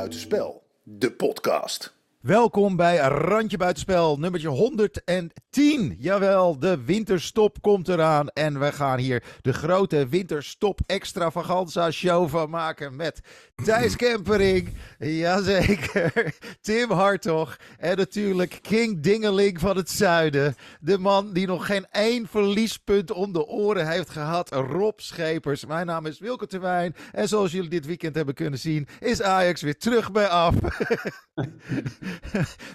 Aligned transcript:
Buitenspel, 0.00 0.62
de 0.82 1.12
podcast. 1.12 1.94
Welkom 2.20 2.76
bij 2.76 2.96
Randje 2.96 3.56
Buitenspel, 3.56 4.18
nummertje 4.18 4.48
110. 4.48 5.96
Jawel, 5.98 6.58
de 6.58 6.84
winterstop 6.84 7.60
komt 7.60 7.88
eraan. 7.88 8.28
En 8.28 8.60
we 8.60 8.72
gaan 8.72 8.98
hier 8.98 9.24
de 9.40 9.52
grote 9.52 10.08
winterstop 10.08 10.80
extravaganza 10.86 11.90
show 11.90 12.28
van 12.28 12.50
maken 12.50 12.96
met 12.96 13.20
Thijs 13.64 13.96
Kempering. 13.96 14.68
Jazeker, 14.98 16.34
Tim 16.60 16.90
Hartog. 16.90 17.56
En 17.78 17.96
natuurlijk 17.96 18.58
King 18.62 19.02
Dingeling 19.02 19.60
van 19.60 19.76
het 19.76 19.90
zuiden. 19.90 20.54
De 20.80 20.98
man 20.98 21.32
die 21.32 21.46
nog 21.46 21.66
geen 21.66 21.86
één 21.90 22.26
verliespunt 22.26 23.10
om 23.10 23.32
de 23.32 23.46
oren 23.46 23.88
heeft 23.88 24.10
gehad. 24.10 24.50
Rob 24.50 24.98
Schepers. 24.98 25.66
Mijn 25.66 25.86
naam 25.86 26.06
is 26.06 26.18
Wilke 26.18 26.46
Terwijn. 26.46 26.94
En 27.12 27.28
zoals 27.28 27.52
jullie 27.52 27.70
dit 27.70 27.86
weekend 27.86 28.14
hebben 28.14 28.34
kunnen 28.34 28.58
zien, 28.58 28.88
is 29.00 29.22
Ajax 29.22 29.62
weer 29.62 29.78
terug 29.78 30.12
bij 30.12 30.28
af. 30.28 30.54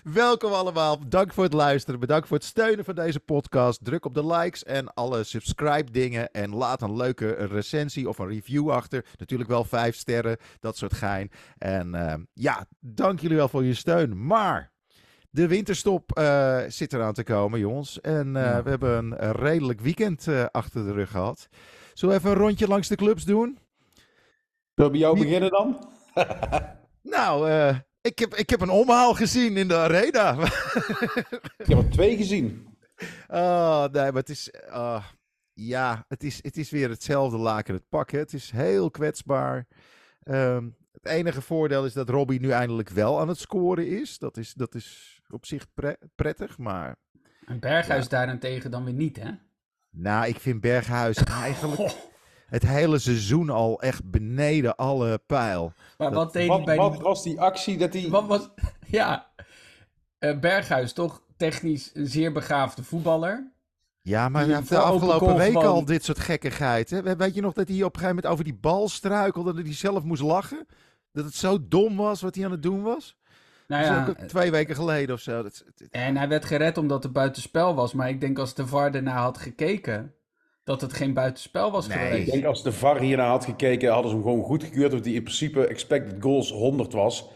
Welkom 0.04 0.52
allemaal. 0.52 1.00
Dank 1.08 1.34
voor 1.34 1.44
het 1.44 1.54
luisteren. 1.54 2.00
Bedankt 2.00 2.28
voor 2.28 2.38
het 2.38 2.46
steunen 2.46 2.86
van 2.86 2.96
deze 2.96 3.20
podcast. 3.20 3.80
Druk 3.84 4.06
op 4.06 4.14
de 4.14 4.26
likes 4.26 4.64
en 4.64 4.94
alle 4.94 5.24
subscribe 5.24 5.92
dingen. 5.92 6.32
En 6.32 6.56
laat 6.56 6.82
een 6.82 6.96
leuke 6.96 7.32
recensie 7.32 8.10
of 8.10 8.18
een 8.18 8.28
review 8.28 8.70
achter. 8.70 9.06
Natuurlijk 9.18 9.50
wel 9.50 9.64
vijf 9.64 9.96
sterren. 9.96 10.38
Dat 10.60 10.75
soort 10.78 10.94
gein. 10.94 11.32
En 11.58 11.96
uh, 11.96 12.14
ja, 12.34 12.66
dank 12.80 13.20
jullie 13.20 13.38
wel 13.38 13.48
voor 13.48 13.64
je 13.64 13.74
steun. 13.74 14.26
Maar 14.26 14.72
de 15.30 15.48
winterstop 15.48 16.18
uh, 16.20 16.62
zit 16.68 16.94
eraan 16.94 17.14
te 17.14 17.24
komen, 17.24 17.60
jongens. 17.60 18.02
En 18.02 18.32
ja. 18.34 18.64
we 18.64 18.70
hebben 18.70 18.98
een 18.98 19.32
redelijk 19.32 19.82
weekend 19.82 20.28
achter 20.52 20.86
de 20.86 20.94
rug 20.94 21.12
gehad. 21.12 21.48
Zullen 21.94 22.16
we 22.16 22.22
even 22.22 22.36
een 22.36 22.44
rondje 22.44 22.68
langs 22.68 22.88
de 22.88 22.96
clubs 22.96 23.24
doen? 23.24 23.58
Zullen 24.74 24.92
we 24.92 24.98
bij 24.98 25.00
jou 25.00 25.20
beginnen 25.20 25.50
dan? 25.50 25.90
nou, 27.16 27.50
ik 28.02 28.20
heb, 28.20 28.36
ik 28.36 28.50
heb 28.50 28.62
een 28.62 28.70
omhaal 28.70 29.14
gezien 29.14 29.58
in 29.58 29.68
de 29.68 29.78
arena. 29.78 30.38
ik 31.58 31.66
heb 31.66 31.78
er 31.78 31.90
twee 31.90 32.18
gezien. 32.18 32.78
Oh, 33.28 33.86
nee, 33.92 34.12
maar 34.12 34.22
het 34.22 34.30
is... 34.30 34.52
Uh, 34.70 35.04
ja, 35.56 36.06
het 36.08 36.24
is, 36.24 36.40
het 36.44 36.58
is 36.58 36.70
weer 36.70 36.90
hetzelfde 36.90 37.38
laken 37.38 37.74
het 37.74 37.90
pakken. 37.90 38.20
Het 38.20 38.34
is 38.34 38.52
heel 38.52 38.92
kwetsbaar. 38.92 39.68
Um, 40.30 40.76
het 40.92 41.06
enige 41.06 41.42
voordeel 41.42 41.86
is 41.86 41.94
dat 41.94 42.10
Robbie 42.10 42.40
nu 42.40 42.50
eindelijk 42.50 42.90
wel 42.90 43.20
aan 43.20 43.28
het 43.28 43.40
scoren 43.40 43.88
is. 43.88 44.18
Dat 44.18 44.38
is, 44.38 44.54
dat 44.54 44.76
is 44.76 45.20
op 45.30 45.46
zich 45.46 45.74
pre 45.74 45.98
prettig, 46.16 46.58
maar... 46.58 46.96
En 47.46 47.60
Berghuis 47.60 48.04
ja. 48.04 48.10
daarentegen 48.10 48.72
dan 48.72 48.84
weer 48.84 48.94
niet, 48.94 49.18
hè? 49.18 49.32
Nou, 49.90 50.28
ik 50.28 50.40
vind 50.40 50.62
Berghuis 50.62 51.24
eigenlijk... 51.44 51.80
Oh 51.80 51.92
het 52.46 52.68
hele 52.68 53.00
seizoen 53.00 53.50
al 53.50 53.82
echt 53.82 54.12
beneden 54.12 54.76
alle 54.76 55.22
pijl. 55.26 55.74
Maar 55.98 56.12
wat 56.12 56.24
dat, 56.24 56.34
deed 56.34 56.48
wat, 56.48 56.66
bij 56.66 56.76
wat 56.76 56.92
die... 56.94 57.02
was 57.02 57.24
die 57.24 57.42
actie 57.42 57.78
dat 57.78 57.94
hij... 57.94 58.10
Wat 58.10 58.26
was... 58.26 58.50
Ja, 58.88 59.32
uh, 60.20 60.40
Berghuis 60.40 60.94
toch 60.94 61.22
technisch 61.38 61.92
een 61.94 62.08
zeer 62.08 62.32
begaafde 62.32 62.84
voetballer. 62.84 63.52
Ja, 64.06 64.30
maar 64.30 64.46
hij 64.46 64.56
heeft 64.56 64.70
de 64.70 64.78
afgelopen 64.78 65.36
week 65.36 65.54
van... 65.54 65.66
al 65.66 65.86
dit 65.86 66.04
soort 66.04 66.20
gekkigheid. 66.20 66.90
Hè? 66.90 67.16
Weet 67.16 67.36
je 67.36 67.42
nog 67.42 67.54
dat 67.54 67.68
hij 67.68 67.78
op 67.78 67.84
een 67.84 68.00
gegeven 68.00 68.08
moment 68.16 68.26
over 68.26 68.44
die 68.44 68.58
bal 68.62 68.90
struikelde 68.90 69.50
en 69.50 69.56
dat 69.56 69.66
hij 69.66 69.74
zelf 69.74 70.04
moest 70.04 70.22
lachen? 70.22 70.68
Dat 71.12 71.26
het 71.26 71.36
zo 71.36 71.58
dom 71.62 71.96
was 71.96 72.22
wat 72.22 72.36
hij 72.36 72.46
aan 72.46 72.52
het 72.52 72.64
doen 72.64 72.82
was? 72.82 73.18
Nou 73.68 73.84
ja, 73.84 74.08
ook 74.10 74.18
twee 74.28 74.52
weken 74.52 74.76
geleden 74.76 75.16
of 75.16 75.22
zo. 75.22 75.44
Dat, 75.44 75.64
en 75.92 76.18
hij 76.18 76.28
werd 76.28 76.46
gered 76.46 76.78
omdat 76.78 77.04
het 77.04 77.14
buitenspel 77.14 77.76
was. 77.76 77.94
Maar 77.94 78.10
ik 78.10 78.22
denk 78.22 78.40
als 78.40 78.54
de 78.54 78.68
VAR 78.68 78.94
ernaar 78.96 79.18
had 79.18 79.38
gekeken, 79.38 80.14
dat 80.64 80.82
het 80.82 80.94
geen 80.94 81.14
buitenspel 81.14 81.72
was 81.72 81.88
nee, 81.88 81.98
geweest. 81.98 82.28
Ik 82.28 82.34
denk 82.34 82.46
als 82.46 82.64
de 82.64 82.72
VAR 82.72 83.00
hiernaar 83.00 83.30
had 83.30 83.46
gekeken, 83.46 83.92
hadden 83.92 84.10
ze 84.10 84.16
hem 84.18 84.26
gewoon 84.26 84.44
goedgekeurd. 84.44 84.92
Dat 84.92 85.06
hij 85.06 85.14
in 85.14 85.24
principe 85.24 85.68
expected 85.68 86.22
goals 86.22 86.52
100 86.52 86.94
was. 86.94 87.30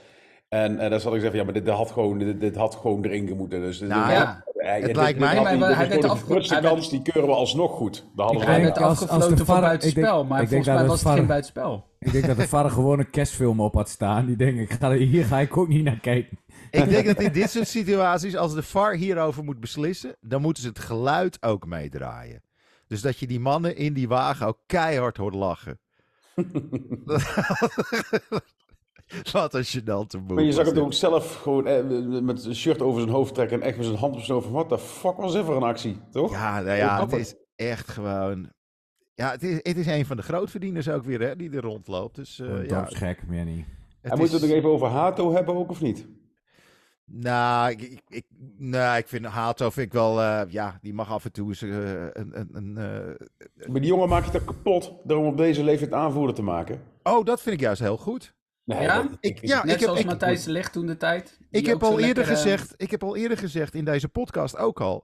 En, 0.49 0.79
en 0.79 0.89
dan 0.89 0.99
zal 0.99 1.15
ik 1.15 1.21
zeggen, 1.21 1.39
ja, 1.39 1.45
maar 1.45 1.53
dit, 1.53 1.65
dit, 1.65 1.73
had, 1.73 1.91
gewoon, 1.91 2.17
dit, 2.17 2.39
dit 2.39 2.55
had 2.55 2.75
gewoon 2.75 3.03
erin 3.03 3.27
gemoeten. 3.27 3.61
Dus, 3.61 3.79
nou, 3.79 4.11
ja, 4.11 4.43
het 4.55 4.95
lijkt 4.95 5.19
mij... 5.19 5.35
Hij 5.35 5.89
werd 5.89 6.03
afge... 6.03 6.61
kans, 6.61 6.89
die 6.89 7.01
keuren 7.01 7.29
we 7.29 7.35
alsnog 7.35 7.71
goed. 7.71 8.05
Hadden 8.15 8.41
hij 8.41 8.61
werd 8.61 8.77
afgefloten 8.77 9.45
voor 9.45 9.59
buitenspel, 9.59 10.25
maar 10.25 10.47
volgens 10.47 10.67
mij 10.67 10.85
was 10.85 11.03
het 11.03 11.13
geen 11.13 11.27
buitenspel. 11.27 11.87
Ik 11.99 12.11
denk 12.11 12.25
dat 12.25 12.37
de 12.37 12.47
VAR 12.47 12.69
gewoon 12.69 12.99
een 12.99 13.09
kerstfilm 13.09 13.61
op 13.61 13.73
had 13.73 13.89
staan. 13.89 14.25
Die 14.25 14.35
denk 14.35 14.59
ik, 14.59 14.71
ga, 14.71 14.91
hier 14.91 15.25
ga 15.25 15.39
ik 15.39 15.57
ook 15.57 15.67
niet 15.67 15.83
naar 15.83 15.99
kijken. 15.99 16.39
Ik 16.71 16.89
denk 16.89 17.05
dat 17.05 17.21
in 17.21 17.31
dit 17.31 17.49
soort 17.49 17.67
situaties, 17.67 18.35
als 18.35 18.53
de 18.53 18.63
VAR 18.63 18.93
hierover 18.93 19.43
moet 19.43 19.59
beslissen, 19.59 20.15
dan 20.21 20.41
moeten 20.41 20.63
ze 20.63 20.69
het 20.69 20.79
geluid 20.79 21.43
ook 21.43 21.65
meedraaien. 21.65 22.43
Dus 22.87 23.01
dat 23.01 23.17
je 23.17 23.27
die 23.27 23.39
mannen 23.39 23.75
in 23.75 23.93
die 23.93 24.07
wagen 24.07 24.47
ook 24.47 24.59
keihard 24.65 25.17
hoort 25.17 25.33
lachen. 25.33 25.79
Wat 29.31 29.53
een 29.53 29.65
gênante. 29.65 30.33
Maar 30.33 30.43
je 30.43 30.51
zag 30.51 30.65
hem 30.65 30.77
ook 30.77 30.93
zelf 30.93 31.35
gewoon 31.35 31.67
eh, 31.67 31.83
met 32.21 32.45
een 32.45 32.55
shirt 32.55 32.81
over 32.81 33.01
zijn 33.01 33.13
hoofd 33.13 33.33
trekken 33.33 33.61
en 33.61 33.67
echt 33.67 33.77
met 33.77 33.85
zijn 33.85 33.97
hand 33.97 34.15
op 34.15 34.21
zijn 34.21 34.37
hoofd. 34.37 34.49
Wat 34.49 34.69
de 34.69 34.77
fuck 34.77 35.15
was 35.17 35.33
dit 35.33 35.45
voor 35.45 35.55
een 35.55 35.63
actie, 35.63 35.97
toch? 36.11 36.31
Ja, 36.31 36.61
nou 36.61 36.77
ja, 36.77 37.01
het 37.01 37.13
is 37.13 37.35
echt 37.55 37.89
gewoon... 37.89 38.49
Ja, 39.13 39.31
het 39.31 39.43
is, 39.43 39.59
het 39.61 39.77
is 39.77 39.87
een 39.87 40.05
van 40.05 40.17
de 40.17 40.23
grootverdieners 40.23 40.89
ook 40.89 41.03
weer, 41.03 41.21
hè, 41.21 41.35
die 41.35 41.51
er 41.51 41.61
rondloopt. 41.61 42.15
Dus, 42.15 42.39
uh, 42.39 42.67
ja, 42.67 42.85
gek, 42.85 43.27
meer 43.27 43.45
niet. 43.45 43.65
En 44.01 44.17
moeten 44.17 44.35
we 44.35 44.41
het 44.41 44.49
nog 44.49 44.57
even 44.57 44.69
over 44.69 44.87
Hato 44.87 45.33
hebben 45.33 45.55
ook, 45.55 45.69
of 45.69 45.81
niet? 45.81 46.07
Nou, 47.05 47.71
ik, 47.71 48.01
ik, 48.07 48.23
nou, 48.57 48.97
ik 48.97 49.07
vind 49.07 49.25
Hato 49.25 49.69
vind 49.69 49.87
ik 49.87 49.93
wel, 49.93 50.19
uh, 50.19 50.41
ja, 50.47 50.77
die 50.81 50.93
mag 50.93 51.11
af 51.11 51.25
en 51.25 51.31
toe 51.31 51.47
eens 51.47 51.61
uh, 51.61 52.03
een... 52.03 52.39
een, 52.39 52.49
een 52.51 52.69
uh, 52.77 53.67
maar 53.67 53.81
die 53.81 53.89
jongen 53.89 54.09
maakt 54.09 54.23
het 54.23 54.33
toch 54.33 54.43
kapot 54.43 54.93
door 55.03 55.17
om 55.17 55.25
op 55.25 55.37
deze 55.37 55.63
leeftijd 55.63 55.93
aanvoerder 55.93 56.35
te 56.35 56.41
maken? 56.41 56.81
Oh, 57.03 57.25
dat 57.25 57.41
vind 57.41 57.55
ik 57.55 57.61
juist 57.61 57.81
heel 57.81 57.97
goed. 57.97 58.37
Nee, 58.69 58.81
ja? 58.81 59.09
Ik, 59.19 59.47
ja, 59.47 59.63
Net 59.65 59.75
ik 59.75 59.81
zoals 59.81 59.97
heb, 59.97 60.07
Matthijs 60.07 60.43
de 60.43 60.69
toen 60.71 60.85
de 60.85 60.97
tijd. 60.97 61.39
Ik 61.49 61.65
heb, 61.65 61.83
al 61.83 61.99
eerder 61.99 62.05
lekker, 62.05 62.25
gezegd, 62.25 62.73
ik 62.77 62.91
heb 62.91 63.03
al 63.03 63.15
eerder 63.15 63.37
gezegd 63.37 63.75
in 63.75 63.85
deze 63.85 64.07
podcast 64.07 64.57
ook 64.57 64.81
al... 64.81 65.03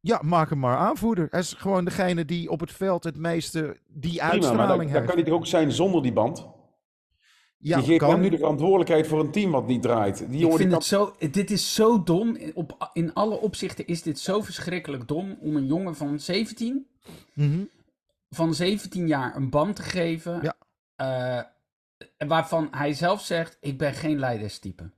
ja, 0.00 0.20
maak 0.22 0.50
hem 0.50 0.58
maar 0.58 0.76
aanvoerder. 0.76 1.26
Hij 1.30 1.40
is 1.40 1.52
gewoon 1.52 1.84
degene 1.84 2.24
die 2.24 2.50
op 2.50 2.60
het 2.60 2.72
veld 2.72 3.04
het 3.04 3.16
meeste 3.16 3.76
die 3.88 4.16
Prima, 4.16 4.30
uitstraling 4.30 4.82
heeft. 4.82 4.92
Dan 4.92 5.06
kan 5.06 5.14
hij 5.14 5.24
toch 5.24 5.34
ook 5.34 5.46
zijn 5.46 5.72
zonder 5.72 6.02
die 6.02 6.12
band? 6.12 6.46
Ja, 7.58 7.76
die 7.76 7.86
geeft 7.86 7.98
kan... 7.98 8.10
hem 8.10 8.20
nu 8.20 8.28
de 8.28 8.36
verantwoordelijkheid 8.36 9.06
voor 9.06 9.20
een 9.20 9.30
team 9.30 9.50
wat 9.50 9.66
niet 9.66 9.82
draait. 9.82 10.18
Die 10.18 10.38
jongen 10.38 10.50
ik 10.50 10.56
vind 10.56 10.68
die 10.68 10.78
het 10.78 10.84
zo, 10.84 11.14
dit 11.30 11.50
is 11.50 11.74
zo 11.74 12.02
dom. 12.02 12.36
Op, 12.54 12.90
in 12.92 13.14
alle 13.14 13.40
opzichten 13.40 13.86
is 13.86 14.02
dit 14.02 14.18
zo 14.18 14.40
verschrikkelijk 14.40 15.08
dom 15.08 15.36
om 15.40 15.56
een 15.56 15.66
jongen 15.66 15.96
van 15.96 16.20
17, 16.20 16.86
mm 17.34 17.52
-hmm. 17.52 17.68
van 18.30 18.54
17 18.54 19.06
jaar 19.06 19.36
een 19.36 19.50
band 19.50 19.76
te 19.76 19.82
geven. 19.82 20.40
Ja. 20.42 20.54
Uh, 20.96 21.42
waarvan 22.18 22.68
hij 22.70 22.92
zelf 22.92 23.22
zegt: 23.22 23.56
Ik 23.60 23.78
ben 23.78 23.94
geen 23.94 24.18
leiderstype. 24.18 24.90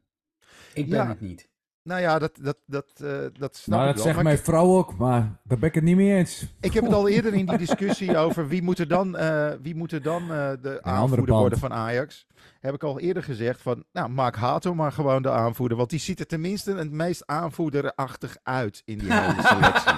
Ik 0.75 0.88
ben 0.88 0.98
ja. 0.98 1.09
het 1.09 1.20
niet. 1.20 1.48
Nou 1.84 2.00
ja, 2.00 2.18
dat, 2.18 2.38
dat, 2.40 2.56
dat, 2.66 2.86
uh, 3.02 3.10
dat 3.32 3.56
snap 3.56 3.78
nou, 3.78 3.90
ik 3.90 3.94
dat 3.96 4.04
wel. 4.04 4.04
zegt 4.04 4.14
maar 4.14 4.24
mijn 4.24 4.36
ik, 4.36 4.44
vrouw 4.44 4.76
ook, 4.76 4.96
maar 4.96 5.40
daar 5.42 5.58
ben 5.58 5.68
ik 5.68 5.74
het 5.74 5.84
niet 5.84 5.96
mee 5.96 6.14
eens. 6.14 6.46
Ik 6.60 6.72
heb 6.72 6.84
het 6.84 6.92
al 6.92 7.08
eerder 7.08 7.34
in 7.34 7.46
die 7.46 7.58
discussie 7.66 8.16
over 8.16 8.48
wie 8.48 8.62
moet 8.62 8.78
er 8.78 8.88
dan, 8.88 9.16
uh, 9.16 9.50
wie 9.62 9.74
moet 9.74 9.92
er 9.92 10.02
dan 10.02 10.22
uh, 10.22 10.50
de 10.60 10.78
aanvoerder 10.82 11.34
worden 11.34 11.58
van 11.58 11.72
Ajax. 11.72 12.26
Heb 12.60 12.74
ik 12.74 12.82
al 12.82 13.00
eerder 13.00 13.22
gezegd 13.22 13.62
van, 13.62 13.84
nou 13.92 14.08
maak 14.08 14.36
Hato 14.36 14.74
maar 14.74 14.92
gewoon 14.92 15.22
de 15.22 15.30
aanvoerder. 15.30 15.76
Want 15.76 15.90
die 15.90 15.98
ziet 15.98 16.20
er 16.20 16.26
tenminste 16.26 16.74
het 16.74 16.90
meest 16.90 17.26
aanvoerderachtig 17.26 18.36
uit 18.42 18.82
in 18.84 18.98
die 18.98 19.12
hele 19.12 19.42
selectie. 19.48 19.94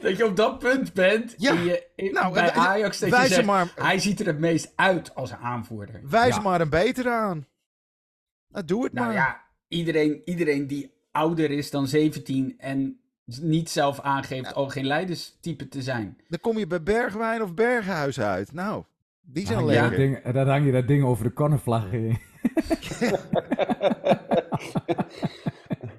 dat 0.00 0.16
je 0.16 0.26
op 0.26 0.36
dat 0.36 0.58
punt 0.58 0.92
bent 0.92 1.34
ja. 1.36 1.52
je, 1.52 1.86
in, 1.94 2.12
nou, 2.12 2.32
bij 2.32 2.52
Ajax. 2.52 2.98
Dat 2.98 3.10
wijs 3.10 3.28
je 3.28 3.34
zegt, 3.34 3.46
maar, 3.46 3.72
hij 3.74 3.98
ziet 3.98 4.20
er 4.20 4.26
het 4.26 4.38
meest 4.38 4.72
uit 4.76 5.14
als 5.14 5.32
aanvoerder. 5.32 6.00
Wijs 6.08 6.36
ja. 6.36 6.42
maar 6.42 6.60
een 6.60 6.70
beter 6.70 7.10
aan. 7.10 7.46
Nou, 8.48 8.64
doe 8.64 8.84
het 8.84 8.92
nou, 8.92 9.06
maar. 9.06 9.14
Ja, 9.14 9.44
iedereen, 9.68 10.22
iedereen 10.24 10.66
die 10.66 10.90
ouder 11.10 11.50
is 11.50 11.70
dan 11.70 11.86
17 11.86 12.54
en 12.58 13.00
niet 13.24 13.70
zelf 13.70 14.00
aangeeft 14.00 14.54
al 14.54 14.68
geen 14.68 14.86
leiderstype 14.86 15.68
te 15.68 15.82
zijn. 15.82 16.16
Dan 16.28 16.40
kom 16.40 16.58
je 16.58 16.66
bij 16.66 16.82
Bergwijn 16.82 17.42
of 17.42 17.54
Berghuis 17.54 18.20
uit. 18.20 18.52
Nou, 18.52 18.84
die 19.20 19.46
zijn 19.46 19.64
lekker. 19.64 19.90
Ja. 19.90 19.96
Ding, 19.96 20.32
dan 20.32 20.48
hang 20.48 20.66
je 20.66 20.72
dat 20.72 20.88
ding 20.88 21.04
over 21.04 21.24
de 21.24 21.32
cornervlag 21.32 21.92
in. 21.92 22.18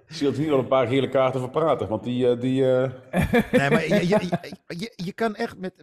Ik 0.08 0.14
zie 0.14 0.28
dat 0.28 0.38
hier 0.38 0.52
al 0.52 0.60
een 0.60 0.68
paar 0.68 0.88
gele 0.88 1.10
kaarten 1.10 1.40
voor 1.40 1.50
praten, 1.50 1.88
want 1.88 2.04
die... 2.04 2.26
Uh, 2.26 2.40
die 2.40 2.62
uh... 2.62 2.92
Nee, 3.52 3.70
maar 3.70 3.88
je, 3.88 4.08
je, 4.08 4.20
je, 4.68 4.94
je, 4.96 5.14
kan 5.14 5.36
echt 5.36 5.58
met... 5.58 5.74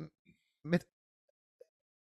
met 0.60 0.86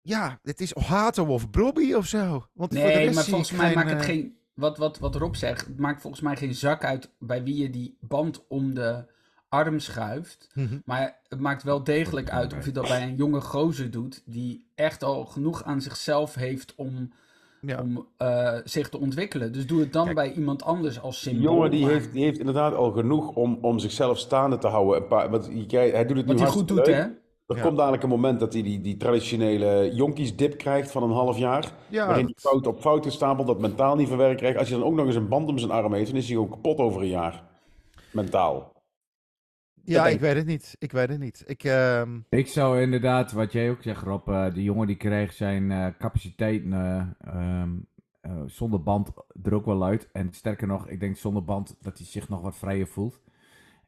ja, 0.01 0.39
het 0.43 0.61
is 0.61 0.75
Hato 0.75 1.27
of 1.27 1.51
Brobby 1.51 1.93
of 1.93 2.07
zo. 2.07 2.47
Want 2.53 2.71
nee, 2.71 2.83
voor 2.83 2.93
de 2.93 2.99
rest 2.99 3.15
maar 3.15 3.25
volgens 3.25 3.51
mij 3.51 3.67
geen, 3.67 3.75
maakt 3.75 3.91
het 3.91 4.01
uh... 4.01 4.07
geen... 4.07 4.39
Wat, 4.55 4.79
wat, 4.79 4.99
wat 4.99 5.15
Rob 5.15 5.35
zegt, 5.35 5.67
het 5.67 5.79
maakt 5.79 6.01
volgens 6.01 6.23
mij 6.23 6.37
geen 6.37 6.55
zak 6.55 6.85
uit 6.85 7.11
bij 7.19 7.43
wie 7.43 7.57
je 7.57 7.71
die 7.71 7.97
band 8.01 8.45
om 8.49 8.75
de 8.75 9.05
arm 9.49 9.79
schuift. 9.79 10.49
Mhm. 10.55 10.79
Maar 10.85 11.19
het 11.29 11.41
maakt 11.41 11.63
wel 11.63 11.85
degelijk 11.85 12.31
uit 12.31 12.53
of 12.53 12.65
je 12.65 12.73
dat 12.73 12.89
bij 12.89 13.03
een 13.03 13.17
jonge 13.17 13.41
gozer 13.41 13.91
doet... 13.91 14.23
die 14.25 14.67
echt 14.75 15.05
al 15.05 15.25
genoeg 15.25 15.65
aan 15.65 15.81
zichzelf 15.81 16.35
heeft 16.35 16.75
om, 16.75 17.13
ja. 17.61 17.81
om 17.81 18.07
uh, 18.19 18.55
zich 18.65 18.89
te 18.89 18.99
ontwikkelen. 18.99 19.53
Dus 19.53 19.67
doe 19.67 19.81
het 19.81 19.93
dan 19.93 20.05
Kijk, 20.05 20.17
bij 20.17 20.33
iemand 20.33 20.63
anders 20.63 21.01
als 21.01 21.21
symbool. 21.21 21.41
Die 21.41 21.51
jongen 21.51 21.71
die 21.71 21.81
maar... 21.81 21.91
heeft, 21.91 22.13
die 22.13 22.25
heeft 22.25 22.39
inderdaad 22.39 22.75
al 22.75 22.93
genoeg 22.93 23.29
om, 23.29 23.59
om 23.61 23.79
zichzelf 23.79 24.19
staande 24.19 24.59
te 24.59 24.67
houden. 24.67 25.03
Een 25.03 25.09
paar, 25.09 25.31
want 25.31 25.47
hij, 25.71 25.91
hij 25.91 26.07
doet 26.07 26.17
het 26.17 26.27
Wat 26.27 26.37
nu 26.37 26.43
hij 26.43 26.51
goed 26.51 26.69
doet, 26.69 26.87
leuk. 26.87 26.97
hè? 26.97 27.07
Er 27.51 27.57
Ja. 27.57 27.63
komt 27.63 27.77
dadelijk 27.77 28.03
een 28.03 28.09
moment 28.09 28.41
dat 28.41 28.53
hij 28.53 28.63
die, 28.63 28.81
die 28.81 28.97
traditionele 28.97 29.91
jonkies-dip 29.95 30.57
krijgt 30.59 30.91
van 30.91 31.03
een 31.03 31.11
half 31.11 31.39
jaar. 31.39 31.73
Ja, 31.89 32.07
waarin 32.07 32.25
hij 32.25 32.35
fout 32.37 32.67
op 32.67 32.81
fout 32.81 33.05
gestapeld, 33.05 33.47
dat 33.47 33.61
mentaal 33.61 33.97
niet 33.97 34.09
verwerkt 34.09 34.39
krijgt. 34.39 34.59
Als 34.59 34.69
je 34.69 34.75
dan 34.75 34.85
ook 34.85 34.95
nog 34.95 35.07
eens 35.07 35.15
een 35.15 35.29
band 35.29 35.49
om 35.49 35.59
zijn 35.59 35.71
arm 35.71 35.93
heeft, 35.95 36.11
dan 36.11 36.17
is 36.19 36.27
hij 36.27 36.35
gewoon 36.35 36.51
kapot 36.51 36.79
over 36.79 37.01
een 37.03 37.09
jaar. 37.09 37.43
Mentaal. 38.13 38.73
Ja, 39.85 40.07
ik 40.07 40.21
weet 40.21 40.37
het 40.37 40.47
niet. 40.47 40.77
Ik 40.79 40.93
weet 40.93 41.09
het 41.09 41.19
niet. 41.19 41.45
Ik, 41.47 41.65
ehm, 41.65 42.19
Ik 42.29 42.49
zou 42.49 42.81
inderdaad, 42.81 43.33
wat 43.33 43.53
jij 43.53 43.71
ook 43.71 43.83
zegt 43.83 44.03
Rob, 44.03 44.29
eh, 44.29 44.55
die 44.55 44.63
jongen 44.65 44.87
die 44.87 44.97
kreeg 44.97 45.33
zijn 45.33 45.71
eh, 45.71 45.87
capaciteiten 45.99 46.73
eh, 46.73 47.03
ehm, 47.35 47.71
eh, 48.21 48.33
zonder 48.47 48.83
band 48.83 49.11
er 49.43 49.55
ook 49.55 49.65
wel 49.65 49.85
uit. 49.85 50.09
En 50.13 50.33
sterker 50.33 50.67
nog, 50.67 50.89
ik 50.89 51.01
denk 51.01 51.17
zonder 51.17 51.45
band 51.45 51.77
dat 51.81 51.99
hij 51.99 52.07
zich 52.07 52.29
nog 52.29 52.41
wat 52.41 52.57
vrijer 52.57 52.87
voelt. 52.87 53.21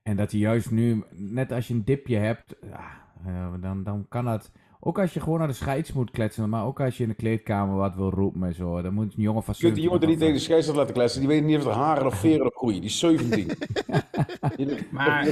En 0.03 0.17
dat 0.17 0.31
hij 0.31 0.41
juist 0.41 0.71
nu, 0.71 1.05
net 1.11 1.53
als 1.53 1.69
je 1.69 1.75
een 1.75 1.85
dipje 1.85 2.17
hebt, 2.17 2.57
ja, 2.63 2.81
eh, 3.27 3.33
dan, 3.61 3.83
dan 3.83 4.07
kan 4.09 4.25
dat... 4.25 4.51
Ook 4.85 4.99
als 4.99 5.15
je 5.15 5.21
gewoon 5.21 5.39
naar 5.39 5.49
de 5.49 5.55
scheids 5.55 5.93
moet 5.93 6.11
kletsen, 6.11 6.49
maar 6.49 6.65
ook 6.65 6.81
als 6.81 6.97
je 6.97 7.03
in 7.03 7.09
de 7.09 7.15
kleedkamer 7.15 7.77
wat 7.77 7.95
wil 7.95 8.11
roepen 8.11 8.43
en 8.45 8.55
zo. 8.55 8.83
Dan 8.83 8.95
moet 8.95 9.05
een 9.17 9.23
jongen 9.23 9.43
van 9.43 9.55
Je 9.57 9.63
kunt 9.65 9.75
die 9.75 9.83
17 9.83 9.85
jongen 9.85 10.01
er 10.03 10.09
niet 10.09 10.19
tegen 10.19 10.35
de 10.35 10.41
scheidsrechter 10.41 10.81
laten 10.81 10.95
kletsen. 10.95 11.21
Die 11.21 11.29
weet 11.29 11.45
niet 11.45 11.59
of 11.59 11.65
er 11.65 11.73
haren 11.73 12.07
of 12.07 12.15
veren 12.15 12.47
op 12.47 12.55
groeien. 12.55 12.81
Die 12.81 12.91
is 12.91 12.99
17. 12.99 13.31
Die- 14.57 14.87
Maar- 14.91 15.25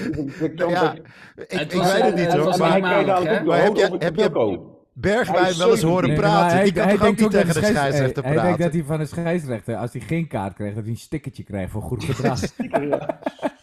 kan- 0.57 0.71
ik, 0.71 1.03
Het 1.49 1.73
weet 1.73 1.83
het 1.83 2.01
eh, 2.01 2.15
niet 2.15 2.33
het 2.33 2.33
hoor. 2.33 2.59
Maar 2.59 2.69
hij 2.69 2.77
eenmalig, 2.77 3.07
dadelijk 3.07 3.69
ook 3.69 3.75
de 3.99 4.05
heb 4.05 4.17
je-. 4.17 4.79
Bergwijn 4.93 5.57
wel 5.59 5.71
eens 5.71 5.83
horen 5.83 6.09
17. 6.09 6.09
Nee, 6.09 6.17
maar 6.17 6.31
praten. 6.31 6.57
hij- 6.57 6.65
die 6.65 6.73
kan 6.73 6.85
hij 6.85 6.97
toch 6.97 7.09
ook 7.09 7.17
niet 7.19 7.31
tegen 7.31 7.47
de 7.47 7.53
scheids- 7.53 7.77
scheidsrechter 7.79 8.23
hij, 8.25 8.33
hij 8.33 8.43
denkt 8.43 8.59
dat 8.59 8.71
praten? 8.71 8.79
hij 8.79 8.89
van 8.89 8.99
de 8.99 9.07
scheidsrechter, 9.07 9.77
als 9.77 9.93
hij 9.93 10.01
geen 10.03 10.27
kaart 10.29 10.55
krijgt, 10.55 10.75
dat 10.75 10.85
hij 10.85 10.93
een 10.93 10.99
stickertje 10.99 11.43
krijgt 11.43 11.71
voor 11.71 11.83
goed 11.83 12.05
gedrag. 12.05 12.41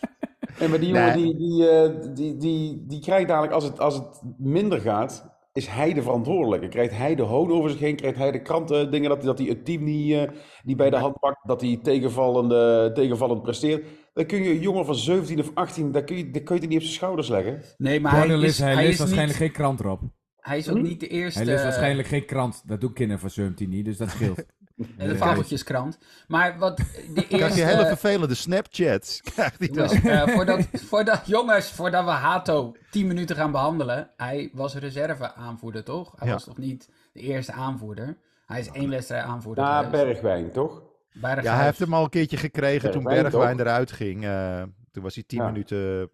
Nee, 0.59 0.69
maar 0.69 0.79
die 0.79 0.89
jongen 0.89 1.15
Nee. 1.15 1.23
die, 1.23 1.37
die, 1.37 1.69
eh, 1.69 2.15
die, 2.15 2.37
die, 2.37 2.83
die 2.87 3.01
krijgt 3.01 3.27
dadelijk, 3.27 3.53
als 3.53 3.63
het, 3.63 3.79
als 3.79 3.95
het 3.95 4.21
minder 4.37 4.79
gaat, 4.79 5.35
is 5.53 5.67
hij 5.67 5.93
de 5.93 6.01
verantwoordelijke. 6.01 6.67
Krijgt 6.67 6.97
hij 6.97 7.15
de 7.15 7.21
hoon 7.21 7.51
over 7.51 7.69
zich 7.69 7.79
heen, 7.79 7.95
krijgt 7.95 8.17
hij 8.17 8.31
de 8.31 8.41
kranten 8.41 8.91
dingen 8.91 9.09
dat, 9.09 9.21
dat 9.21 9.37
hij 9.37 9.47
het 9.47 9.65
team 9.65 9.83
niet, 9.83 10.13
eh, 10.13 10.29
niet 10.63 10.77
bij 10.77 10.89
de 10.89 10.95
hand 10.95 11.19
pakt, 11.19 11.47
dat 11.47 11.61
hij 11.61 11.79
tegenvallend, 11.83 12.49
tegenvallend 12.95 13.41
presteert. 13.41 13.85
Dan 14.13 14.25
kun 14.25 14.43
je 14.43 14.49
een 14.49 14.59
jongen 14.59 14.85
van 14.85 14.95
17 14.95 15.39
of 15.39 15.51
18, 15.53 15.91
daar 15.91 16.03
kun 16.03 16.17
je, 16.17 16.31
daar 16.31 16.41
kun 16.41 16.55
je 16.55 16.61
het 16.61 16.69
niet 16.69 16.79
op 16.79 16.83
zijn 16.85 16.95
schouders 16.95 17.27
leggen. 17.27 17.61
Nee, 17.77 17.99
maar 17.99 18.15
hij 18.15 18.27
is, 18.27 18.35
leest, 18.35 18.59
hij 18.59 18.73
hij 18.73 18.83
leest 18.83 18.93
is 18.93 18.99
waarschijnlijk 18.99 19.39
niet, 19.39 19.47
geen 19.47 19.57
krant 19.57 19.79
erop. 19.79 20.01
hij 20.37 20.57
is 20.57 20.69
ook 20.69 20.81
niet 20.81 20.99
de 20.99 21.07
eerste... 21.07 21.39
Hij 21.39 21.47
leest 21.47 21.63
waarschijnlijk 21.63 22.07
geen 22.07 22.25
krant. 22.25 22.63
Dat 22.65 22.81
doen 22.81 22.93
kinderen 22.93 23.21
van 23.21 23.29
17 23.29 23.69
niet, 23.69 23.85
dus 23.85 23.97
dat 23.97 24.09
scheelt. 24.09 24.45
de 24.97 25.15
fabeltjeskrant. 25.15 25.97
Maar 26.27 26.57
wat 26.57 26.77
de 26.77 26.83
Krijg 27.13 27.29
je 27.29 27.37
eerste... 27.37 27.61
hele 27.61 27.85
vervelende 27.85 28.35
Snapchats. 28.35 29.21
Krijgt 29.33 29.59
hij 29.59 29.67
dan. 29.67 29.87
Jongens, 29.87 30.03
eh, 30.05 30.27
voordat, 30.27 30.65
voordat, 30.73 31.21
jongens, 31.25 31.71
voordat 31.71 32.05
we 32.05 32.11
Hato 32.11 32.75
10 32.91 33.07
minuten 33.07 33.35
gaan 33.35 33.51
behandelen. 33.51 34.09
Hij 34.17 34.49
was 34.53 34.75
reserve 34.75 35.33
aanvoerder, 35.33 35.83
toch? 35.83 36.13
Hij 36.17 36.27
Ja. 36.27 36.33
was 36.33 36.45
nog 36.45 36.57
niet 36.57 36.89
de 37.13 37.19
eerste 37.19 37.51
aanvoerder. 37.51 38.17
Hij 38.45 38.59
is 38.59 38.69
één 38.71 38.89
wedstrijd 38.89 39.23
aanvoerder. 39.23 39.63
Na 39.63 39.83
geweest. 39.83 40.03
Bergwijn, 40.03 40.51
toch? 40.51 40.81
Berghuis. 41.13 41.45
Ja, 41.45 41.55
hij 41.55 41.65
heeft 41.65 41.79
hem 41.79 41.93
al 41.93 42.03
een 42.03 42.09
keertje 42.09 42.37
gekregen 42.37 42.91
toen 42.91 43.03
Bergwijn 43.03 43.23
Bergwijn 43.31 43.57
toch? 43.57 43.65
eruit 43.65 43.91
ging. 43.91 44.25
Eh, 44.25 44.63
toen 44.91 45.03
was 45.03 45.15
hij 45.15 45.23
tien 45.27 45.39
Ja. 45.39 45.45
minuten... 45.45 46.09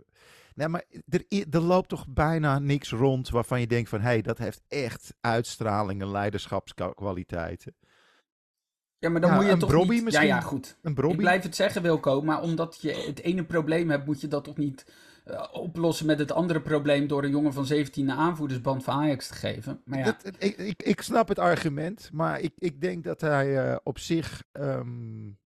Nee, 0.56 0.68
maar 0.68 0.84
er, 1.10 1.24
er 1.52 1.62
loopt 1.62 1.90
toch 1.90 2.06
bijna 2.08 2.60
niks 2.60 2.92
rond 2.92 3.30
waarvan 3.30 3.60
je 3.60 3.68
denkt 3.68 3.90
van... 3.90 4.00
hé, 4.00 4.06
hey, 4.08 4.22
dat 4.22 4.38
heeft 4.38 4.62
echt 4.68 5.14
uitstraling 5.22 6.02
en 6.02 6.12
leiderschapskwaliteiten. 6.12 7.76
Ja, 9.04 9.10
maar 9.10 9.22
dan 9.22 9.30
Ja, 9.30 9.36
moet 9.36 9.46
je 9.46 9.52
een 9.52 9.60
toch 9.60 9.70
Brobby 9.70 9.94
niet... 9.94 10.04
misschien? 10.04 10.28
Ja, 10.28 10.36
ja, 10.36 10.42
goed. 10.42 10.78
Een 10.82 10.96
Ik 11.10 11.18
blijf 11.18 11.44
het 11.44 11.56
zeggen, 11.56 11.82
Wilco, 11.82 12.22
maar 12.22 12.42
omdat 12.42 12.78
je 12.82 13.04
het 13.08 13.20
ene 13.20 13.44
probleem 13.44 13.90
hebt, 13.90 14.06
moet 14.06 14.22
je 14.22 14.28
dat 14.28 14.44
toch 14.44 14.58
niet 14.58 14.86
eh, 15.26 15.44
oplossen 15.52 16.06
met 16.06 16.20
het 16.20 16.32
andere 16.32 16.62
probleem 16.62 17.08
door 17.08 17.24
een 17.24 17.30
jongen 17.30 17.54
van 17.54 17.66
17 17.66 18.10
een 18.10 18.18
aanvoerdersband 18.18 18.84
van 18.84 18.94
Ajax 18.94 19.28
te 19.28 19.34
geven. 19.34 19.82
Maar 19.86 20.00
ja, 20.00 20.06
Dat- 20.06 20.36
ik, 20.38 20.58
ik, 20.58 20.84
ik 20.84 21.02
snap 21.02 21.28
het 21.28 21.40
argument, 21.40 22.10
maar 22.14 22.40
ik, 22.40 22.52
ik 22.58 22.82
denk 22.82 23.04
dat 23.04 23.22
hij 23.22 23.58
eh, 23.72 23.76
op 23.84 24.00
zich 24.00 24.44
ehm, 24.52 24.88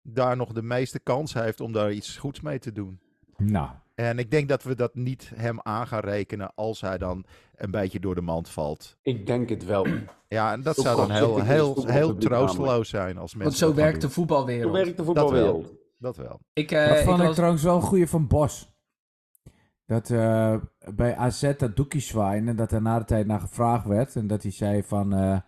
daar 0.02 0.36
nog 0.36 0.52
de 0.52 0.62
meeste 0.62 0.98
kans 1.00 1.34
heeft 1.34 1.60
om 1.60 1.72
daar 1.72 1.92
iets 1.92 2.16
goeds 2.16 2.40
mee 2.40 2.58
te 2.58 2.72
doen. 2.72 3.00
nou, 3.36 3.70
En 3.96 4.18
ik 4.18 4.30
denk 4.30 4.48
dat 4.48 4.62
we 4.62 4.74
dat 4.74 4.94
niet 4.94 5.32
hem 5.34 5.60
aan 5.62 5.86
gaan 5.86 6.00
rekenen 6.00 6.52
als 6.54 6.80
hij 6.80 6.98
dan 6.98 7.24
een 7.54 7.70
beetje 7.70 8.00
door 8.00 8.14
de 8.14 8.20
mand 8.20 8.48
valt. 8.48 8.96
Ik 9.02 9.26
denk 9.26 9.48
het 9.48 9.64
wel. 9.64 9.86
Ja, 10.28 10.52
en 10.52 10.62
dat 10.62 10.74
Zo 10.74 10.82
zou 10.82 10.96
dan 10.96 11.10
heel, 11.10 11.42
heel, 11.42 11.86
heel 11.86 12.16
troosteloos 12.16 12.88
zijn 12.88 13.18
als 13.18 13.34
mensen 13.34 13.66
want 13.66 13.76
zo 13.76 13.82
werkt 13.82 13.94
de 13.94 14.00
doen. 14.00 14.10
Zo 14.10 14.14
voetbalwereld. 14.14 14.72
werkt 14.72 14.96
de 14.96 15.04
voetbalwereld. 15.04 15.74
Dat 15.98 16.16
wel. 16.16 16.40
Ik, 16.52 16.70
eh, 16.70 16.88
dat 16.88 16.98
ik 16.98 17.04
vond 17.04 17.22
ik 17.22 17.32
trouwens 17.32 17.62
wel 17.62 17.76
een 17.76 17.82
goeie 17.82 18.08
van 18.08 18.26
Bos. 18.26 18.74
Dat 19.84 20.10
eh, 20.10 20.56
bij 20.94 21.16
AZ 21.16 21.52
dat 21.56 21.76
Doekie 21.76 22.00
zwaaien 22.00 22.48
en 22.48 22.56
dat 22.56 22.72
er 22.72 22.82
na 22.82 22.98
de 22.98 23.04
tijd 23.04 23.26
naar 23.26 23.40
gevraagd 23.40 23.86
werd. 23.86 24.16
En 24.16 24.26
dat 24.26 24.42
hij 24.42 24.52
zei 24.52 24.82
van 24.82 25.12
eh 25.12 25.38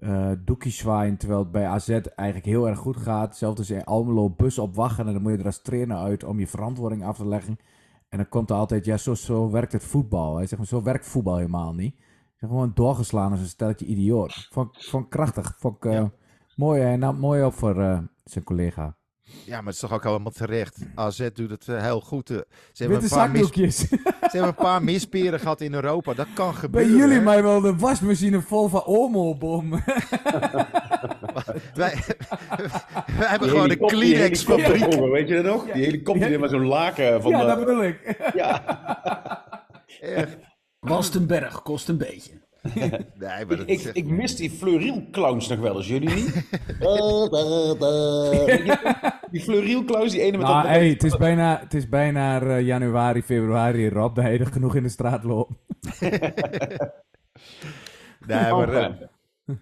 eh 0.00 0.30
Doekie 0.44 0.72
zwaaien 0.72 1.16
terwijl 1.16 1.40
het 1.40 1.50
bij 1.50 1.66
AZ 1.66 1.88
eigenlijk 1.88 2.44
heel 2.44 2.68
erg 2.68 2.78
goed 2.78 2.96
gaat. 2.96 3.36
Zelfs 3.36 3.58
als 3.58 3.70
in 3.70 3.84
Almelo 3.84 4.30
bus 4.30 4.58
op 4.58 4.74
wachten 4.74 5.06
en 5.06 5.12
dan 5.12 5.22
moet 5.22 5.32
je 5.32 5.38
er 5.38 5.44
als 5.44 5.62
trainer 5.62 5.96
uit 5.96 6.24
om 6.24 6.38
je 6.38 6.46
verantwoording 6.46 7.04
af 7.04 7.16
te 7.16 7.28
leggen. 7.28 7.58
En 8.08 8.18
dan 8.18 8.28
komt 8.28 8.50
er 8.50 8.56
altijd, 8.56 8.84
ja 8.84 8.96
zo, 8.96 9.14
zo 9.14 9.50
werkt 9.50 9.72
het 9.72 9.84
voetbal. 9.84 10.36
Hij 10.36 10.46
zegt, 10.46 10.58
maar 10.58 10.66
zo 10.70 10.82
werkt 10.82 11.06
voetbal 11.06 11.36
helemaal 11.36 11.74
niet. 11.74 11.94
Zegt, 12.36 12.52
gewoon 12.52 12.70
doorgeslaan 12.74 13.30
als 13.30 13.40
een 13.40 13.46
stelletje 13.46 13.86
idioot. 13.86 14.48
Vond, 14.52 14.76
ik- 14.76 14.82
vond 14.82 15.08
krachtig. 15.08 15.56
Vond 15.58 15.76
ik, 15.76 15.84
eh, 15.84 16.04
mooi, 16.56 16.80
hij 16.80 16.96
nam 16.96 17.10
het 17.10 17.20
mooi 17.20 17.44
op 17.44 17.52
voor 17.54 17.80
eh, 17.80 17.98
zijn 18.24 18.44
collega. 18.44 18.96
Ja, 19.44 19.56
maar 19.56 19.64
het 19.64 19.74
is 19.74 19.80
toch 19.80 19.92
ook 19.92 20.04
allemaal 20.06 20.32
terecht. 20.32 20.76
AZ 20.94 21.28
doet 21.34 21.50
het 21.50 21.68
eh, 21.68 21.82
heel 21.82 22.00
goed. 22.00 22.30
eh. 22.30 22.36
Ze 22.72 22.82
hebben, 22.82 23.00
Witte 23.00 23.14
een 23.14 23.20
paar 23.20 23.30
mis, 23.30 23.40
zakdoekjes. 23.40 23.76
ze 23.88 23.98
hebben 24.20 24.48
een 24.48 24.54
paar 24.54 24.84
misperen 24.84 25.40
gehad 25.40 25.60
in 25.60 25.74
Europa. 25.74 26.14
Dat 26.14 26.26
kan 26.34 26.50
Bij 26.50 26.58
gebeuren. 26.60 26.96
jullie 26.96 27.14
hè. 27.16 27.22
mij 27.22 27.42
wel 27.42 27.60
de 27.60 27.76
wasmachine 27.76 28.40
vol 28.40 28.68
van 28.68 28.84
Omo-bom. 28.84 29.70
Wij, 31.74 31.74
wij 31.74 31.94
hebben 33.28 33.38
Die 33.38 33.48
gewoon 33.48 33.54
een 33.54 33.70
helikopter- 33.70 33.98
die 33.98 34.08
Kleenex 34.12 34.44
helikopter 34.46 34.64
fabriek. 34.70 34.92
vroeger, 34.92 35.10
weet 35.12 35.28
je 35.28 35.34
dat 35.34 35.44
nog? 35.44 35.64
Die 35.64 35.84
helikopter 35.84 36.28
die 36.28 36.38
met 36.38 36.50
zo'n 36.50 36.66
laken 36.66 37.22
van 37.22 37.30
ja, 37.30 37.40
de... 37.40 37.46
dat 37.46 37.58
bedoel 37.58 37.84
ik. 37.84 38.00
Echt. 40.00 40.36
Walstenberg 40.78 41.62
kost 41.62 41.88
een 41.88 41.98
beetje. 41.98 42.44
Nee, 42.74 43.04
maar 43.18 43.40
Ik, 43.40 43.48
dat 43.48 43.60
ik, 43.60 43.68
is 43.68 43.86
echt- 43.86 43.96
ik 43.96 44.06
mis 44.06 44.36
die 44.36 44.50
fleurielclowns 44.50 45.48
nog 45.48 45.58
wel 45.58 45.76
eens, 45.76 45.88
jullie 45.88 46.14
niet? 46.14 46.34
Die 49.30 49.40
fleurielclowns, 49.40 50.12
die 50.12 50.20
ene 50.20 50.36
met 50.36 50.46
Nou, 50.46 50.62
dat... 50.62 50.70
hey, 50.70 50.88
het 50.88 51.02
is 51.04 51.16
bijna, 51.16 51.58
het 51.60 51.74
is 51.74 51.88
bijna 51.88 52.40
eh, 52.40 52.60
januari, 52.60 53.22
februari, 53.22 53.88
Rob. 53.88 54.14
Dat 54.16 54.24
je 54.24 54.30
er 54.38 54.46
genoeg 54.46 54.74
in 54.74 54.82
de 54.82 54.88
straat 54.88 55.24
loopt. 55.24 55.52
Nee, 58.26 58.50
maar, 58.52 58.72
eh, 58.74 58.94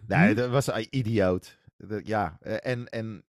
nee, 0.06 0.34
dat 0.34 0.50
was 0.50 0.66
een 0.74 0.86
idioot. 0.90 1.58
Dat- 1.76 2.06
Ja, 2.06 2.36
eh, 2.40 2.72
en, 2.72 2.88
en 2.88 3.24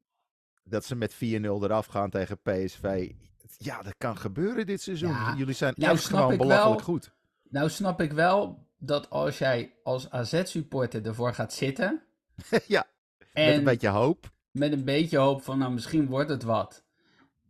dat 0.63 0.86
ze 0.86 0.96
met 0.96 1.13
4-0 1.13 1.17
eraf 1.63 1.86
gaan 1.86 2.10
tegen 2.10 2.38
PSV. 2.41 3.12
Ja, 3.58 3.82
dat 3.82 3.96
kan 3.98 4.17
gebeuren 4.17 4.65
dit 4.65 4.82
seizoen. 4.82 5.10
Ja, 5.10 5.34
Jullie 5.38 5.53
zijn 5.53 5.74
nou 5.77 5.91
echt 5.94 6.01
snap 6.03 6.17
gewoon 6.20 6.32
ik 6.34 6.39
belachelijk 6.39 6.86
wel. 6.86 6.96
goed. 6.96 7.12
Nou 7.50 7.70
snap 7.70 8.01
ik 8.01 8.12
wel 8.13 8.67
dat 8.86 9.10
als 9.10 9.38
jij 9.38 9.74
als 9.84 10.12
AZ-supporter 10.12 11.06
ervoor 11.06 11.34
gaat 11.34 11.54
zitten... 11.54 12.01
ja, 12.68 12.88
en 13.34 13.46
met 13.46 13.58
een 13.58 13.63
beetje 13.63 13.88
hoop. 13.88 14.32
met 14.51 14.72
een 14.72 14.84
beetje 14.84 15.18
hoop 15.18 15.44
van, 15.44 15.58
nou, 15.58 15.74
misschien 15.74 16.08
wordt 16.08 16.30
het 16.30 16.44
wat. 16.44 16.84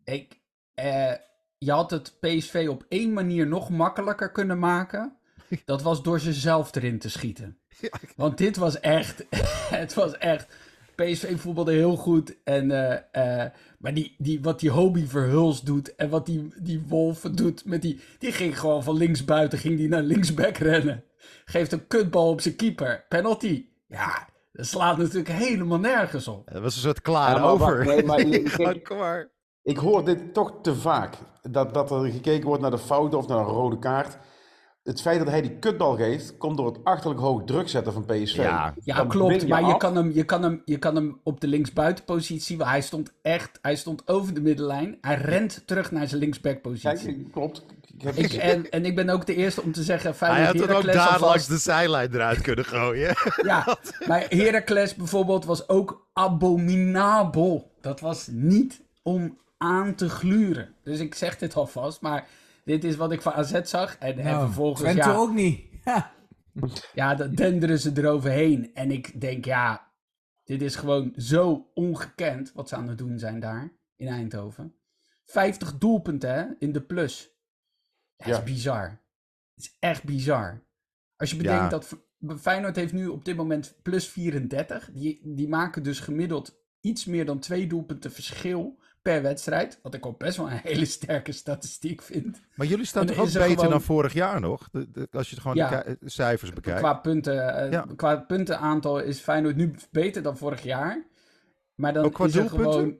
Ik, 0.03 0.39
eh, 0.73 1.13
je 1.57 1.71
had 1.71 1.91
het 1.91 2.19
PSV 2.19 2.67
op 2.69 2.85
één 2.89 3.13
manier 3.13 3.47
nog 3.47 3.69
makkelijker 3.69 4.31
kunnen 4.31 4.59
maken. 4.59 5.15
Dat 5.65 5.81
was 5.81 6.03
door 6.03 6.19
ze 6.19 6.33
zelf 6.33 6.75
erin 6.75 6.99
te 6.99 7.09
schieten. 7.09 7.57
Want 8.15 8.37
dit 8.37 8.57
was 8.57 8.79
echt, 8.79 9.25
het 9.69 9.93
was 9.93 10.17
echt, 10.17 10.47
PSV 10.95 11.39
voetbalde 11.39 11.73
heel 11.73 11.95
goed. 11.95 12.35
En, 12.43 12.71
eh, 12.71 13.43
eh, 13.43 13.51
maar 13.79 13.93
die, 13.93 14.15
die, 14.17 14.41
wat 14.41 14.59
die 14.59 14.69
Hobie 14.69 15.07
Verhuls 15.07 15.61
doet 15.61 15.95
en 15.95 16.09
wat 16.09 16.25
die, 16.25 16.47
die 16.57 16.83
Wolfen 16.87 17.35
doet, 17.35 17.65
met 17.65 17.81
die, 17.81 17.99
die 18.19 18.31
ging 18.31 18.59
gewoon 18.59 18.83
van 18.83 18.97
linksbuiten 18.97 19.59
ging 19.59 19.77
die 19.77 19.87
naar 19.87 20.01
linksback 20.01 20.57
rennen. 20.57 21.03
Geeft 21.45 21.71
een 21.71 21.87
kutbal 21.87 22.29
op 22.29 22.41
zijn 22.41 22.55
keeper. 22.55 23.05
Penalty. 23.09 23.65
Ja, 23.87 24.27
dat 24.51 24.65
slaat 24.65 24.97
natuurlijk 24.97 25.29
helemaal 25.29 25.79
nergens 25.79 26.27
op. 26.27 26.51
Dat 26.51 26.61
was 26.61 26.75
een 26.75 26.81
soort 26.81 27.01
klaar 27.01 27.35
Ja, 27.35 27.41
over. 27.43 27.85
wacht, 27.85 27.87
nee, 27.87 28.05
maar. 28.97 29.29
Ik 29.63 29.77
hoor 29.77 30.05
dit 30.05 30.33
toch 30.33 30.53
te 30.61 30.75
vaak. 30.75 31.15
Dat, 31.41 31.73
dat 31.73 31.91
er 31.91 32.11
gekeken 32.11 32.47
wordt 32.47 32.61
naar 32.61 32.71
de 32.71 32.77
fouten 32.77 33.17
of 33.19 33.27
naar 33.27 33.37
een 33.37 33.45
rode 33.45 33.79
kaart. 33.79 34.17
Het 34.83 35.01
feit 35.01 35.19
dat 35.19 35.27
hij 35.27 35.41
die 35.41 35.59
kutbal 35.59 35.95
geeft, 35.95 36.37
komt 36.37 36.57
door 36.57 36.65
het 36.65 36.83
achterlijk 36.83 37.19
hoog 37.19 37.43
druk 37.43 37.69
zetten 37.69 37.93
van 37.93 38.05
PSV. 38.05 38.35
Ja. 38.35 38.73
Ja, 38.83 39.05
klopt. 39.05 39.47
maar 39.47 39.65
je 39.67 39.77
kan, 39.77 39.95
hem, 39.95 40.11
je, 40.11 40.23
kan 40.23 40.43
hem, 40.43 40.61
je 40.65 40.77
kan 40.77 40.95
hem 40.95 41.19
op 41.23 41.41
de 41.41 41.47
linksbuitenpositie. 41.47 42.63
Hij 42.63 42.81
stond 42.81 43.13
echt. 43.21 43.59
Hij 43.61 43.75
stond 43.75 44.07
over 44.07 44.33
de 44.33 44.41
middenlijn. 44.41 44.97
Hij 45.01 45.15
rent 45.15 45.67
terug 45.67 45.91
naar 45.91 46.07
zijn 46.07 46.21
Kijk, 46.21 46.21
linksbackpositie. 46.21 47.29
klopt. 47.31 47.65
Ik 47.97 48.01
heb 48.01 48.15
Ik, 48.15 48.33
en, 48.33 48.69
en 48.69 48.85
ik 48.85 48.95
ben 48.95 49.09
ook 49.09 49.25
de 49.25 49.35
eerste 49.35 49.61
om 49.61 49.71
te 49.71 49.83
zeggen. 49.83 50.09
Hij 50.09 50.17
Feyenoord 50.17 50.59
had 50.59 50.67
het 50.67 50.77
ook 50.77 50.83
daar 50.93 50.99
alvast- 51.01 51.21
langs 51.21 51.47
de 51.47 51.57
zijlijn 51.57 52.13
eruit 52.13 52.41
kunnen 52.41 52.65
gooien. 52.65 53.15
Ja, 53.43 53.77
maar 54.07 54.25
Heracles 54.29 54.95
bijvoorbeeld 54.95 55.45
was 55.45 55.69
ook 55.69 56.09
abominabel. 56.13 57.71
Dat 57.81 57.99
was 57.99 58.27
niet 58.31 58.81
om 59.03 59.37
aan 59.57 59.95
te 59.95 60.09
gluren. 60.09 60.75
Dus 60.83 60.99
ik 60.99 61.15
zeg 61.15 61.37
dit 61.37 61.55
alvast. 61.55 62.01
Maar 62.01 62.27
dit 62.63 62.83
is 62.83 62.95
wat 62.95 63.11
ik 63.11 63.21
van 63.21 63.33
AZ 63.33 63.61
zag. 63.63 63.97
En, 63.97 64.17
en 64.17 64.23
Nou, 64.23 64.45
vervolgens. 64.45 64.81
Twente 64.81 65.09
Ja, 65.09 65.15
ook 65.15 65.33
niet. 65.33 65.59
Ja. 65.85 66.13
Ja, 66.93 67.15
dan 67.15 67.35
denderen 67.35 67.79
ze 67.79 67.91
eroverheen. 67.95 68.71
En 68.73 68.91
ik 68.91 69.21
denk, 69.21 69.45
ja, 69.45 69.91
dit 70.43 70.61
is 70.61 70.75
gewoon 70.75 71.13
zo 71.15 71.71
ongekend 71.73 72.51
wat 72.53 72.69
ze 72.69 72.75
aan 72.75 72.87
het 72.87 72.97
doen 72.97 73.19
zijn 73.19 73.39
daar 73.39 73.71
in 73.95 74.07
Eindhoven. 74.07 74.75
50 75.25 75.77
doelpunten 75.77 76.33
hè, 76.33 76.43
in 76.59 76.71
de 76.71 76.81
plus. 76.81 77.34
Dat 78.17 78.27
is 78.27 78.35
Ja. 78.37 78.43
bizar. 78.43 78.87
Dat 79.55 79.65
is 79.65 79.75
echt 79.79 80.03
bizar. 80.03 80.63
Als 81.15 81.29
je 81.29 81.37
bedenkt 81.37 81.61
Ja. 81.61 81.69
dat 81.69 81.97
Feyenoord 82.39 82.75
heeft 82.75 82.93
nu 82.93 83.07
op 83.07 83.25
dit 83.25 83.35
moment 83.35 83.75
plus 83.81 84.07
34. 84.07 84.89
Die, 84.93 85.21
die 85.35 85.47
maken 85.47 85.83
dus 85.83 85.99
gemiddeld 85.99 86.63
iets 86.81 87.05
meer 87.05 87.25
dan 87.25 87.39
twee 87.39 87.67
doelpunten 87.67 88.11
verschil 88.11 88.79
per 89.01 89.21
wedstrijd. 89.21 89.79
Wat 89.81 89.93
ik 89.93 90.05
ook 90.05 90.19
best 90.19 90.37
wel 90.37 90.51
een 90.51 90.59
hele 90.71 90.85
sterke 90.85 91.31
statistiek 91.31 92.01
vind. 92.01 92.41
Maar 92.55 92.67
jullie 92.67 92.85
staan 92.85 93.05
toch 93.05 93.17
ook 93.17 93.27
er 93.27 93.33
beter 93.33 93.49
gewoon- 93.55 93.69
dan 93.69 93.81
vorig 93.81 94.13
jaar 94.13 94.39
nog? 94.39 94.69
De- 94.71 94.91
de- 94.91 95.07
als 95.11 95.29
je 95.29 95.41
gewoon 95.41 95.55
Ja. 95.57 95.83
de 95.83 95.97
cijfers 96.05 96.53
bekijkt. 96.53 96.79
Qua, 96.79 96.93
punten, 96.93 97.55
eh, 97.57 97.71
Ja. 97.71 97.85
qua 97.95 98.15
puntenaantal 98.17 98.99
is 98.99 99.19
Feyenoord 99.19 99.55
nu 99.55 99.73
beter 99.91 100.21
dan 100.21 100.37
vorig 100.37 100.63
jaar. 100.63 101.05
Maar 101.75 101.93
dan 101.93 102.05
Ook 102.05 102.13
qua 102.13 102.25
is 102.25 102.31
doelpunten? 102.33 102.63
gewoon... 102.71 102.99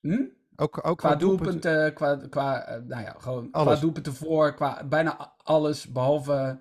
Hm? 0.00 0.24
Ook, 0.62 0.86
ook 0.86 0.98
Qua 0.98 1.14
doelpunten. 1.14 1.60
doelpunten, 1.60 1.94
qua, 1.94 2.16
qua, 2.30 2.66
eh, 2.66 2.80
nou 2.86 3.02
ja, 3.02 3.14
gewoon 3.18 3.50
qua 3.50 3.74
doelpunten 3.74 4.14
voor, 4.14 4.54
qua 4.54 4.84
bijna 4.84 5.32
alles, 5.42 5.86
behalve 5.92 6.60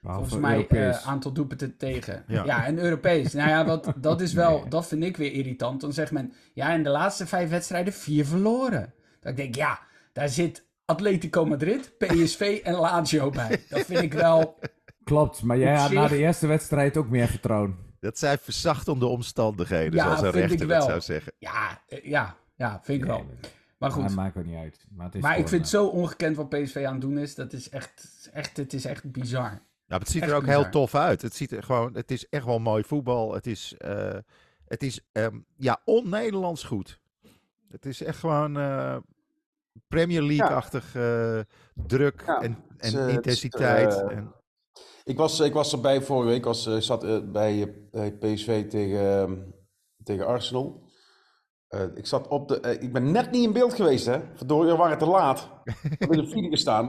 Behalve 0.00 0.28
volgens 0.28 0.50
mij 0.50 0.66
eh 0.66 1.06
aantal 1.06 1.32
doelpunten 1.32 1.76
tegen. 1.76 2.24
Ja. 2.26 2.44
Ja, 2.44 2.66
en 2.66 2.78
Europees. 2.78 3.32
nou 3.32 3.48
ja, 3.48 3.64
wat, 3.64 3.92
dat 3.96 4.20
is 4.20 4.32
wel, 4.32 4.68
dat 4.68 4.86
vind 4.86 5.04
ik 5.04 5.16
weer 5.16 5.32
irritant. 5.32 5.80
Dan 5.80 5.92
zegt 5.92 6.12
men, 6.12 6.32
ja, 6.52 6.72
in 6.72 6.82
de 6.82 6.90
laatste 6.90 7.26
vijf 7.26 7.50
wedstrijden 7.50 7.92
vier 7.92 8.26
verloren. 8.26 8.94
Dat 9.20 9.30
ik 9.30 9.36
denk, 9.36 9.54
ja, 9.54 9.78
daar 10.12 10.28
zit 10.28 10.64
Atletico 10.84 11.46
Madrid, 11.46 11.92
PSV 11.98 12.60
en 12.64 12.74
Lazio 12.74 13.30
bij. 13.30 13.64
Dat 13.68 13.80
vind 13.80 14.02
ik 14.02 14.12
wel, 14.12 14.58
Klopt, 15.04 15.42
maar 15.42 15.58
jij 15.58 15.76
had 15.76 15.90
na 15.90 16.08
de 16.08 16.16
eerste 16.18 16.46
wedstrijd 16.46 16.96
ook 16.96 17.08
meer 17.08 17.28
vertrouwen. 17.28 17.76
Dat 18.00 18.18
zijn 18.18 18.38
verzachtende 18.38 19.06
omstandigheden, 19.06 19.94
Ja, 19.94 20.02
zoals 20.04 20.20
een 20.20 20.32
vind 20.32 20.44
ik 20.44 20.50
rechter 20.50 20.68
dat 20.68 20.76
wel. 20.78 20.86
zou 20.86 21.00
zeggen. 21.00 21.32
ja, 21.38 21.80
eh, 21.88 22.04
ja, 22.04 22.36
ja, 22.60 22.80
vind 22.82 23.02
ik 23.02 23.08
wel. 23.08 23.24
Maar 23.78 23.90
goed, 23.90 24.02
Dat 24.02 24.14
maakt 24.14 24.36
ook 24.36 24.44
niet 24.44 24.56
uit. 24.56 24.86
Maar, 24.90 25.06
het 25.06 25.14
is 25.14 25.22
maar 25.22 25.38
ik 25.38 25.48
vind 25.48 25.64
het 25.64 25.74
eh, 25.74 25.80
zo 25.80 25.86
ongekend 25.86 26.36
wat 26.36 26.48
PSV 26.48 26.84
aan 26.86 26.92
het 26.92 27.00
doen 27.00 27.18
is. 27.18 27.34
Dat 27.34 27.52
is 27.52 27.68
echt, 27.68 28.28
echt 28.32 28.56
het 28.56 28.72
is 28.72 28.84
echt 28.84 29.12
bizar. 29.12 29.48
Nou, 29.50 29.60
maar 29.86 29.98
het 29.98 30.08
ziet 30.08 30.22
er 30.22 30.34
ook 30.34 30.46
heel 30.46 30.68
tof 30.68 30.94
uit. 30.94 31.22
Het, 31.22 31.34
ziet 31.34 31.52
er 31.52 31.62
gewoon, 31.62 31.94
het 31.94 32.10
is 32.10 32.28
echt 32.28 32.44
wel 32.44 32.58
mooi 32.58 32.84
voetbal. 32.84 33.34
Het 33.34 33.46
is, 33.46 33.74
eh, 33.78 34.16
het 34.64 34.82
is 34.82 35.00
ehm, 35.12 35.38
ja, 35.56 35.80
on-Nederlands 35.84 36.64
goed. 36.64 37.00
Het 37.68 37.86
is 37.86 38.02
echt 38.02 38.18
gewoon 38.18 38.58
eh, 38.58 38.96
Premier 39.88 40.22
League-achtig 40.22 40.94
eh, 40.94 41.40
druk 41.74 42.22
Ja, 42.26 42.40
en, 42.40 42.58
en 42.76 42.94
het 42.94 43.10
intensiteit. 43.10 44.00
en, 44.00 44.34
Ik 45.04 45.16
was, 45.16 45.40
ik 45.40 45.52
was 45.52 45.72
erbij 45.72 46.02
vorige 46.02 46.28
week. 46.28 46.38
Ik 46.38 46.44
was, 46.44 46.78
zat 46.78 47.32
bij, 47.32 47.74
bij 47.90 48.12
PSV 48.12 48.68
tegen, 48.68 49.00
ehm, 49.00 49.36
tegen 50.02 50.26
Arsenal. 50.26 50.88
Eh, 51.70 51.80
ik, 51.94 52.06
zat 52.06 52.28
op 52.28 52.48
de, 52.48 52.60
eh, 52.60 52.82
ik 52.82 52.92
ben 52.92 53.10
net 53.12 53.30
niet 53.30 53.44
in 53.44 53.52
beeld 53.52 53.74
geweest, 53.74 54.06
hè? 54.06 54.18
Verdorie, 54.34 54.70
we 54.70 54.76
waren 54.76 54.98
te 54.98 55.06
laat. 55.06 55.48
Ik 55.90 55.96
heb 55.98 56.12
in 56.12 56.20
de 56.24 56.26
file 56.26 56.48
gestaan. 56.48 56.84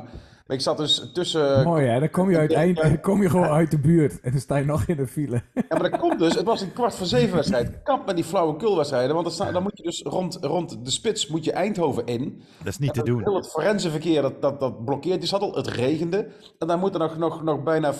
Maar 0.47 0.57
ik 0.59 0.61
zat 0.61 0.77
dus 0.77 1.09
tussen... 1.13 1.63
Mooi 1.63 1.85
hè, 1.88 2.00
dan 2.00 2.09
kom 2.09 2.29
je, 2.31 2.38
uit, 2.55 2.75
dan 2.81 3.00
kom 3.00 3.21
je 3.21 3.29
gewoon 3.29 3.47
uit 3.47 3.71
de 3.71 3.79
buurt 3.79 4.19
en 4.19 4.31
dan 4.31 4.39
sta 4.39 4.55
je 4.57 4.65
nog 4.65 4.83
in 4.85 4.95
de 4.95 5.07
file. 5.07 5.41
Ja, 5.53 5.63
maar 5.69 5.91
dat 5.91 6.00
komt 6.00 6.19
dus. 6.19 6.35
Het 6.35 6.45
was 6.45 6.61
een 6.61 6.73
kwart 6.73 6.95
voor 6.95 7.05
zeven 7.05 7.35
wedstrijd. 7.35 7.83
Kap 7.83 8.05
met 8.05 8.15
die 8.15 8.23
flauwekulwedstrijden. 8.25 9.13
Want 9.13 9.25
dan, 9.25 9.33
sta- 9.33 9.51
dan 9.51 9.63
moet 9.63 9.77
je 9.77 9.83
dus 9.83 10.01
rond, 10.01 10.38
rond 10.41 10.85
de 10.85 10.91
spits 10.91 11.27
moet 11.27 11.43
je 11.43 11.51
Eindhoven 11.51 12.05
in. 12.05 12.41
dat 12.57 12.67
is 12.67 12.77
niet 12.77 12.93
te 12.93 13.01
Heel 13.03 13.17
doen. 13.23 13.35
het 13.35 13.47
forensenverkeer 13.50 14.21
dat, 14.21 14.41
dat, 14.41 14.59
dat 14.59 14.85
blokkeert 14.85 15.19
die 15.19 15.29
zadel. 15.29 15.55
Het 15.55 15.67
regende. 15.67 16.27
En 16.59 16.67
dan 16.67 16.79
moeten 16.79 17.00
nog, 17.00 17.17
nog, 17.17 17.43
nog 17.43 17.63
bijna 17.63 17.93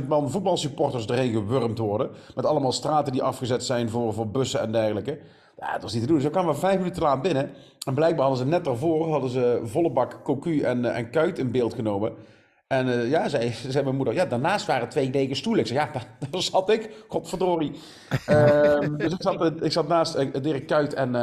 40.000 0.00 0.06
man 0.08 0.30
voetbalsupporters 0.30 1.06
erheen 1.06 1.32
gewurmd 1.32 1.78
worden. 1.78 2.10
Met 2.34 2.46
allemaal 2.46 2.72
straten 2.72 3.12
die 3.12 3.22
afgezet 3.22 3.64
zijn 3.64 3.90
voor, 3.90 4.12
voor 4.14 4.28
bussen 4.28 4.60
en 4.60 4.72
dergelijke. 4.72 5.18
Ja, 5.56 5.72
dat 5.72 5.82
was 5.82 5.92
niet 5.92 6.02
te 6.02 6.08
doen. 6.08 6.20
We 6.20 6.30
kwamen 6.30 6.56
vijf 6.56 6.76
minuten 6.76 6.98
te 6.98 7.06
laat 7.06 7.22
binnen. 7.22 7.50
En 7.86 7.94
blijkbaar 7.94 8.26
hadden 8.26 8.44
ze 8.44 8.50
net 8.50 8.64
daarvoor 8.64 9.10
hadden 9.10 9.30
ze 9.30 9.60
volle 9.64 9.90
bak 9.90 10.24
cocu 10.24 10.60
en, 10.60 10.84
eh, 10.84 10.96
en 10.96 11.10
kuit 11.10 11.38
in 11.38 11.50
beeld 11.50 11.74
genomen. 11.74 12.14
En 12.66 12.88
eh, 12.88 13.10
ja, 13.10 13.28
zei, 13.28 13.52
zei 13.52 13.84
mijn 13.84 13.96
moeder, 13.96 14.14
ja, 14.14 14.26
daarnaast 14.26 14.66
waren 14.66 14.88
twee 14.88 15.10
lege 15.10 15.34
stoelen. 15.34 15.60
Ik 15.60 15.66
zei, 15.66 15.78
ja, 15.78 15.92
daar, 15.92 16.30
daar 16.30 16.42
zat 16.42 16.70
ik. 16.70 17.04
Godverdorie. 17.08 17.72
Ehm, 18.26 18.96
dus 18.96 19.12
ik 19.12 19.22
zat, 19.22 19.40
eh, 19.40 19.64
ik 19.66 19.72
zat 19.72 19.88
naast 19.88 20.42
Dirk 20.42 20.66
Kuit 20.66 20.94
en, 20.94 21.14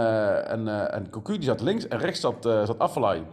en, 0.47 0.91
en 0.91 1.09
Cocu, 1.09 1.33
die 1.33 1.43
zat 1.43 1.61
links. 1.61 1.87
En 1.87 1.99
rechts 1.99 2.19
zat, 2.19 2.43
zat 2.43 2.79
Affelay. 2.79 3.23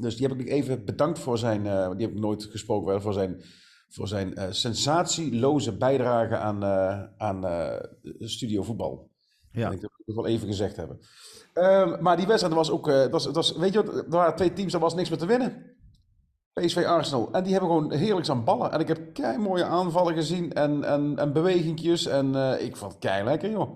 Dus 0.00 0.16
die 0.16 0.26
heb 0.26 0.40
ik 0.40 0.48
even 0.48 0.84
bedankt 0.84 1.18
voor 1.18 1.38
zijn, 1.38 1.62
die 1.96 2.06
heb 2.06 2.16
ik 2.16 2.20
nooit 2.20 2.44
gesproken, 2.44 2.86
wel, 2.88 3.00
voor 3.00 3.12
zijn, 3.12 3.42
voor 3.88 4.08
zijn 4.08 4.54
sensatieloze 4.54 5.76
bijdrage 5.76 6.36
aan, 6.36 6.64
aan 7.16 7.44
Studio 8.18 8.62
Voetbal. 8.62 9.10
Ja. 9.52 9.72
Het 10.08 10.16
wel 10.16 10.26
even 10.26 10.46
gezegd 10.46 10.76
hebben. 10.76 10.98
Ehm, 11.52 12.02
maar 12.02 12.16
die 12.16 12.26
wedstrijd 12.26 12.54
was 12.54 12.70
ook, 12.70 12.88
eh, 12.88 12.98
het 13.00 13.10
was, 13.10 13.26
was, 13.26 13.56
weet 13.56 13.72
je 13.72 13.84
wat, 13.84 13.94
er 13.94 14.04
waren 14.08 14.36
twee 14.36 14.52
teams, 14.52 14.72
daar 14.72 14.80
was 14.80 14.94
niks 14.94 15.08
meer 15.08 15.18
te 15.18 15.26
winnen. 15.26 15.76
PSV 16.52 16.84
Arsenal. 16.86 17.28
En 17.32 17.42
die 17.42 17.52
hebben 17.52 17.70
gewoon 17.70 17.92
heerlijk 17.92 18.28
aan 18.28 18.44
ballen. 18.44 18.72
En 18.72 18.80
ik 18.80 18.88
heb 18.88 18.98
kei 19.14 19.38
mooie 19.38 19.64
aanvallen 19.64 20.14
gezien 20.14 20.52
en, 20.52 20.84
en, 20.84 21.18
en 21.18 21.32
bewegingjes. 21.32 22.06
En 22.06 22.34
eh, 22.34 22.64
ik 22.66 22.76
vond 22.76 22.92
het 22.92 23.00
kei 23.00 23.24
lekker, 23.24 23.50
joh. 23.50 23.70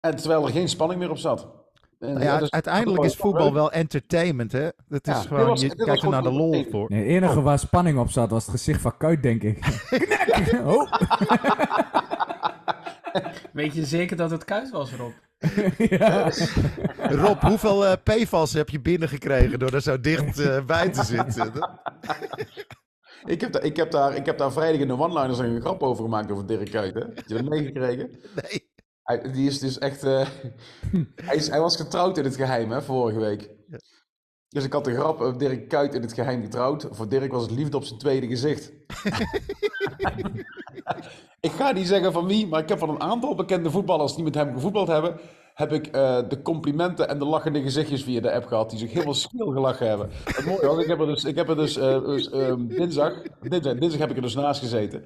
En 0.00 0.16
terwijl 0.16 0.44
er 0.46 0.52
geen 0.52 0.68
spanning 0.68 1.00
meer 1.00 1.10
op 1.10 1.18
zat. 1.18 1.46
En, 1.98 2.12
Nou 2.12 2.24
ja, 2.24 2.38
dus- 2.38 2.50
uiteindelijk 2.50 3.04
is 3.04 3.16
voetbal 3.16 3.52
wel 3.52 3.72
entertainment, 3.72 4.52
hè? 4.52 4.68
Het 4.88 5.06
is 5.08 5.14
Ja, 5.14 5.20
gewoon, 5.20 5.46
was- 5.46 5.60
je 5.60 5.74
kijkt 5.74 6.02
er 6.02 6.08
naar 6.10 6.22
de 6.22 6.32
lol 6.32 6.64
voor. 6.70 6.86
Nee, 6.90 6.98
het 7.00 7.08
enige 7.08 7.42
waar 7.42 7.58
spanning 7.58 7.98
op 7.98 8.10
zat 8.10 8.30
was 8.30 8.42
het 8.42 8.50
gezicht 8.54 8.80
van 8.80 8.96
Kuit, 8.96 9.22
denk 9.22 9.42
ik. 9.42 9.58
Knek! 9.88 10.66
Oh. 10.66 10.92
Weet 13.52 13.74
je 13.74 13.84
zeker 13.84 14.16
dat 14.16 14.30
het 14.30 14.44
kuis 14.44 14.70
was, 14.70 14.92
Rob? 14.92 15.12
ja. 15.98 16.30
Rob, 16.96 17.40
hoeveel 17.42 17.86
eh 17.86 17.92
PFAS 18.04 18.52
heb 18.52 18.68
je 18.68 18.80
binnengekregen 18.80 19.58
door 19.58 19.72
er 19.74 19.82
zo 19.82 20.00
dicht 20.00 20.38
eh, 20.38 20.64
bij 20.64 20.88
te 20.88 21.04
zitten? 21.04 21.52
Ik 23.24 23.40
heb, 23.40 23.52
daar, 23.52 23.64
ik, 23.64 23.76
heb 23.76 23.90
daar, 23.90 24.14
ik 24.14 24.26
heb 24.26 24.38
daar 24.38 24.52
vrijdag 24.52 24.80
in 24.80 24.88
de 24.88 24.98
one-liners 24.98 25.38
een 25.38 25.60
grap 25.60 25.82
over 25.82 26.04
gemaakt 26.04 26.30
over 26.30 26.46
Dirk 26.46 26.70
Kuyt. 26.70 26.94
Hè? 26.94 27.00
Heb 27.00 27.26
je 27.26 27.34
dat 27.34 27.44
meegekregen? 27.44 28.10
Nee. 28.34 28.70
Hij, 29.02 29.32
die 29.32 29.46
is 29.48 29.58
dus 29.58 29.78
echt... 29.78 30.02
eh, 30.02 30.26
hij, 31.26 31.36
is, 31.36 31.48
hij 31.48 31.60
was 31.60 31.76
getrouwd 31.76 32.18
in 32.18 32.24
het 32.24 32.36
geheim, 32.36 32.70
hè, 32.70 32.82
vorige 32.82 33.18
week. 33.18 33.50
Dus 34.56 34.64
ik 34.64 34.72
had 34.72 34.84
de 34.84 34.94
grap, 34.94 35.20
eh, 35.20 35.36
Dirk 35.36 35.68
Kuyt 35.68 35.94
in 35.94 36.02
het 36.02 36.12
geheim 36.12 36.42
getrouwd. 36.42 36.86
Voor 36.90 37.08
Dirk 37.08 37.32
was 37.32 37.42
het 37.42 37.50
liefde 37.50 37.76
op 37.76 37.84
zijn 37.84 37.98
tweede 37.98 38.26
gezicht. 38.26 38.70
ik 41.40 41.50
ga 41.50 41.72
niet 41.72 41.86
zeggen 41.86 42.12
van 42.12 42.26
wie, 42.26 42.46
maar 42.46 42.62
ik 42.62 42.68
heb 42.68 42.78
van 42.78 42.88
een 42.88 43.00
aantal 43.00 43.34
bekende 43.34 43.70
voetballers 43.70 44.14
die 44.14 44.24
met 44.24 44.34
hem 44.34 44.52
gevoetbald 44.52 44.88
hebben, 44.88 45.16
heb 45.54 45.72
ik 45.72 45.86
eh, 45.86 46.18
de 46.28 46.42
complimenten 46.42 47.08
en 47.08 47.18
de 47.18 47.24
lachende 47.24 47.62
gezichtjes 47.62 48.02
via 48.02 48.20
de 48.20 48.32
app 48.32 48.46
gehad, 48.46 48.70
die 48.70 48.78
zich 48.78 48.92
helemaal 48.92 49.14
schil 49.14 49.46
gelachen 49.46 49.88
hebben. 49.88 50.10
Het 50.24 50.46
mooie 50.46 50.82
ik 50.82 50.88
heb 50.88 51.00
er 51.00 51.06
dus, 51.06 51.24
ik 51.24 51.36
heb 51.36 51.48
er 51.48 51.56
dus, 51.56 51.76
eh, 51.76 52.04
dus, 52.04 52.30
ehm, 52.30 52.66
dinsdag, 52.66 53.22
dinsdag, 53.40 53.74
dinsdag 53.74 54.00
heb 54.00 54.10
ik 54.10 54.16
er 54.16 54.22
dus 54.22 54.34
naast 54.34 54.60
gezeten. 54.60 55.04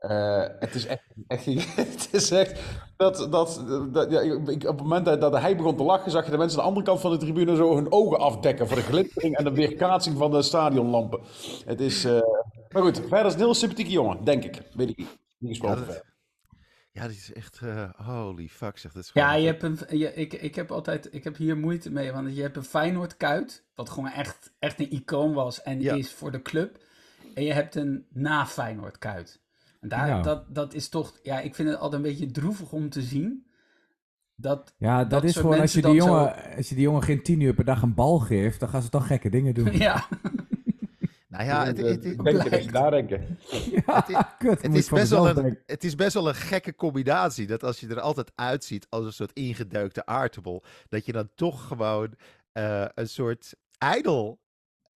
Eh, 0.00 0.44
het 0.58 0.74
is 0.74 0.86
echt, 0.86 1.02
echt, 1.26 1.44
het 1.76 2.08
is 2.12 2.30
echt, 2.30 2.60
dat, 2.96 3.26
dat, 3.30 3.64
dat 3.92 4.10
ja, 4.10 4.20
ik, 4.20 4.64
op 4.64 4.78
het 4.78 4.80
moment 4.80 5.04
dat, 5.04 5.20
dat 5.20 5.38
hij 5.38 5.56
begon 5.56 5.76
te 5.76 5.82
lachen, 5.82 6.10
zag 6.10 6.24
je 6.24 6.30
de 6.30 6.36
mensen 6.36 6.58
aan 6.58 6.64
de 6.64 6.68
andere 6.68 6.86
kant 6.86 7.00
van 7.00 7.10
de 7.10 7.16
tribune 7.16 7.56
zo 7.56 7.74
hun 7.74 7.92
ogen 7.92 8.18
afdekken 8.18 8.66
voor 8.66 8.76
de 8.76 8.82
glittering 8.82 9.36
en 9.36 9.44
de 9.44 9.52
weerkaatsing 9.52 10.18
van 10.18 10.30
de 10.30 10.42
stadionlampen. 10.42 11.20
Het 11.64 11.80
is, 11.80 12.04
eh, 12.04 12.20
maar 12.68 12.82
goed, 12.82 12.98
verder 12.98 13.18
is 13.18 13.24
het 13.24 13.32
een 13.34 13.38
heel 13.40 13.54
sympathieke 13.54 13.90
jongen, 13.90 14.24
denk 14.24 14.44
ik. 14.44 14.62
Weet 14.72 14.88
ik 14.88 14.96
niet. 14.96 15.18
Niet 15.38 15.50
gesproken 15.50 15.86
Ja. 15.92 16.02
Ja, 16.92 17.06
dit 17.06 17.16
is 17.16 17.32
echt, 17.32 17.60
eh, 17.62 17.90
holy 18.06 18.48
fuck, 18.48 18.78
zeg. 18.78 18.92
Dat 18.92 19.02
is 19.02 19.10
Ja, 19.14 19.34
je 19.34 19.46
hebt 19.46 19.62
een, 19.62 19.78
je, 19.98 20.14
ik, 20.14 20.32
ik 20.32 20.54
heb 20.54 20.70
altijd, 20.70 21.14
ik 21.14 21.24
heb 21.24 21.36
hier 21.36 21.56
moeite 21.56 21.90
mee, 21.90 22.12
want 22.12 22.36
je 22.36 22.42
hebt 22.42 22.56
een 22.56 22.64
Feyenoord 22.64 23.16
kuit, 23.16 23.64
wat 23.74 23.90
gewoon 23.90 24.10
echt, 24.10 24.52
echt 24.58 24.80
een 24.80 24.92
icoon 24.92 25.32
was 25.32 25.62
en 25.62 25.80
Ja. 25.80 25.94
is 25.94 26.12
voor 26.12 26.30
de 26.30 26.42
club. 26.42 26.78
En 27.34 27.44
je 27.44 27.52
hebt 27.52 27.74
een 27.74 28.06
na 28.10 28.46
Feyenoord 28.46 28.98
kuit. 28.98 29.40
En 29.80 29.88
daar, 29.88 30.06
Ja. 30.08 30.22
dat, 30.22 30.54
dat 30.54 30.74
is 30.74 30.88
toch, 30.88 31.18
ja, 31.22 31.40
ik 31.40 31.54
vind 31.54 31.68
het 31.68 31.78
altijd 31.78 32.02
een 32.04 32.08
beetje 32.10 32.30
droevig 32.30 32.72
om 32.72 32.90
te 32.90 33.02
zien. 33.02 33.46
Dat, 34.34 34.74
Ja, 34.78 34.98
dat, 34.98 35.10
Dat 35.10 35.24
is 35.24 35.36
gewoon 35.36 35.60
als 35.60 35.72
je, 35.72 35.82
die 35.82 35.94
jongen, 35.94 36.56
als 36.56 36.68
je 36.68 36.74
die 36.74 36.84
jongen 36.84 37.02
geen 37.02 37.22
tien 37.22 37.40
uur 37.40 37.54
per 37.54 37.64
dag 37.64 37.82
een 37.82 37.94
bal 37.94 38.18
geeft, 38.18 38.60
dan 38.60 38.68
gaan 38.68 38.82
ze 38.82 38.88
toch 38.88 39.06
gekke 39.06 39.28
dingen 39.28 39.54
doen. 39.54 39.72
ja, 39.88 40.06
Nou 41.28 41.44
ja, 41.44 41.64
het, 41.64 41.76
het, 41.76 42.04
het- 42.04 42.24
Denken, 42.24 42.50
denken, 42.50 42.72
nadenken. 42.72 43.38
Ja, 43.86 44.34
kut, 44.38 44.62
het 44.62 44.74
is 44.74 44.88
best 44.88 45.10
wel 45.10 45.28
een, 45.28 45.34
denken. 45.34 45.62
het 45.66 45.84
is 45.84 45.94
best 45.94 46.14
wel 46.14 46.28
een 46.28 46.34
gekke 46.34 46.74
combinatie. 46.74 47.46
Dat 47.46 47.62
als 47.64 47.80
je 47.80 47.88
er 47.88 48.00
altijd 48.00 48.32
uitziet 48.34 48.86
als 48.88 49.04
een 49.04 49.12
soort 49.12 49.32
ingedeukte 49.32 50.06
aardappel, 50.06 50.64
dat 50.88 51.06
je 51.06 51.12
dan 51.12 51.28
toch 51.34 51.66
gewoon 51.66 52.14
eh, 52.52 52.84
een 52.94 53.08
soort 53.08 53.54
ijdel, 53.78 54.40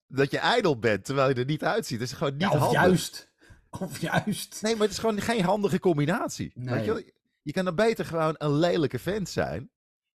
dat 0.07 0.31
je 0.31 0.37
ijdel 0.39 0.79
bent, 0.79 1.05
terwijl 1.05 1.29
je 1.29 1.35
er 1.35 1.45
niet 1.45 1.63
uitziet. 1.63 1.99
Dat 1.99 2.07
is 2.07 2.13
gewoon 2.13 2.33
niet 2.33 2.41
ja, 2.41 2.49
of 2.51 2.57
handig. 2.59 2.81
juist. 2.81 3.33
Of 3.81 4.01
juist. 4.01 4.59
Nee, 4.61 4.73
maar 4.73 4.81
het 4.81 4.91
is 4.91 4.97
gewoon 4.97 5.21
geen 5.21 5.43
handige 5.43 5.79
combinatie. 5.79 6.51
Nee. 6.55 6.73
Weet 6.73 6.85
je, 6.85 6.93
wel? 6.93 7.01
je 7.41 7.51
kan 7.51 7.65
dan 7.65 7.75
beter 7.75 8.05
gewoon 8.05 8.35
een 8.37 8.55
lelijke 8.55 8.99
vent 8.99 9.29
zijn, 9.29 9.69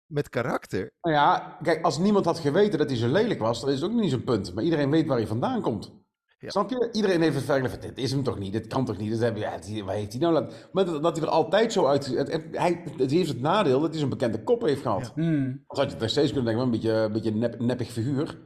met 0.07 0.29
karakter. 0.29 0.91
Nou 1.03 1.17
ja, 1.17 1.59
kijk, 1.63 1.85
als 1.85 1.99
niemand 1.99 2.25
had 2.25 2.39
geweten 2.39 2.79
dat 2.79 2.89
hij 2.89 2.99
zo 2.99 3.09
lelijk 3.09 3.41
was, 3.41 3.61
dan 3.61 3.71
is 3.71 3.81
het 3.81 3.91
ook 3.91 3.97
niet 3.97 4.11
zo'n 4.11 4.25
punt. 4.25 4.55
Maar 4.55 4.65
iedereen 4.65 4.91
weet 4.91 5.07
waar 5.07 5.17
hij 5.17 5.27
vandaan 5.27 5.61
komt. 5.61 5.93
Ja. 6.39 6.51
Snap 6.51 6.71
je? 6.71 6.89
Iedereen 6.93 7.23
heeft 7.23 7.35
het 7.35 7.45
van, 7.45 7.81
dit 7.81 7.99
is 7.99 8.11
hem 8.11 8.23
toch 8.23 8.39
niet, 8.39 8.53
dit 8.53 8.67
kan 8.67 8.85
toch 8.85 8.99
niet, 8.99 9.11
dit 9.11 9.21
heb 9.21 9.37
je, 9.37 9.41
ja, 9.41 9.85
waar 9.85 9.95
heeft 9.95 10.13
hij 10.13 10.21
nou 10.21 10.33
laten... 10.33 10.57
Maar 10.73 10.85
dat, 10.85 11.03
dat 11.03 11.17
hij 11.17 11.27
er 11.27 11.33
altijd 11.33 11.73
zo 11.73 11.87
uit... 11.87 12.07
Het, 12.07 12.45
hij, 12.53 12.83
het 12.97 13.11
heeft 13.11 13.29
het 13.29 13.41
nadeel 13.41 13.81
dat 13.81 13.91
hij 13.91 13.99
zo'n 13.99 14.09
bekende 14.09 14.43
kop 14.43 14.63
heeft 14.63 14.83
gehad. 14.83 15.13
Hmm. 15.15 15.45
Anders 15.45 15.65
had 15.67 15.91
je 15.91 15.97
nog 15.99 16.11
steeds 16.11 16.33
kunnen 16.33 16.45
denken, 16.45 16.65
een 16.65 16.71
beetje, 16.71 16.93
een 16.93 17.13
beetje 17.13 17.35
nep, 17.35 17.61
neppig 17.61 17.91
figuur. 17.91 18.39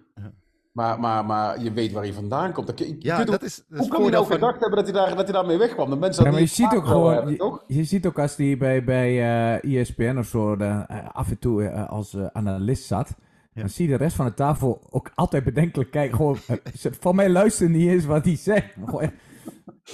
Maar, 0.75 1.01
maar, 1.01 1.25
maar 1.25 1.61
je 1.63 1.73
weet 1.73 1.93
waar 1.93 2.03
hij 2.03 2.13
vandaan 2.13 2.53
komt. 2.53 2.79
Je- 2.79 2.87
je 2.89 2.97
Ja, 2.99 3.25
dat 3.25 3.35
ook- 3.35 3.41
is, 3.43 3.57
dat 3.57 3.79
hoe 3.79 3.89
kan 3.89 3.89
hij 3.89 3.89
voordeel 3.89 4.11
nou 4.11 4.25
van... 4.27 4.35
gedacht 4.35 4.61
hebben 4.61 4.85
dat 4.85 4.85
hij, 4.95 4.95
daar, 5.07 5.17
dat 5.17 5.25
hij 5.25 5.33
daarmee 5.33 5.59
wegkwam? 5.59 5.91
De 5.91 5.97
mensen 5.97 6.25
Ja, 6.25 6.31
maar 6.31 6.41
je 6.41 6.47
dat 6.47 6.55
ziet 6.55 6.75
ook 6.75 6.87
gewoon, 6.87 7.15
hebben, 7.15 7.33
je, 7.33 7.61
je 7.67 7.85
ziet 7.85 8.07
ook 8.07 8.19
als 8.19 8.37
die 8.37 8.57
bij, 8.57 8.85
bij 8.85 9.21
eh 9.63 9.81
ESPN 9.81 10.17
of 10.19 10.27
zo 10.27 10.55
eh, 10.57 10.81
af 11.13 11.31
en 11.31 11.39
toe 11.39 11.65
eh, 11.65 11.89
als 11.91 12.15
eh, 12.15 12.27
analist 12.33 12.85
zat, 12.87 13.15
dan 13.55 13.69
zie 13.69 13.85
je 13.89 13.97
de 13.97 14.03
rest 14.05 14.17
van 14.17 14.27
de 14.27 14.35
tafel 14.35 14.87
ook 14.91 15.11
altijd 15.15 15.45
bedenkelijk 15.45 15.91
kijken. 15.91 16.17
Gewoon, 16.17 16.39
eh, 16.47 16.57
van 17.01 17.15
mij 17.15 17.29
luisteren 17.31 17.73
niet 17.73 17.89
eens 17.89 18.05
wat 18.05 18.25
hij 18.25 18.37
zegt. 18.37 18.75
Gewoon 18.85 19.11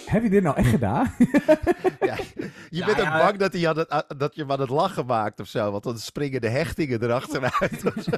heb 0.06 0.22
je 0.22 0.30
dit 0.30 0.42
nou 0.42 0.56
echt 0.56 0.68
gedaan? 0.68 1.06
Ja, 2.00 2.16
je 2.16 2.50
Ja, 2.70 2.87
bent 2.87 2.99
ook 2.99 3.04
ja. 3.04 3.18
bang 3.26 3.37
dat, 3.38 3.52
hij 3.52 3.68
aan 3.68 3.78
het, 3.78 4.04
dat 4.18 4.34
je 4.34 4.40
hem 4.40 4.50
aan 4.52 4.60
het 4.60 4.68
lachen 4.70 5.06
maakt 5.06 5.40
of 5.40 5.46
zo. 5.46 5.70
Want 5.70 5.82
dan 5.82 5.99
springen 5.99 6.40
de 6.40 6.49
hechtingen 6.49 7.02
erachteruit. 7.02 7.84
of 7.96 8.02
zo. 8.02 8.10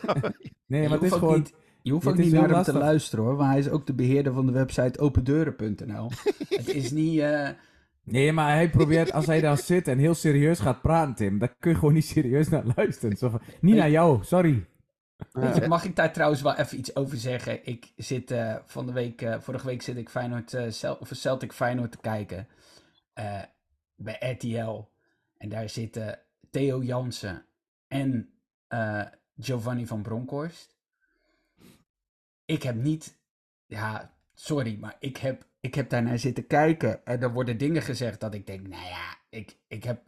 Nee, 0.66 0.82
Je 0.82 0.88
maar 0.88 0.96
het 0.98 1.06
is 1.06 1.12
ook 1.12 1.18
gewoon... 1.18 1.34
niet, 1.36 1.54
je 1.82 1.92
hoeft 1.92 2.04
dit 2.04 2.12
ook 2.12 2.18
niet 2.20 2.32
naar 2.32 2.48
hem 2.50 2.62
te 2.62 2.72
luisteren 2.78 3.24
hoor, 3.24 3.36
want 3.36 3.50
hij 3.50 3.58
is 3.58 3.68
ook 3.68 3.86
de 3.86 3.94
beheerder 3.94 4.32
van 4.32 4.46
de 4.46 4.52
website 4.52 4.98
opendeuren.nl. 5.00 6.10
het 6.48 6.68
is 6.68 6.90
niet... 6.90 7.20
eh, 7.20 7.48
Nee, 8.04 8.32
maar 8.32 8.54
hij 8.54 8.70
probeert, 8.70 9.12
als 9.12 9.26
hij 9.26 9.40
dan 9.40 9.56
zit 9.56 9.88
en 9.88 9.98
heel 9.98 10.14
serieus 10.14 10.58
gaat 10.58 10.82
praten, 10.82 11.14
Tim, 11.14 11.38
dan 11.38 11.48
kun 11.58 11.70
je 11.70 11.76
gewoon 11.78 11.94
niet 11.94 12.04
serieus 12.06 12.48
naar 12.48 12.64
luisteren. 12.76 13.16
Zo 13.16 13.28
van, 13.28 13.40
niet 13.60 13.76
naar 13.76 13.90
jou, 13.90 14.24
sorry. 14.24 14.66
Je, 15.32 15.64
mag 15.68 15.84
ik 15.84 15.96
daar 15.96 16.12
trouwens 16.12 16.42
wel 16.42 16.56
even 16.56 16.78
iets 16.78 16.96
over 16.96 17.16
zeggen? 17.16 17.66
Ik 17.66 17.92
zit 17.96 18.30
eh, 18.30 18.56
van 18.66 18.86
de 18.86 18.92
week, 18.92 19.22
eh, 19.22 19.40
vorige 19.40 19.66
week 19.66 19.82
zit 19.82 19.96
ik 19.96 20.08
Feyenoord, 20.08 20.54
eh, 20.54 20.64
Cel- 20.70 20.94
of 21.00 21.10
Celtic 21.14 21.52
Feyenoord 21.52 21.90
te 21.92 21.98
kijken 22.00 22.48
eh, 23.12 23.40
bij 23.96 24.16
RTL. 24.38 24.80
En 25.36 25.48
daar 25.48 25.68
zitten 25.68 26.18
Theo 26.50 26.82
Jansen 26.82 27.44
en 27.88 28.28
eh, 28.68 29.02
Giovanni 29.38 29.86
van 29.86 30.02
Bronckhorst. 30.02 30.71
Ik 32.44 32.62
heb 32.62 32.74
niet, 32.74 33.18
ja, 33.66 34.14
sorry, 34.34 34.76
maar 34.80 34.96
ik 35.00 35.16
heb, 35.16 35.46
ik 35.60 35.74
heb 35.74 35.90
daarnaar 35.90 36.18
zitten 36.18 36.46
kijken. 36.46 37.04
En 37.04 37.22
er 37.22 37.32
worden 37.32 37.58
dingen 37.58 37.82
gezegd 37.82 38.20
dat 38.20 38.34
ik 38.34 38.46
denk, 38.46 38.68
nou 38.68 38.84
ja, 38.84 39.16
ik, 39.28 39.56
ik 39.68 39.84
heb 39.84 40.02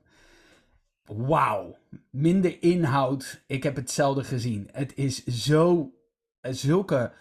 wauw, 1.04 1.76
minder 2.10 2.62
inhoud. 2.62 3.42
Ik 3.46 3.62
heb 3.62 3.76
hetzelfde 3.76 4.24
gezien. 4.24 4.68
Het 4.72 4.92
is 4.96 5.24
zo, 5.24 5.92
zulke 6.40 7.12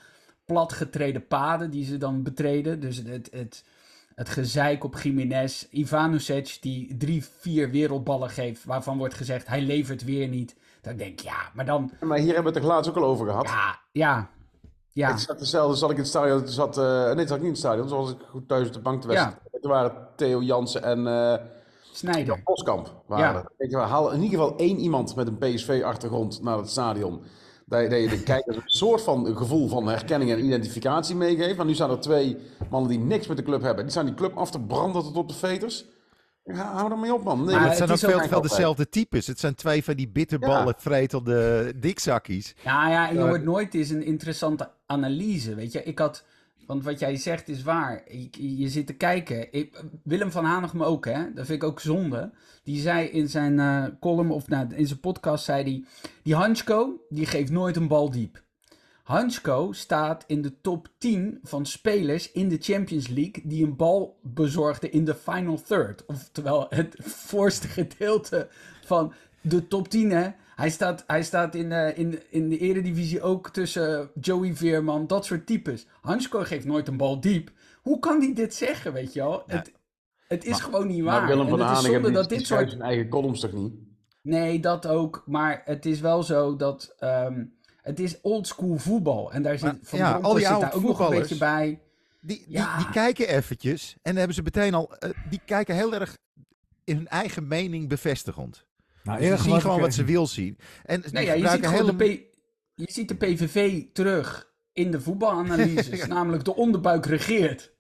platgetreden 0.46 1.28
paden 1.28 1.70
die 1.72 1.86
ze 1.86 1.98
dan 1.98 2.24
betreden. 2.24 2.80
Dus 2.80 2.98
het, 2.98 3.30
het, 3.32 3.66
het 4.16 4.30
gezeik 4.30 4.84
op 4.84 4.96
Jiménez. 4.96 5.68
Ivanovic 5.70 6.58
die 6.62 6.98
drie, 6.98 7.26
vier 7.26 7.70
wereldballen 7.70 8.30
geeft, 8.30 8.64
waarvan 8.64 8.98
wordt 8.98 9.14
gezegd 9.14 9.48
hij 9.48 9.62
levert 9.62 10.04
weer 10.04 10.28
niet. 10.28 10.56
Dan 10.82 10.98
denk 10.98 11.12
ik, 11.12 11.20
ja, 11.20 11.52
maar 11.54 11.66
dan, 11.66 11.92
Maar 12.02 12.18
hier 12.18 12.34
hebben 12.34 12.54
we 12.54 12.60
het 12.60 12.68
er 12.68 12.74
laatst 12.74 12.90
ook 12.90 12.98
al 12.98 13.04
over 13.04 13.28
gehad. 13.28 13.48
ja, 13.48 13.80
ja, 13.92 14.30
ja. 14.94 15.12
Het 15.12 15.20
zat 15.20 15.40
hetzelfde, 15.40 15.78
zat 15.78 15.90
ik 15.90 15.96
in 15.96 16.02
het 16.02 16.12
stadion, 16.12 16.48
zat, 16.48 16.78
eh, 16.78 17.12
nee, 17.14 17.28
zat 17.28 17.38
ik 17.38 17.44
niet 17.44 17.44
in 17.44 17.48
het 17.48 17.58
stadion, 17.58 17.88
was 17.88 18.12
ik 18.12 18.18
goed 18.30 18.48
thuis 18.48 18.68
op 18.68 18.74
de 18.74 18.80
bank 18.80 19.02
te 19.02 19.08
wedstrijd. 19.08 19.38
Toen 19.62 19.72
waren 19.72 20.08
Theo 20.16 20.42
Jansen 20.42 20.84
en 20.84 21.08
eh 21.08 21.36
Snijder. 21.92 22.42
Boskamp. 22.44 23.04
Waren 23.08 23.46
Ja. 23.58 23.86
haal 23.88 24.12
in 24.12 24.22
ieder 24.22 24.40
geval 24.40 24.58
één 24.58 24.78
iemand 24.78 25.16
met 25.16 25.28
een 25.28 25.38
PSV-achtergrond 25.38 26.42
naar 26.44 26.58
het 26.58 26.70
stadion. 26.70 27.22
Dat, 27.66 27.82
je 27.82 28.08
de 28.08 28.24
kijkers 28.24 28.56
een 28.56 28.62
soort 28.66 29.02
van 29.02 29.38
gevoel 29.38 29.68
van 29.68 29.88
herkenning 29.88 30.32
en 30.32 30.46
identificatie 30.46 31.16
meegeeft. 31.16 31.56
Want 31.56 31.70
nu 31.70 31.76
staan 31.76 31.90
er 31.92 32.00
twee 32.00 32.38
mannen 32.70 32.90
die 32.90 33.00
niks 33.00 33.28
met 33.28 33.38
de 33.38 33.44
club 33.44 33.62
hebben. 33.62 33.84
Die 33.84 33.92
staan 33.92 34.06
die 34.06 34.14
club 34.14 34.38
af 34.38 34.52
te 34.52 34.60
branden 34.60 35.04
tot 35.04 35.16
op 35.16 35.28
de 35.28 35.34
veters. 35.34 35.86
Ja, 36.44 36.74
hou 36.76 36.92
er 36.92 36.98
mee 36.98 37.14
op, 37.14 37.24
man. 37.24 37.36
Nee, 37.38 37.46
Maar 37.46 37.54
Maar 37.54 37.62
maar 37.62 37.70
het 37.70 37.78
zijn 37.78 37.90
het 37.90 38.04
ook 38.04 38.10
veel 38.12 38.20
te 38.22 38.28
veel 38.28 38.42
dezelfde 38.42 38.90
types. 38.90 39.28
Het 39.28 39.40
zijn 39.40 39.56
twee 39.56 39.84
van 39.84 39.94
die 39.96 40.10
bitterballen 40.10 40.74
vretelde 40.78 41.74
dikzakkies. 41.80 42.56
Ja, 42.64 42.90
ja, 42.90 43.08
en 43.08 43.14
je 43.14 43.20
Ja. 43.22 43.28
hoort 43.28 43.44
nooit 43.44 43.74
eens 43.74 43.90
een 43.90 44.04
interessante 44.06 44.70
analyse, 44.94 45.56
weet 45.56 45.72
je. 45.72 45.84
Ik 45.84 46.00
had, 46.00 46.26
want 46.66 46.84
wat 46.84 47.00
jij 47.00 47.16
zegt 47.16 47.48
is 47.48 47.64
waar. 47.64 48.04
Je, 48.32 48.70
zit 48.70 48.88
te 48.88 48.94
kijken. 48.94 49.48
Willem 50.04 50.32
van 50.32 50.46
Hanegem 50.46 50.84
ook, 50.84 51.06
hè. 51.06 51.34
Dat 51.34 51.46
vind 51.46 51.62
ik 51.62 51.70
ook 51.70 51.80
zonde. 51.80 52.32
Die 52.64 52.80
zei 52.80 53.08
in 53.08 53.30
zijn 53.30 53.60
eh, 53.60 53.86
column, 54.00 54.32
of 54.32 54.48
nou, 54.48 54.76
in 54.76 54.88
zijn 54.88 55.00
podcast, 55.00 55.46
zei 55.46 55.64
hij... 55.64 55.84
Die 56.24 56.36
Hansko, 56.36 57.06
die 57.10 57.26
geeft 57.26 57.52
nooit 57.52 57.76
een 57.76 57.88
bal 57.88 58.10
diep. 58.10 58.44
Hansko 59.04 59.72
staat 59.72 60.24
in 60.28 60.42
de 60.42 60.62
top 60.62 60.88
10 60.98 61.40
van 61.44 61.66
spelers 61.66 62.32
in 62.32 62.50
de 62.50 62.58
Champions 62.60 63.08
League 63.08 63.44
die 63.44 63.64
een 63.66 63.76
bal 63.76 64.20
bezorgden 64.22 64.92
in 64.92 65.06
de 65.06 65.16
final 65.16 65.62
third. 65.62 66.06
Oftewel 66.06 66.66
het 66.70 66.96
voorste 67.30 67.68
gedeelte 67.68 68.48
van 68.86 69.14
de 69.42 69.68
top 69.68 69.88
10. 69.88 70.12
Hè? 70.12 70.30
Hij 70.56 70.70
staat, 70.70 71.04
hij 71.08 71.24
staat 71.24 71.56
in, 71.56 71.72
eh, 71.72 71.98
in, 71.98 72.20
in 72.30 72.50
de 72.50 72.58
eredivisie 72.58 73.22
ook 73.22 73.50
tussen 73.50 74.10
Joey 74.22 74.56
Veerman, 74.56 75.08
dat 75.08 75.26
soort 75.26 75.46
types. 75.46 75.88
Hansko 76.02 76.40
geeft 76.40 76.66
nooit 76.66 76.88
een 76.88 76.98
bal 76.98 77.20
diep. 77.20 77.52
Hoe 77.82 78.00
kan 78.00 78.20
hij 78.22 78.34
dit 78.34 78.54
zeggen, 78.56 78.94
weet 78.94 79.14
je 79.14 79.20
wel? 79.20 79.44
Het, 79.48 79.72
het 80.28 80.46
is 80.46 80.60
gewoon 80.60 80.88
niet 80.88 81.04
waar. 81.04 81.20
maar 81.20 81.28
Willem 81.30 81.48
van 81.50 81.60
Hanegem, 81.60 82.04
die, 82.04 82.12
dat 82.12 82.30
die 82.30 82.38
dit 82.38 82.48
soort... 82.48 82.70
zijn 82.70 82.82
eigen 82.82 83.10
columns 83.10 83.40
toch 83.40 83.52
niet? 83.54 83.74
Nee, 84.22 84.60
dat 84.60 84.88
ook. 84.88 85.24
Maar 85.26 85.62
het 85.66 85.86
is 85.86 86.00
wel 86.00 86.24
zo 86.24 86.56
dat... 86.56 86.96
ehm, 87.00 87.46
het 87.82 88.00
is 88.00 88.22
oldschool 88.22 88.78
voetbal. 88.78 89.32
En 89.32 89.42
daar 89.44 89.58
zit 89.58 89.64
Maar, 89.64 89.78
Van 89.82 90.00
ja, 90.00 90.14
al 90.22 90.34
die 90.34 90.46
zit 90.46 90.60
daar 90.60 90.74
ook 90.74 90.82
nog 90.82 91.00
een 91.00 91.20
beetje 91.20 91.38
bij. 91.38 91.82
Die, 92.22 92.38
die, 92.38 92.46
Ja. 92.48 92.78
die 92.78 92.90
kijken 92.90 93.28
eventjes 93.28 93.92
en 93.94 94.00
dan 94.04 94.16
hebben 94.16 94.36
ze 94.36 94.42
meteen 94.42 94.74
al... 94.74 94.96
eh, 94.96 95.10
die 95.30 95.42
kijken 95.46 95.76
heel 95.76 95.94
erg 95.94 96.18
in 96.84 96.96
hun 96.96 97.08
eigen 97.08 97.48
mening 97.48 97.90
bevestigend. 97.90 98.66
Nou, 99.04 99.20
Dus 99.20 99.28
ze 99.28 99.38
zien 99.50 99.62
gewoon 99.62 99.80
wat 99.80 99.94
ze 99.94 100.04
wil 100.04 100.28
zien. 100.28 100.58
En 100.86 101.04
Nee, 101.12 101.26
ja, 101.26 101.34
je, 101.34 101.48
ziet 101.48 101.70
hele... 101.70 101.96
de 101.96 102.06
P- 102.16 102.34
je 102.76 102.86
ziet 102.92 103.08
de 103.08 103.16
PVV 103.16 103.84
terug 103.94 104.52
in 104.74 104.92
de 104.92 105.02
voetbalanalyses. 105.02 106.08
Namelijk 106.18 106.46
de 106.46 106.56
onderbuik 106.56 107.06
regeert. 107.06 107.72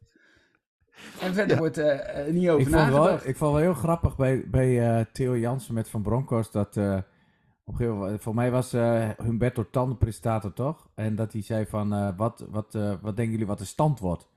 En 1.21 1.33
verder 1.33 1.53
Ja. 1.55 1.57
wordt 1.62 1.77
er 1.77 2.27
niet 2.33 2.49
over 2.49 2.62
Ik 2.62 2.73
vond, 2.73 2.89
wel, 2.89 2.99
nagedacht. 3.03 3.27
ik 3.27 3.38
vond 3.38 3.51
wel 3.51 3.62
heel 3.62 3.73
grappig 3.73 4.15
bij, 4.15 4.49
bij 4.49 4.97
eh, 4.99 5.05
Theo 5.13 5.38
Jansen 5.38 5.73
met 5.73 5.89
Van 5.89 6.01
Bronckhorst 6.01 6.53
dat... 6.53 6.77
eh, 6.77 6.97
op 7.65 7.73
een 7.73 7.77
gegeven 7.79 7.97
moment, 7.99 8.21
voor 8.21 8.36
mij 8.36 8.51
was 8.51 8.73
eh, 8.73 9.09
Humberto 9.23 9.69
Tan 9.69 9.89
de 9.89 9.95
presentator, 9.95 10.53
toch? 10.53 10.89
En 10.95 11.15
dat 11.15 11.33
hij 11.33 11.41
zei 11.41 11.65
van, 11.65 11.93
eh, 11.93 12.09
wat, 12.17 12.45
wat, 12.49 12.75
eh, 12.75 12.93
wat 13.01 13.15
denken 13.15 13.31
jullie 13.31 13.47
wat 13.47 13.57
de 13.57 13.65
stand 13.65 13.99
wordt? 13.99 14.29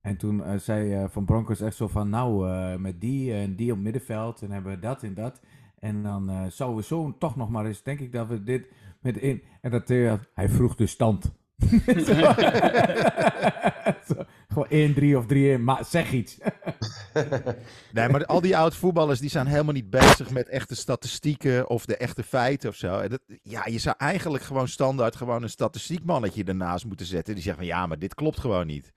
En 0.00 0.16
toen 0.16 0.44
eh, 0.44 0.58
zei 0.58 0.92
eh, 0.94 1.04
Van 1.08 1.24
Bronckhorst 1.24 1.62
echt 1.62 1.76
zo 1.76 1.88
van, 1.88 2.08
nou, 2.08 2.48
eh, 2.50 2.76
met 2.76 3.00
die 3.00 3.34
en 3.34 3.56
die 3.56 3.72
op 3.72 3.78
middenveld 3.78 4.42
en 4.42 4.50
hebben 4.50 4.72
we 4.72 4.78
dat 4.78 5.02
en 5.02 5.14
dat. 5.14 5.40
En 5.82 6.02
dan 6.02 6.30
eh, 6.30 6.46
zouden 6.48 6.78
we 6.78 6.84
zo 6.84 7.14
toch 7.18 7.36
nog 7.36 7.48
maar 7.48 7.66
eens, 7.66 7.82
denk 7.82 8.00
ik 8.00 8.12
dat 8.12 8.28
we 8.28 8.42
dit 8.42 8.66
met 9.00 9.16
in... 9.16 9.42
En 9.60 9.70
dat 9.70 9.86
Theo, 9.86 10.18
hij 10.34 10.48
vroeg 10.48 10.74
de 10.74 10.86
stand. 10.86 11.32
Zo. 14.06 14.24
Gewoon 14.48 14.94
1-3 14.94 15.16
of 15.16 15.26
3-1, 15.58 15.60
maar 15.60 15.84
zeg 15.84 16.12
iets. 16.12 16.38
Nee, 17.92 18.08
maar 18.08 18.26
al 18.26 18.40
die 18.40 18.56
oud 18.56 18.74
voetballers 18.74 19.20
die 19.20 19.30
zijn 19.30 19.46
helemaal 19.46 19.72
niet 19.72 19.90
bezig 19.90 20.30
met 20.30 20.48
echte 20.48 20.74
statistieken 20.74 21.68
of 21.68 21.84
de 21.84 21.96
echte 21.96 22.22
feiten 22.22 22.68
of 22.68 22.76
zo. 22.76 22.98
En 22.98 23.10
dat, 23.10 23.20
ja, 23.42 23.66
je 23.66 23.78
zou 23.78 23.96
eigenlijk 23.98 24.44
gewoon 24.44 24.68
standaard 24.68 25.16
gewoon 25.16 25.42
een 25.42 25.50
statistiekmannetje 25.50 26.44
ernaast 26.44 26.84
moeten 26.84 27.06
zetten. 27.06 27.34
Die 27.34 27.42
zegt 27.42 27.56
van 27.56 27.66
ja, 27.66 27.86
maar 27.86 27.98
dit 27.98 28.14
klopt 28.14 28.40
gewoon 28.40 28.66
niet. 28.66 28.92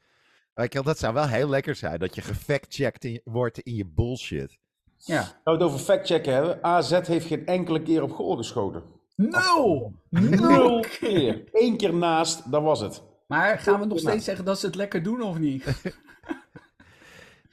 Dat 0.69 0.99
zou 0.99 1.13
wel 1.13 1.27
heel 1.27 1.49
lekker 1.49 1.75
zijn, 1.75 1.99
dat 1.99 2.15
je 2.15 2.21
gefactcheckt 2.21 3.03
in, 3.03 3.21
wordt 3.23 3.59
in 3.59 3.75
je 3.75 3.85
bullshit. 3.85 4.59
Ja. 5.05 5.21
Nou, 5.21 5.31
we 5.43 5.51
het 5.51 5.61
over 5.61 5.79
factchecken 5.79 6.33
hebben. 6.33 6.63
AZ 6.63 6.99
heeft 7.07 7.25
geen 7.25 7.45
enkele 7.45 7.81
keer 7.81 8.03
op 8.03 8.11
goal 8.11 8.35
geschoten. 8.35 8.83
Nul! 9.15 9.93
Nul 10.09 10.79
keer. 10.99 11.43
Eén 11.51 11.77
keer 11.77 11.93
naast, 11.93 12.51
dat 12.51 12.61
was 12.61 12.79
het. 12.79 13.03
Maar 13.27 13.59
gaan 13.59 13.79
we 13.79 13.85
nog 13.85 13.99
steeds 13.99 14.25
zeggen 14.25 14.45
dat 14.45 14.59
ze 14.59 14.65
het 14.65 14.75
lekker 14.75 15.03
doen 15.03 15.21
of 15.21 15.37
niet? 15.39 15.65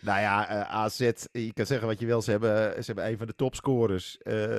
Nou 0.01 0.21
ja, 0.21 0.49
eh, 0.49 0.75
AZ, 0.75 1.11
je 1.33 1.53
kan 1.53 1.67
zeggen 1.67 1.87
wat 1.87 2.01
je 2.01 2.07
wil, 2.07 2.23
ze 2.23 2.31
hebben, 2.31 2.73
ze 2.75 2.83
hebben 2.87 3.07
een 3.07 3.19
van 3.19 3.27
de 3.27 3.35
topscorers. 3.35 4.19
eh 4.19 4.59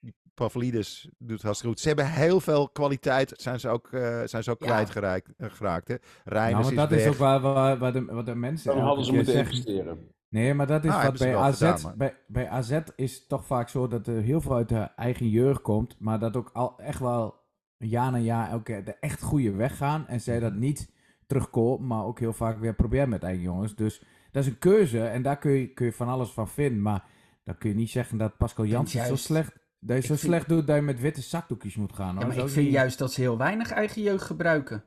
die 0.00 0.14
Pavlidis 0.34 1.08
doet 1.18 1.42
hartstikke 1.42 1.72
goed. 1.74 1.80
Ze 1.82 1.88
hebben 1.88 2.10
heel 2.10 2.40
veel 2.40 2.68
kwaliteit, 2.68 3.32
zijn 3.36 3.60
ze 3.60 3.68
ook, 3.68 3.88
eh, 3.92 4.20
zijn 4.24 4.42
ze 4.42 4.50
ook 4.50 4.60
Ja. 4.60 4.66
kwijtgeraakt 4.66 5.28
eh, 5.36 5.50
geraakt. 5.50 5.88
Hè. 5.88 5.94
Nou, 6.24 6.64
maar 6.74 6.88
dat 6.88 6.98
is 6.98 7.06
ook 7.06 7.14
waar, 7.14 7.40
waar, 7.40 7.78
waar, 7.78 7.92
de, 7.92 8.04
waar 8.04 8.24
de 8.24 8.34
mensen 8.34 8.74
Dan 8.74 8.84
hadden 8.84 9.04
ze 9.04 9.12
moeten 9.12 9.32
zeggen- 9.32 9.54
investeren. 9.56 10.10
Nee, 10.30 10.54
maar 10.54 10.66
dat 10.66 10.84
is 10.84 10.90
Ah, 10.90 11.04
wat 11.04 11.18
bij 11.18 11.36
AZ, 11.36 11.58
gedaan, 11.58 11.94
bij, 11.96 12.16
bij 12.26 12.48
AZ 12.48 12.78
is 12.96 13.26
toch 13.26 13.46
vaak 13.46 13.68
zo 13.68 13.86
dat 13.88 14.06
er 14.06 14.22
heel 14.22 14.40
veel 14.40 14.54
uit 14.54 14.68
de 14.68 14.88
eigen 14.96 15.28
jeugd 15.28 15.62
komt, 15.62 15.96
maar 15.98 16.18
dat 16.18 16.36
ook 16.36 16.50
al 16.52 16.78
echt 16.78 16.98
wel 17.00 17.34
jaar 17.76 18.10
na 18.12 18.18
jaar 18.18 18.50
elke 18.50 18.62
keer 18.62 18.84
de 18.84 18.94
echt 19.00 19.22
goede 19.22 19.52
weg 19.52 19.76
gaan 19.76 20.06
en 20.08 20.20
zij 20.20 20.40
dat 20.40 20.54
niet 20.54 20.90
terugkomen, 21.26 21.86
maar 21.86 22.04
ook 22.04 22.18
heel 22.18 22.32
vaak 22.32 22.58
weer 22.58 22.74
proberen 22.74 23.08
met 23.08 23.22
eigen 23.22 23.42
jongens. 23.42 23.74
Dus 23.74 24.02
dat 24.30 24.42
is 24.44 24.48
een 24.50 24.58
keuze 24.58 25.04
en 25.06 25.22
daar 25.22 25.38
kun 25.38 25.50
je, 25.52 25.66
kun 25.72 25.86
je 25.86 25.92
van 25.92 26.08
alles 26.08 26.30
van 26.30 26.48
vinden, 26.48 26.82
maar 26.82 27.04
dan 27.44 27.58
kun 27.58 27.68
je 27.70 27.76
niet 27.76 27.90
zeggen 27.90 28.18
dat 28.18 28.36
Pascal 28.36 28.64
Jansen 28.64 29.06
zo 29.06 29.16
slecht, 29.16 29.52
dat 29.78 29.96
je 29.96 30.02
zo 30.02 30.08
vind- 30.14 30.20
slecht 30.20 30.48
doet 30.48 30.66
dat 30.66 30.76
je 30.76 30.82
met 30.82 31.00
witte 31.00 31.20
zakdoekjes 31.22 31.76
moet 31.76 31.92
gaan. 31.92 32.10
Hoor. 32.14 32.20
Ja, 32.20 32.26
maar 32.26 32.36
ik 32.44 32.48
vind 32.48 32.64
niet- 32.64 32.74
juist 32.74 32.98
dat 32.98 33.12
ze 33.12 33.20
heel 33.20 33.38
weinig 33.38 33.70
eigen 33.70 34.02
jeugd 34.02 34.24
gebruiken. 34.24 34.84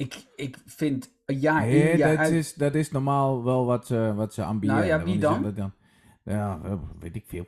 Ik, 0.00 0.24
ik 0.36 0.56
vind 0.66 1.10
jaar 1.26 1.66
Nee, 1.66 1.90
in, 1.90 1.96
jaar 1.98 2.08
dat, 2.10 2.18
uit... 2.18 2.32
is, 2.32 2.54
dat 2.54 2.74
is 2.74 2.90
normaal 2.90 3.44
wel 3.44 3.64
wat 3.66 3.86
ze, 3.86 4.12
wat 4.14 4.34
ze 4.34 4.42
ambiëren. 4.44 4.76
Nou 4.76 4.86
ja, 4.88 5.04
wie 5.04 5.18
dan? 5.18 5.72
Ja, 6.24 6.60
eh, 6.64 6.72
weet 7.00 7.14
ik 7.16 7.24
veel. 7.26 7.44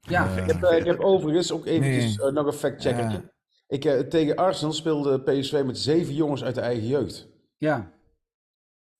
Ja, 0.00 0.26
Eh, 0.28 0.36
Ik 0.36 0.46
heb, 0.52 0.62
eh, 0.62 0.76
ik 0.78 0.84
heb 0.84 1.00
overigens 1.00 1.52
ook 1.52 1.66
eventjes 1.66 2.16
Nee. 2.16 2.30
nog 2.32 2.46
een 2.46 2.52
fact-checkertje. 2.52 3.16
Ja. 3.18 3.30
Ik, 3.68 4.10
tegen 4.10 4.36
Arsenal 4.36 4.72
speelde 4.72 5.20
PSV 5.20 5.62
met 5.66 5.78
zeven 5.78 6.14
jongens 6.14 6.44
uit 6.44 6.54
de 6.54 6.60
eigen 6.60 6.86
jeugd. 6.86 7.28
ja. 7.56 7.94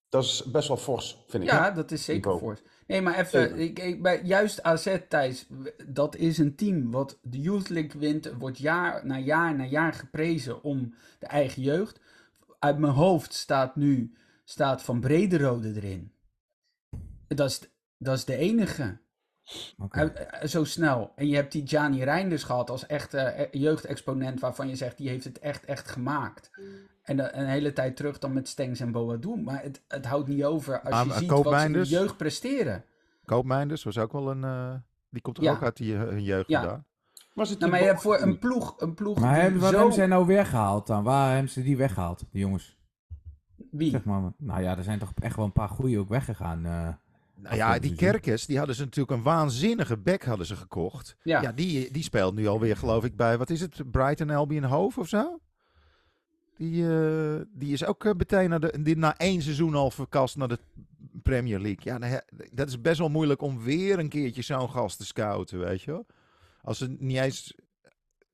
Dat 0.08 0.24
is 0.24 0.44
best 0.52 0.68
wel 0.68 0.76
fors, 0.76 1.24
vind 1.28 1.42
ik. 1.42 1.48
Ja, 1.50 1.70
dat 1.70 1.90
is 1.90 2.04
zeker 2.04 2.30
Niveau. 2.32 2.38
voor. 2.40 2.58
Nee, 2.86 3.02
maar 3.02 3.18
even, 3.18 3.58
ik, 3.58 3.78
ik, 3.78 4.02
bij, 4.02 4.20
juist 4.24 4.62
AZ, 4.62 4.96
Thijs, 5.08 5.46
dat 5.86 6.16
is 6.16 6.38
een 6.38 6.56
team 6.56 6.90
wat 6.90 7.18
de 7.22 7.40
Youth 7.40 7.68
League 7.68 8.00
wint, 8.00 8.32
wordt 8.38 8.58
jaar 8.58 9.06
na 9.06 9.18
jaar 9.18 9.54
na 9.54 9.64
jaar 9.64 9.92
geprezen 9.92 10.62
om 10.62 10.94
de 11.18 11.26
eigen 11.26 11.62
jeugd. 11.62 12.00
Uit 12.58 12.78
mijn 12.78 12.92
hoofd 12.92 13.34
staat 13.34 13.76
nu, 13.76 14.14
staat 14.44 14.82
Van 14.82 15.00
Brederode 15.00 15.72
erin. 15.74 16.12
Dat 17.28 17.50
is, 17.50 17.60
dat 17.98 18.16
is 18.16 18.24
de 18.24 18.36
enige. 18.36 18.98
Eh, 19.90 20.06
zo 20.44 20.64
snel. 20.64 21.12
En 21.16 21.28
je 21.28 21.34
hebt 21.34 21.52
die 21.52 21.66
Gianni 21.66 22.04
Reinders 22.04 22.42
gehad 22.42 22.70
als 22.70 22.86
echte 22.86 23.18
eh, 23.18 23.60
jeugdexponent 23.62 24.40
waarvan 24.40 24.68
je 24.68 24.76
zegt, 24.76 24.96
die 24.96 25.08
heeft 25.08 25.24
het 25.24 25.38
echt, 25.38 25.64
echt 25.64 25.88
gemaakt. 25.88 26.50
En 27.02 27.32
eh, 27.32 27.40
een 27.40 27.46
hele 27.48 27.72
tijd 27.72 27.96
terug 27.96 28.18
dan 28.18 28.32
met 28.32 28.48
Stengs 28.48 28.80
en 28.80 28.92
Boadou. 28.92 29.40
Maar 29.42 29.62
het, 29.62 29.82
het 29.88 30.06
houdt 30.06 30.28
niet 30.28 30.44
over 30.44 30.80
als 30.80 31.06
je 31.06 31.12
ziet 31.12 31.30
wat 31.30 31.60
ze 31.60 31.70
de 31.70 31.84
jeugd 31.84 32.16
presteren. 32.16 32.84
Koopmijnders 33.24 33.82
was 33.84 33.98
ook 33.98 34.12
wel 34.12 34.30
een... 34.30 34.82
die 35.10 35.22
komt 35.22 35.36
er 35.36 35.42
Ja. 35.42 35.52
ook 35.52 35.62
uit 35.62 35.76
die 35.76 36.22
jeugd 36.22 36.48
Ja. 36.48 36.60
vandaan. 36.60 36.86
Was 37.36 37.50
het 37.50 37.58
Nou, 37.58 37.70
maar 37.70 37.80
je 37.80 37.86
hebt 37.86 38.00
voor 38.00 38.20
een 38.20 38.38
ploeg, 38.38 38.74
een 38.78 38.94
ploeg 38.94 39.18
Maar 39.20 39.32
die 39.32 39.42
hebben, 39.42 39.60
wat 39.60 39.70
zo... 39.70 39.76
hebben 39.76 39.94
zij 39.94 40.06
nou 40.06 40.26
weggehaald 40.26 40.86
dan? 40.86 41.02
Waar 41.04 41.32
hebben 41.32 41.50
ze 41.50 41.62
die 41.62 41.76
weggehaald, 41.76 42.24
die 42.30 42.40
jongens? 42.40 42.76
Wie? 43.70 43.90
Zeg 43.90 44.04
maar, 44.04 44.32
nou 44.38 44.62
ja, 44.62 44.76
er 44.76 44.84
zijn 44.84 44.98
toch 44.98 45.12
echt 45.14 45.36
wel 45.36 45.44
een 45.44 45.52
paar 45.52 45.68
goeie 45.68 45.98
ook 45.98 46.08
weggegaan. 46.08 46.66
eh. 46.66 46.88
Nou 47.34 47.56
ja, 47.56 47.78
die. 47.78 47.94
Kerkers, 47.94 48.46
die 48.46 48.58
hadden 48.58 48.76
ze 48.76 48.84
natuurlijk 48.84 49.16
een 49.16 49.22
waanzinnige 49.22 49.96
back 49.96 50.24
hadden 50.24 50.46
ze 50.46 50.56
gekocht. 50.56 51.16
Ja. 51.22 51.42
Ja, 51.42 51.52
die, 51.52 51.90
die 51.92 52.02
speelt 52.02 52.34
nu 52.34 52.46
alweer, 52.46 52.76
geloof 52.76 53.04
ik, 53.04 53.16
bij, 53.16 53.38
wat 53.38 53.50
is 53.50 53.60
het, 53.60 53.90
Brighton 53.90 54.30
Albion 54.30 54.64
Hove 54.64 55.00
of 55.00 55.08
zo? 55.08 55.38
Die, 56.56 56.88
eh, 56.90 57.40
die 57.52 57.72
is 57.72 57.84
ook 57.84 58.04
eh, 58.04 58.12
meteen 58.16 58.50
na, 58.50 58.58
de, 58.58 58.82
die, 58.82 58.96
na 58.96 59.16
één 59.16 59.42
seizoen 59.42 59.74
al 59.74 59.90
verkast 59.90 60.36
naar 60.36 60.48
de 60.48 60.58
Premier 61.22 61.60
League. 61.60 61.82
Ja, 61.84 61.98
nou 61.98 62.12
ja, 62.12 62.22
dat 62.52 62.68
is 62.68 62.80
best 62.80 62.98
wel 62.98 63.08
moeilijk 63.08 63.42
om 63.42 63.62
weer 63.62 63.98
een 63.98 64.08
keertje 64.08 64.42
zo'n 64.42 64.70
gast 64.70 64.98
te 64.98 65.06
scouten, 65.06 65.58
weet 65.58 65.82
je 65.82 65.90
wel. 65.90 66.06
Als 66.66 66.78
ze 66.78 66.96
niet 66.98 67.16
eens 67.18 67.54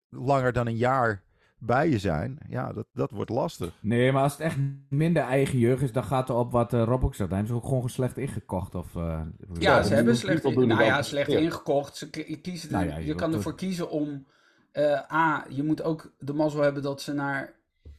langer 0.08 0.52
dan 0.52 0.66
een 0.66 0.76
jaar 0.76 1.22
bij 1.58 1.88
je 1.88 1.98
zijn, 1.98 2.38
ja, 2.48 2.72
dat, 2.72 2.86
dat 2.92 3.10
wordt 3.10 3.30
lastig. 3.30 3.74
Nee, 3.80 4.12
maar 4.12 4.22
als 4.22 4.32
het 4.32 4.40
echt 4.40 4.56
minder 4.88 5.22
eigen 5.22 5.58
jeugd 5.58 5.82
is, 5.82 5.92
dan 5.92 6.04
gaat 6.04 6.28
er 6.28 6.34
op 6.34 6.52
wat 6.52 6.72
uh, 6.72 6.82
Rob 6.82 7.04
ook 7.04 7.14
zegt. 7.14 7.30
Hebben 7.30 7.48
ze 7.48 7.54
ook 7.54 7.64
gewoon 7.64 7.88
slecht 7.88 8.18
ingekocht. 8.18 8.74
Of, 8.74 8.96
eh, 8.96 9.22
Ja, 9.58 9.82
ze 9.82 9.94
hebben 9.94 10.16
slecht, 10.16 10.42
nou 10.42 10.82
ja, 10.82 11.02
slecht 11.02 11.30
Ja. 11.30 11.38
ingekocht. 11.38 11.96
Ze 11.96 12.10
ki- 12.10 12.40
kiezen 12.40 12.72
Nou 12.72 12.86
ja, 12.86 12.96
je 12.96 13.14
kan 13.14 13.32
ervoor 13.34 13.54
kiezen 13.56 13.90
om... 13.90 14.26
eh, 14.72 15.12
A, 15.12 15.46
je 15.48 15.62
moet 15.62 15.82
ook 15.82 16.12
de 16.18 16.32
mazzel 16.32 16.60
hebben 16.60 16.82
dat 16.82 17.02
ze 17.02 17.12
naar, 17.12 17.52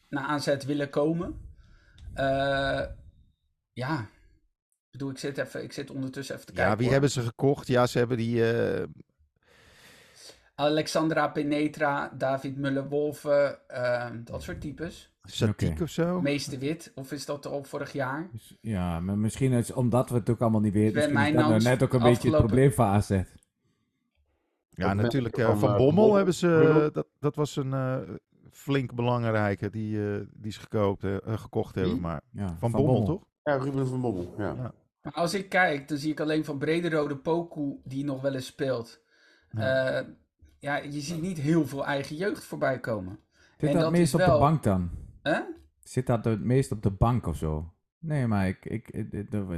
naar 0.09 0.23
AZ 0.23 0.65
willen 0.65 0.89
komen. 0.89 1.35
Eh, 2.13 2.81
ja, 3.73 3.99
ik 3.99 4.91
bedoel, 4.91 5.09
ik 5.09 5.17
zit, 5.17 5.37
even, 5.37 5.63
ik 5.63 5.71
zit 5.73 5.91
ondertussen 5.91 6.35
even 6.35 6.47
te 6.47 6.53
kijken. 6.53 6.71
Ja, 6.71 6.75
wie 6.77 6.83
hoor. 6.85 6.93
hebben 6.93 7.11
ze 7.11 7.21
gekocht? 7.21 7.67
Ja, 7.67 7.87
ze 7.87 7.97
hebben 7.97 8.17
die... 8.17 8.43
eh, 10.55 10.65
Alexandra 10.65 11.27
Penetra, 11.27 12.11
David 12.17 12.57
Muller-Wolfe, 12.57 13.59
eh, 13.67 14.09
dat 14.23 14.43
soort 14.43 14.61
types. 14.61 15.11
Satiek 15.23 15.71
Oké. 15.71 15.83
of 15.83 15.89
zo? 15.89 16.21
Meeste 16.21 16.57
wit, 16.57 16.91
of 16.95 17.11
is 17.11 17.25
dat 17.25 17.45
al 17.45 17.63
vorig 17.63 17.91
jaar? 17.93 18.29
Dus, 18.31 18.57
ja, 18.61 18.99
maar 18.99 19.17
misschien 19.17 19.51
is 19.51 19.71
omdat 19.71 20.09
we 20.09 20.15
het 20.15 20.29
ook 20.29 20.41
allemaal 20.41 20.61
niet 20.61 20.73
weten. 20.73 20.95
Is 21.01 21.33
dat 21.33 21.33
nou 21.33 21.61
net 21.61 21.83
ook 21.83 21.93
een 21.93 22.01
beetje 22.01 22.29
het 22.29 22.37
probleem 22.37 22.71
van 22.71 22.85
AZ. 22.85 23.21
Ja, 24.69 24.93
natuurlijk. 24.93 25.37
eh, 25.37 25.45
van, 25.45 25.59
van 25.59 25.69
eh, 25.71 25.77
Bommel 25.77 26.13
hebben 26.15 26.33
ze. 26.33 26.47
Bruno. 26.47 26.91
Dat, 26.91 27.07
dat 27.19 27.35
was 27.35 27.55
een 27.55 27.73
eh, 27.73 27.97
flink 28.51 28.93
belangrijke 28.93 29.69
die, 29.69 30.13
eh, 30.13 30.19
die 30.33 30.51
ze 30.51 30.59
gekoopt, 30.59 31.03
eh, 31.03 31.15
eh, 31.15 31.37
gekocht 31.37 31.75
hebben. 31.75 31.99
Maar 31.99 32.21
Ja, 32.31 32.55
van, 32.57 32.71
Bommel, 32.71 33.03
toch? 33.05 33.23
Ja, 33.43 33.55
Ruben 33.55 33.87
van 33.87 34.01
Bommel. 34.01 34.33
Ja. 34.37 34.53
Ja. 34.57 34.73
Maar 35.01 35.13
als 35.13 35.33
ik 35.33 35.49
kijk, 35.49 35.87
dan 35.87 35.97
zie 35.97 36.11
ik 36.11 36.19
alleen 36.19 36.45
van 36.45 36.57
Brederode 36.57 37.17
Poku 37.17 37.79
die 37.83 38.05
nog 38.05 38.21
wel 38.21 38.33
eens 38.33 38.45
speelt. 38.45 39.01
Ja. 39.49 40.05
Ja, 40.63 40.77
je 40.77 41.01
ziet 41.01 41.21
niet 41.21 41.37
heel 41.37 41.67
veel 41.67 41.85
eigen 41.85 42.15
jeugd 42.15 42.43
voorbij 42.43 42.79
komen. 42.79 43.19
Zit 43.57 43.69
En 43.69 43.73
dat 43.75 43.81
dat 43.83 43.91
meest 43.91 44.13
op 44.13 44.19
wel- 44.19 44.33
de 44.33 44.39
bank 44.39 44.63
dan? 44.63 44.89
Hè? 45.21 45.39
Zit 45.83 46.07
dat 46.07 46.25
het 46.25 46.43
meest 46.43 46.71
op 46.71 46.83
de 46.83 46.89
bank 46.91 47.27
of 47.27 47.37
zo? 47.37 47.73
Nee, 47.99 48.27
maar 48.27 48.47
ik, 48.47 48.65
ik, 48.65 48.89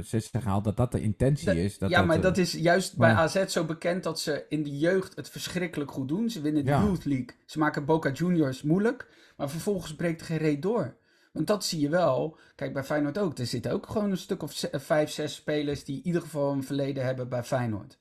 ze 0.04 0.20
zeggen 0.20 0.50
altijd 0.50 0.64
dat 0.64 0.76
dat 0.76 0.92
de 0.92 1.00
intentie 1.06 1.46
Dat- 1.46 1.54
is. 1.56 1.78
Dat 1.78 1.90
ja, 1.90 2.02
maar 2.02 2.16
eh, 2.16 2.22
dat 2.22 2.36
is 2.36 2.52
juist 2.52 2.96
bij. 2.96 3.12
AZ 3.12 3.44
zo 3.46 3.64
bekend 3.64 4.02
dat 4.02 4.20
ze 4.20 4.44
in 4.48 4.62
de 4.62 4.78
jeugd 4.78 5.16
het 5.16 5.28
verschrikkelijk 5.28 5.90
goed 5.90 6.08
doen. 6.08 6.30
Ze 6.30 6.40
winnen 6.40 6.64
de 6.64 6.70
Ja. 6.70 6.82
Youth 6.82 7.04
League. 7.04 7.28
Ze 7.44 7.58
maken 7.58 7.84
Boca 7.84 8.10
Juniors 8.10 8.62
moeilijk. 8.62 9.08
Maar 9.36 9.50
vervolgens 9.50 9.94
breekt 9.96 10.20
er 10.20 10.26
geen 10.26 10.36
reet 10.38 10.62
door. 10.62 10.96
Want 11.32 11.46
dat 11.46 11.64
zie 11.64 11.80
je 11.80 11.88
wel. 11.88 12.38
Kijk, 12.54 12.72
bij 12.72 12.84
Feyenoord 12.84 13.18
ook. 13.18 13.38
Er 13.38 13.46
zitten 13.46 13.72
ook 13.72 13.86
gewoon 13.88 14.10
een 14.10 14.16
stuk 14.16 14.42
of 14.42 14.68
vijf, 14.72 15.10
zes 15.10 15.34
spelers 15.34 15.84
die 15.84 15.96
in 15.96 16.06
ieder 16.06 16.20
geval 16.22 16.52
een 16.52 16.64
verleden 16.64 17.04
hebben 17.04 17.28
bij 17.28 17.44
Feyenoord. 17.44 17.98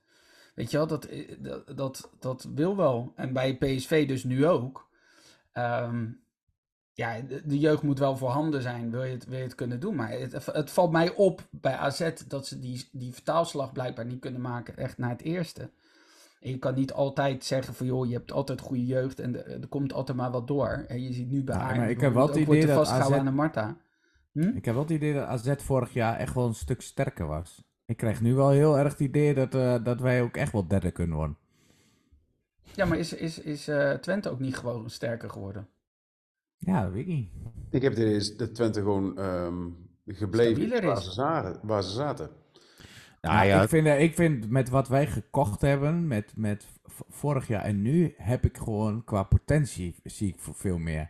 Weet 0.55 0.71
je 0.71 0.77
wel, 0.77 0.87
dat, 0.87 1.05
eh, 1.05 1.31
dat, 1.41 1.75
dat, 1.75 2.11
dat 2.19 2.47
wil 2.55 2.75
wel. 2.75 3.13
En 3.15 3.33
bij 3.33 3.57
PSV 3.57 4.07
dus 4.07 4.23
nu 4.23 4.47
ook. 4.47 4.89
Ehm, 5.51 6.07
ja, 6.93 7.21
de, 7.21 7.59
jeugd 7.59 7.81
moet 7.81 7.99
wel 7.99 8.17
voorhanden 8.17 8.61
zijn, 8.61 8.91
wil 8.91 9.03
je 9.03 9.13
het, 9.13 9.25
wil 9.25 9.37
je 9.37 9.43
het 9.43 9.55
kunnen 9.55 9.79
doen. 9.79 9.95
Maar 9.95 10.11
het, 10.11 10.45
het 10.45 10.71
valt 10.71 10.91
mij 10.91 11.13
op 11.15 11.41
bij 11.51 11.75
AZ 11.75 12.11
dat 12.27 12.47
ze 12.47 12.59
die, 12.59 12.89
die 12.91 13.13
vertaalslag 13.13 13.71
blijkbaar 13.71 14.05
niet 14.05 14.19
kunnen 14.19 14.41
maken 14.41 14.77
echt 14.77 14.97
naar 14.97 15.09
het 15.09 15.21
eerste. 15.21 15.69
En 16.39 16.49
je 16.49 16.57
kan 16.57 16.75
niet 16.75 16.93
altijd 16.93 17.45
zeggen 17.45 17.73
van 17.73 17.85
joh, 17.85 18.07
je 18.07 18.13
hebt 18.13 18.31
altijd 18.31 18.61
goede 18.61 18.85
jeugd 18.85 19.19
en 19.19 19.35
er, 19.35 19.61
er 19.61 19.67
komt 19.67 19.93
altijd 19.93 20.17
maar 20.17 20.31
wat 20.31 20.47
door. 20.47 20.85
En 20.87 21.01
je 21.01 21.13
ziet 21.13 21.29
nu 21.29 21.43
bij 21.43 21.55
Ja, 21.55 21.75
maar 21.75 21.89
ik 21.89 22.01
heb 22.01 22.13
wel 22.13 22.27
het 22.27 22.35
idee 22.35 22.65
dat 22.65 22.87
AZ 22.87 23.11
aan 23.11 23.25
de 23.25 23.31
Marta. 23.31 23.77
Hm? 24.31 24.41
Ik 24.41 24.65
heb 24.65 24.73
wel 24.73 24.83
het 24.83 24.91
idee 24.91 25.13
dat 25.13 25.27
AZ 25.27 25.53
vorig 25.57 25.93
jaar 25.93 26.17
echt 26.17 26.33
wel 26.33 26.47
een 26.47 26.55
stuk 26.55 26.81
sterker 26.81 27.27
was. 27.27 27.63
Ik 27.85 27.97
krijg 27.97 28.21
nu 28.21 28.33
wel 28.33 28.49
heel 28.49 28.77
erg 28.77 28.91
het 28.91 28.99
idee 28.99 29.33
dat, 29.33 29.55
eh, 29.55 29.83
dat 29.83 29.99
wij 29.99 30.21
ook 30.21 30.37
echt 30.37 30.51
wel 30.51 30.67
derde 30.67 30.91
kunnen 30.91 31.15
worden. 31.15 31.37
Ja, 32.75 32.85
maar 32.85 32.97
is, 32.97 33.13
is, 33.13 33.39
is 33.39 33.67
eh, 33.67 33.91
Twente 33.91 34.29
ook 34.29 34.39
niet 34.39 34.57
gewoon 34.57 34.89
sterker 34.89 35.29
geworden? 35.29 35.67
Ja, 36.57 36.83
dat 36.83 36.91
weet 36.91 37.01
ik 37.01 37.07
niet. 37.07 37.29
Ik 37.69 37.81
heb 37.81 37.91
het 37.91 38.01
idee 38.01 38.15
is 38.15 38.37
dat 38.37 38.55
Twente 38.55 38.79
gewoon 38.79 39.17
ehm, 39.17 39.69
gebleven 40.05 40.85
waar 40.85 41.01
ze, 41.01 41.11
zaten, 41.11 41.59
waar 41.63 41.83
ze 41.83 41.89
zaten. 41.89 42.29
Nou 43.21 43.45
ja, 43.45 43.61
ik, 43.61 43.69
vind, 43.69 43.87
eh, 43.87 44.01
ik 44.01 44.15
vind 44.15 44.49
met 44.49 44.69
wat 44.69 44.87
wij 44.87 45.07
gekocht 45.07 45.61
hebben, 45.61 46.07
met, 46.07 46.33
met 46.35 46.65
vorig 47.09 47.47
jaar 47.47 47.63
en 47.63 47.81
nu, 47.81 48.13
heb 48.17 48.45
ik 48.45 48.57
gewoon 48.57 49.03
qua 49.03 49.23
potentie 49.23 49.95
zie 50.03 50.27
ik 50.27 50.35
veel 50.39 50.77
meer. 50.77 51.09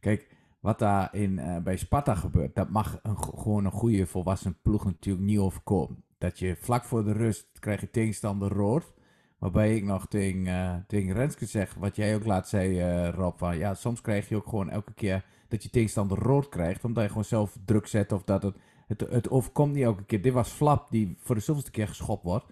Kijk, 0.00 0.28
wat 0.60 0.78
daar 0.78 1.14
in, 1.14 1.38
eh, 1.38 1.58
bij 1.58 1.76
Sparta 1.76 2.14
gebeurt, 2.14 2.54
dat 2.54 2.70
mag 2.70 2.98
een, 3.02 3.18
gewoon 3.18 3.64
een 3.64 3.70
goede 3.70 4.06
volwassen 4.06 4.58
ploeg 4.62 4.84
natuurlijk 4.84 5.26
niet 5.26 5.38
overkomen. 5.38 6.04
Dat 6.18 6.38
je 6.38 6.56
vlak 6.56 6.84
voor 6.84 7.04
de 7.04 7.12
rust 7.12 7.58
krijg 7.58 7.80
je 7.80 7.90
tegenstander 7.90 8.52
rood. 8.52 8.94
Waarbij 9.38 9.76
ik 9.76 9.84
nog 9.84 10.06
tegen, 10.08 10.46
eh 10.46 10.76
tegen 10.86 11.12
Renske 11.12 11.46
zeg, 11.46 11.74
wat 11.74 11.96
jij 11.96 12.14
ook 12.14 12.24
laat 12.24 12.48
zei, 12.48 12.80
eh, 12.80 13.08
Rob, 13.08 13.38
van 13.38 13.58
ja, 13.58 13.74
soms 13.74 14.00
krijg 14.00 14.28
je 14.28 14.36
ook 14.36 14.48
gewoon 14.48 14.70
elke 14.70 14.94
keer 14.94 15.24
dat 15.48 15.62
je 15.62 15.70
tegenstander 15.70 16.18
rood 16.18 16.48
krijgt, 16.48 16.84
omdat 16.84 17.02
je 17.02 17.08
gewoon 17.08 17.24
zelf 17.24 17.56
druk 17.64 17.86
zet 17.86 18.12
of 18.12 18.24
dat 18.24 18.42
het, 18.42 18.56
het, 18.86 19.00
het 19.00 19.30
overkomt 19.30 19.72
niet 19.72 19.84
elke 19.84 20.04
keer. 20.04 20.22
Dit 20.22 20.32
was 20.32 20.48
Flap 20.48 20.90
die 20.90 21.16
voor 21.20 21.34
de 21.34 21.40
zoveelste 21.40 21.70
keer 21.70 21.88
geschopt 21.88 22.22
wordt, 22.22 22.46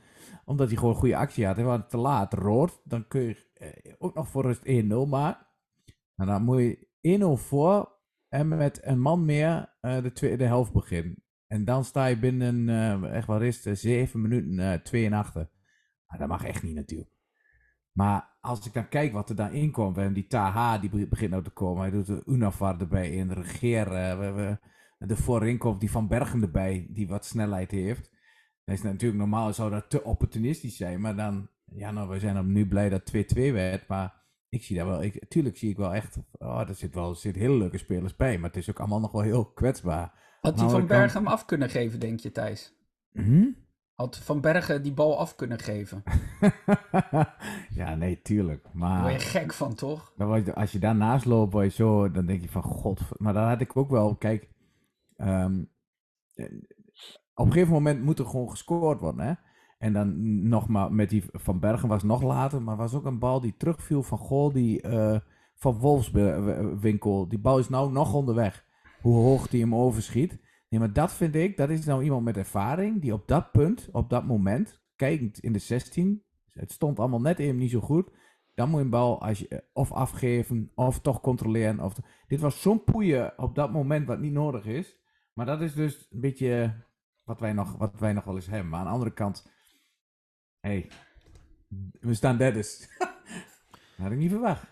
omdat 0.44 0.68
hij 0.68 0.76
gewoon 0.76 0.94
goede 0.94 1.16
actie 1.16 1.46
had. 1.46 1.56
Hij 1.56 1.64
was 1.64 1.80
te 1.88 1.96
laat 1.96 2.32
rood, 2.34 2.80
dan 2.84 3.08
kun 3.08 3.22
je 3.22 3.46
eh, 3.54 3.92
ook 3.98 4.14
nog 4.14 4.28
voor 4.28 4.42
rust 4.42 4.66
1-0 4.66 5.08
maken. 5.08 5.46
En 6.16 6.26
dan 6.26 6.42
moet 6.42 6.60
je 7.00 7.18
1-0 7.38 7.42
voor 7.42 7.92
en 8.28 8.48
met 8.48 8.78
een 8.82 9.00
man 9.00 9.24
meer 9.24 9.72
de 9.80 10.10
tweede 10.12 10.44
helft 10.44 10.72
beginnen. 10.72 11.23
En 11.54 11.64
dan 11.64 11.84
sta 11.84 12.06
je 12.06 12.18
binnen, 12.18 12.68
eh, 12.68 13.16
echt 13.16 13.26
wel 13.26 13.40
het, 13.40 13.68
7 13.72 14.20
minuten 14.20 14.58
eh 14.58 14.78
2 14.80 15.06
en 15.06 15.12
achter. 15.12 15.48
Maar 16.06 16.18
dat 16.18 16.28
mag 16.28 16.44
echt 16.44 16.62
niet 16.62 16.74
natuurlijk. 16.74 17.10
Maar 17.92 18.36
als 18.40 18.66
ik 18.66 18.72
dan 18.72 18.88
kijk 18.88 19.12
wat 19.12 19.28
er 19.28 19.36
dan 19.36 19.52
in 19.52 19.70
komt, 19.70 19.94
we 19.94 20.00
hebben 20.00 20.20
die 20.20 20.28
Taha, 20.28 20.78
die 20.78 20.90
be- 20.90 21.06
begint 21.06 21.30
nou 21.30 21.42
te 21.42 21.50
komen. 21.50 21.82
Hij 21.82 21.90
doet 21.90 22.06
de 22.06 22.22
Unafar 22.26 22.80
erbij 22.80 23.10
in, 23.10 23.28
de 23.28 23.34
Regeer, 23.34 23.92
eh, 23.92 24.52
de 24.98 25.16
voorin 25.16 25.60
die 25.78 25.90
Van 25.90 26.08
Bergen 26.08 26.42
erbij, 26.42 26.86
die 26.90 27.08
wat 27.08 27.24
snelheid 27.24 27.70
heeft. 27.70 28.10
Dat 28.64 28.74
is 28.74 28.82
natuurlijk 28.82 29.20
normaal, 29.20 29.52
zou 29.52 29.70
dat 29.70 29.90
te 29.90 30.04
opportunistisch 30.04 30.76
zijn, 30.76 31.00
maar 31.00 31.16
dan, 31.16 31.48
ja 31.64 31.90
nou, 31.90 32.08
we 32.08 32.18
zijn 32.18 32.52
nu 32.52 32.68
blij 32.68 32.88
dat 32.88 33.04
2-2 33.04 33.52
werd, 33.52 33.88
maar 33.88 34.14
ik 34.48 34.62
zie 34.62 34.76
daar 34.76 34.86
wel, 34.86 35.02
ik, 35.02 35.28
tuurlijk 35.28 35.56
zie 35.56 35.70
ik 35.70 35.76
wel 35.76 35.94
echt, 35.94 36.18
oh, 36.38 36.68
er 36.68 36.74
zit 36.74 36.94
wel, 36.94 37.10
er 37.10 37.16
zitten 37.16 37.42
hele 37.42 37.56
leuke 37.58 37.78
spelers 37.78 38.16
bij, 38.16 38.38
maar 38.38 38.50
het 38.50 38.58
is 38.58 38.70
ook 38.70 38.78
allemaal 38.78 39.00
nog 39.00 39.12
wel 39.12 39.22
heel 39.22 39.44
kwetsbaar. 39.44 40.23
Had 40.44 40.54
die 40.54 40.64
Nou, 40.64 40.78
Van 40.78 40.86
Bergen 40.86 41.18
hem 41.22 41.32
af 41.32 41.44
kunnen 41.44 41.70
geven, 41.70 42.00
denk 42.00 42.20
je, 42.20 42.32
Thijs? 42.32 42.74
Hm? 43.12 43.46
Had 43.94 44.16
Van 44.16 44.40
Bergen 44.40 44.82
die 44.82 44.92
bal 44.92 45.18
af 45.18 45.34
kunnen 45.34 45.58
geven? 45.58 46.02
ja, 47.80 47.94
nee, 47.94 48.22
tuurlijk. 48.22 48.62
Daar 48.62 48.72
Maar 48.76 49.02
word 49.02 49.22
je 49.22 49.28
gek 49.28 49.52
van, 49.52 49.74
toch? 49.74 50.12
dan 50.16 50.26
word 50.26 50.46
je- 50.46 50.54
als 50.54 50.72
je 50.72 50.78
daarnaast 50.78 51.24
loopt, 51.24 51.52
word 51.52 51.64
je 51.64 51.70
zo, 51.82 52.10
dan 52.10 52.26
denk 52.26 52.42
je 52.42 52.48
van 52.48 52.62
god. 52.62 53.00
Maar 53.16 53.32
dan 53.32 53.48
had 53.48 53.60
ik 53.60 53.76
ook 53.76 53.90
wel, 53.90 54.16
kijk, 54.16 54.48
ehm, 55.16 55.64
eh, 56.34 56.52
op 57.34 57.46
een 57.46 57.52
gegeven 57.52 57.72
moment 57.72 58.02
moet 58.02 58.18
er 58.18 58.26
gewoon 58.26 58.50
gescoord 58.50 59.00
worden. 59.00 59.26
Hè? 59.26 59.32
En 59.78 59.92
dan 59.92 60.48
nog 60.48 60.68
maar 60.68 60.92
met 60.92 61.08
die 61.10 61.24
van 61.32 61.60
Bergen 61.60 61.88
was 61.88 62.02
nog 62.02 62.22
later, 62.22 62.62
maar 62.62 62.76
was 62.76 62.94
ook 62.94 63.04
een 63.04 63.18
bal 63.18 63.40
die 63.40 63.56
terugviel 63.56 64.02
van 64.02 64.18
goal 64.18 64.52
die 64.52 64.80
eh, 64.80 65.18
van 65.54 65.78
Wolfswinkel. 65.78 67.28
Die 67.28 67.38
bal 67.38 67.58
is 67.58 67.68
nou 67.68 67.92
nog 67.92 68.14
onderweg. 68.14 68.64
Hoe 69.04 69.16
hoog 69.16 69.48
die 69.48 69.60
hem 69.60 69.74
overschiet. 69.74 70.38
Nee, 70.68 70.80
maar 70.80 70.92
dat 70.92 71.12
vind 71.12 71.34
ik, 71.34 71.56
dat 71.56 71.70
is 71.70 71.84
nou 71.84 72.02
iemand 72.02 72.24
met 72.24 72.36
ervaring 72.36 73.00
die 73.00 73.12
op 73.12 73.28
dat 73.28 73.52
punt, 73.52 73.88
op 73.92 74.10
dat 74.10 74.26
moment, 74.26 74.82
kijkend 74.96 75.38
in 75.38 75.52
de 75.52 75.58
16, 75.58 76.24
het 76.50 76.72
stond 76.72 76.98
allemaal 76.98 77.20
net 77.20 77.38
even 77.38 77.56
niet 77.56 77.70
zo 77.70 77.80
goed. 77.80 78.10
Dan 78.54 78.68
moet 78.68 78.78
je 78.78 78.84
een 78.84 78.90
bal 78.90 79.22
als 79.22 79.38
je, 79.38 79.48
eh, 79.48 79.58
of 79.72 79.92
afgeven, 79.92 80.70
of 80.74 81.00
toch 81.00 81.20
controleren. 81.20 81.80
Of, 81.80 81.94
dit 82.26 82.40
was 82.40 82.62
zo'n 82.62 82.84
poeien 82.84 83.38
op 83.38 83.54
dat 83.54 83.72
moment 83.72 84.06
wat 84.06 84.20
niet 84.20 84.32
nodig 84.32 84.66
is. 84.66 84.98
Maar 85.32 85.46
dat 85.46 85.60
is 85.60 85.74
dus 85.74 86.06
een 86.10 86.20
beetje 86.20 86.84
wat 87.24 87.40
wij 87.40 87.52
nog, 87.52 87.76
wat 87.76 87.98
wij 87.98 88.12
nog 88.12 88.24
wel 88.24 88.34
eens 88.34 88.46
hebben. 88.46 88.68
Maar 88.68 88.80
aan 88.80 88.86
de 88.86 88.92
andere 88.92 89.12
kant, 89.12 89.52
hey, 90.60 90.90
we 92.00 92.14
staan 92.14 92.36
derdes. 92.36 92.88
Had 93.96 94.12
ik 94.12 94.18
niet 94.18 94.30
verwacht. 94.30 94.66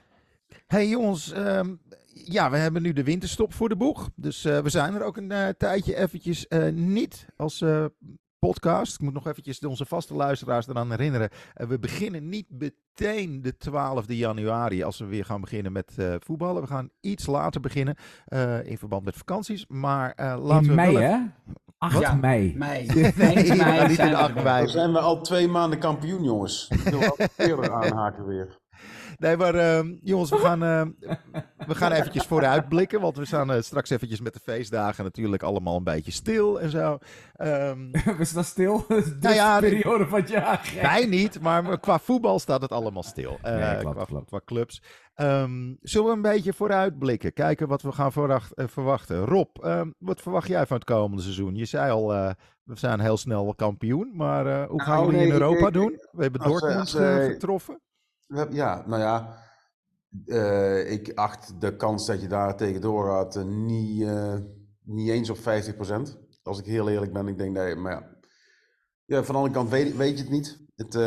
Hey 0.66 0.88
jongens, 0.88 1.33
ehm, 1.33 1.75
ja, 2.14 2.51
we 2.51 2.57
hebben 2.57 2.83
nu 2.83 2.92
de 2.92 3.05
winterstop 3.05 3.53
voor 3.55 3.68
de 3.68 3.77
boeg. 3.77 4.11
Dus 4.16 4.44
eh, 4.44 4.59
we 4.59 4.68
zijn 4.70 4.94
er 4.94 5.03
ook 5.03 5.16
een 5.16 5.31
eh, 5.33 5.48
tijdje 5.48 5.96
eventjes 5.96 6.48
eh, 6.48 6.68
niet 6.72 7.27
als 7.37 7.61
eh, 7.61 7.85
podcast. 8.38 8.94
Ik 8.94 9.01
moet 9.01 9.12
nog 9.12 9.27
eventjes 9.27 9.59
onze 9.59 9.87
vaste 9.87 10.14
luisteraars 10.14 10.68
eraan 10.68 10.90
herinneren. 10.90 11.29
We 11.55 11.79
beginnen 11.79 12.29
niet 12.29 12.46
meteen 12.51 13.42
de 13.42 13.55
12e 13.70 14.07
januari 14.07 14.83
als 14.83 14.98
we 14.98 15.05
weer 15.05 15.25
gaan 15.25 15.40
beginnen 15.40 15.72
met 15.72 15.92
eh, 15.98 16.14
voetballen. 16.18 16.62
We 16.62 16.68
gaan 16.68 16.90
iets 17.01 17.27
later 17.27 17.61
beginnen 17.61 17.96
eh, 18.25 18.66
in 18.66 18.79
verband 18.79 19.05
met 19.05 19.16
vakanties. 19.16 19.64
Maar 19.68 20.12
eh, 20.12 20.37
laten 20.42 20.62
in 20.64 20.68
we 20.68 20.75
mei, 20.75 20.92
wel 20.92 21.03
hè? 21.03 21.18
8 21.79 22.01
Ja. 22.01 22.14
mei. 22.14 22.55
Mei. 22.57 22.87
Nee, 23.16 23.46
maar 23.57 23.66
mei 23.66 23.88
niet 23.88 23.98
in 23.98 24.09
we 24.09 24.16
8 24.16 24.29
er 24.29 24.35
weer. 24.35 24.42
mei. 24.44 24.59
Dan 24.62 24.68
zijn 24.72 24.92
we 24.92 24.98
al 24.98 25.20
twee 25.20 25.48
maanden 25.48 25.79
kampioen, 25.79 26.22
jongens. 26.22 26.68
Ik 26.70 26.79
wil 26.81 27.03
altijd 27.05 27.31
eerder 27.37 27.72
aanhaken 27.72 28.27
weer. 28.27 28.61
Nee, 29.18 29.37
maar 29.37 29.55
ehm, 29.55 29.95
jongens, 30.03 30.31
we 30.31 30.37
gaan, 30.37 30.62
ehm, 30.62 30.90
we 31.66 31.75
gaan 31.75 31.92
eventjes 31.92 32.25
vooruitblikken. 32.25 33.01
Want 33.01 33.16
we 33.16 33.25
staan 33.25 33.53
eh, 33.53 33.61
straks 33.61 33.90
eventjes 33.90 34.21
met 34.21 34.33
de 34.35 34.40
feestdagen 34.42 35.05
natuurlijk 35.05 35.42
allemaal 35.42 35.77
een 35.77 35.85
beetje 35.85 36.12
stil 36.12 36.61
en 36.61 36.71
zo. 36.71 36.99
Ehm, 37.35 37.79
we 38.18 38.25
staan 38.25 38.45
stil. 38.45 38.85
de 38.88 39.16
Nou 39.21 39.35
ja, 39.35 39.61
de- 39.61 39.68
periode 39.68 40.07
van 40.07 40.21
het 40.21 40.29
jaar. 40.29 40.59
gek. 40.59 40.83
wij 40.83 41.07
niet, 41.07 41.40
maar 41.40 41.81
qua 41.81 41.99
voetbal 41.99 42.38
staat 42.38 42.62
het 42.62 42.73
allemaal 42.73 43.03
stil. 43.03 43.38
Eh, 43.42 43.55
Nee, 43.57 43.77
klopt, 43.79 43.95
qua, 43.97 44.05
klopt. 44.05 44.27
qua 44.29 44.40
clubs. 44.45 44.83
Ehm, 45.14 45.75
zullen 45.81 46.07
we 46.09 46.14
een 46.14 46.23
beetje 46.23 46.53
vooruitblikken? 46.53 47.33
Kijken 47.33 47.68
wat 47.68 47.83
we 47.83 47.92
gaan 47.92 48.12
eh, 48.55 48.66
verwachten. 48.66 49.25
Rob, 49.25 49.49
ehm, 49.64 49.90
wat 49.99 50.23
verwacht 50.23 50.49
jij 50.49 50.66
van 50.66 50.77
het 50.77 50.85
komende 50.87 51.23
seizoen? 51.23 51.55
Je 51.55 51.64
zei 51.64 51.90
al, 51.90 52.14
eh, 52.14 52.31
we 52.62 52.79
zijn 52.79 53.01
heel 53.01 53.16
snel 53.16 53.55
kampioen. 53.55 54.11
Maar 54.14 54.47
eh, 54.47 54.68
hoe 54.68 54.83
gaan 54.83 54.95
Nou, 54.95 55.05
jullie 55.05 55.18
nee, 55.21 55.27
in 55.29 55.33
Europa 55.42 55.66
ik- 55.66 55.73
doen? 55.73 55.99
We 56.12 56.23
hebben 56.23 56.40
Dortmund 56.40 56.90
getroffen. 56.90 57.81
We 58.33 58.38
hebben- 58.38 58.57
Ja, 58.57 58.85
nou 58.87 59.01
ja. 59.03 59.38
eh, 60.27 60.92
ik 60.92 61.12
acht 61.14 61.61
de 61.61 61.77
kans 61.77 62.07
dat 62.07 62.21
je 62.21 62.27
daar 62.29 62.57
tegen 62.57 62.81
doorgaat 62.81 63.37
eh, 63.37 63.45
niet, 63.45 64.03
eh, 64.03 64.35
niet 64.83 65.09
eens 65.11 65.31
op 65.31 65.37
50%. 65.37 66.18
Als 66.42 66.59
ik 66.59 66.64
heel 66.64 66.88
eerlijk 66.88 67.12
ben, 67.12 67.29
ik 67.29 67.38
denk 67.38 67.55
dat 67.57 67.68
je, 67.68 67.75
maar 67.75 67.92
ja. 67.92 68.09
ja 69.05 69.23
van 69.23 69.35
de 69.35 69.40
andere 69.40 69.55
kant 69.59 69.71
weet, 69.71 69.97
weet 69.97 70.16
je 70.18 70.23
het 70.25 70.33
niet. 70.33 70.61
Het, 70.77 70.95
eh, 70.95 71.03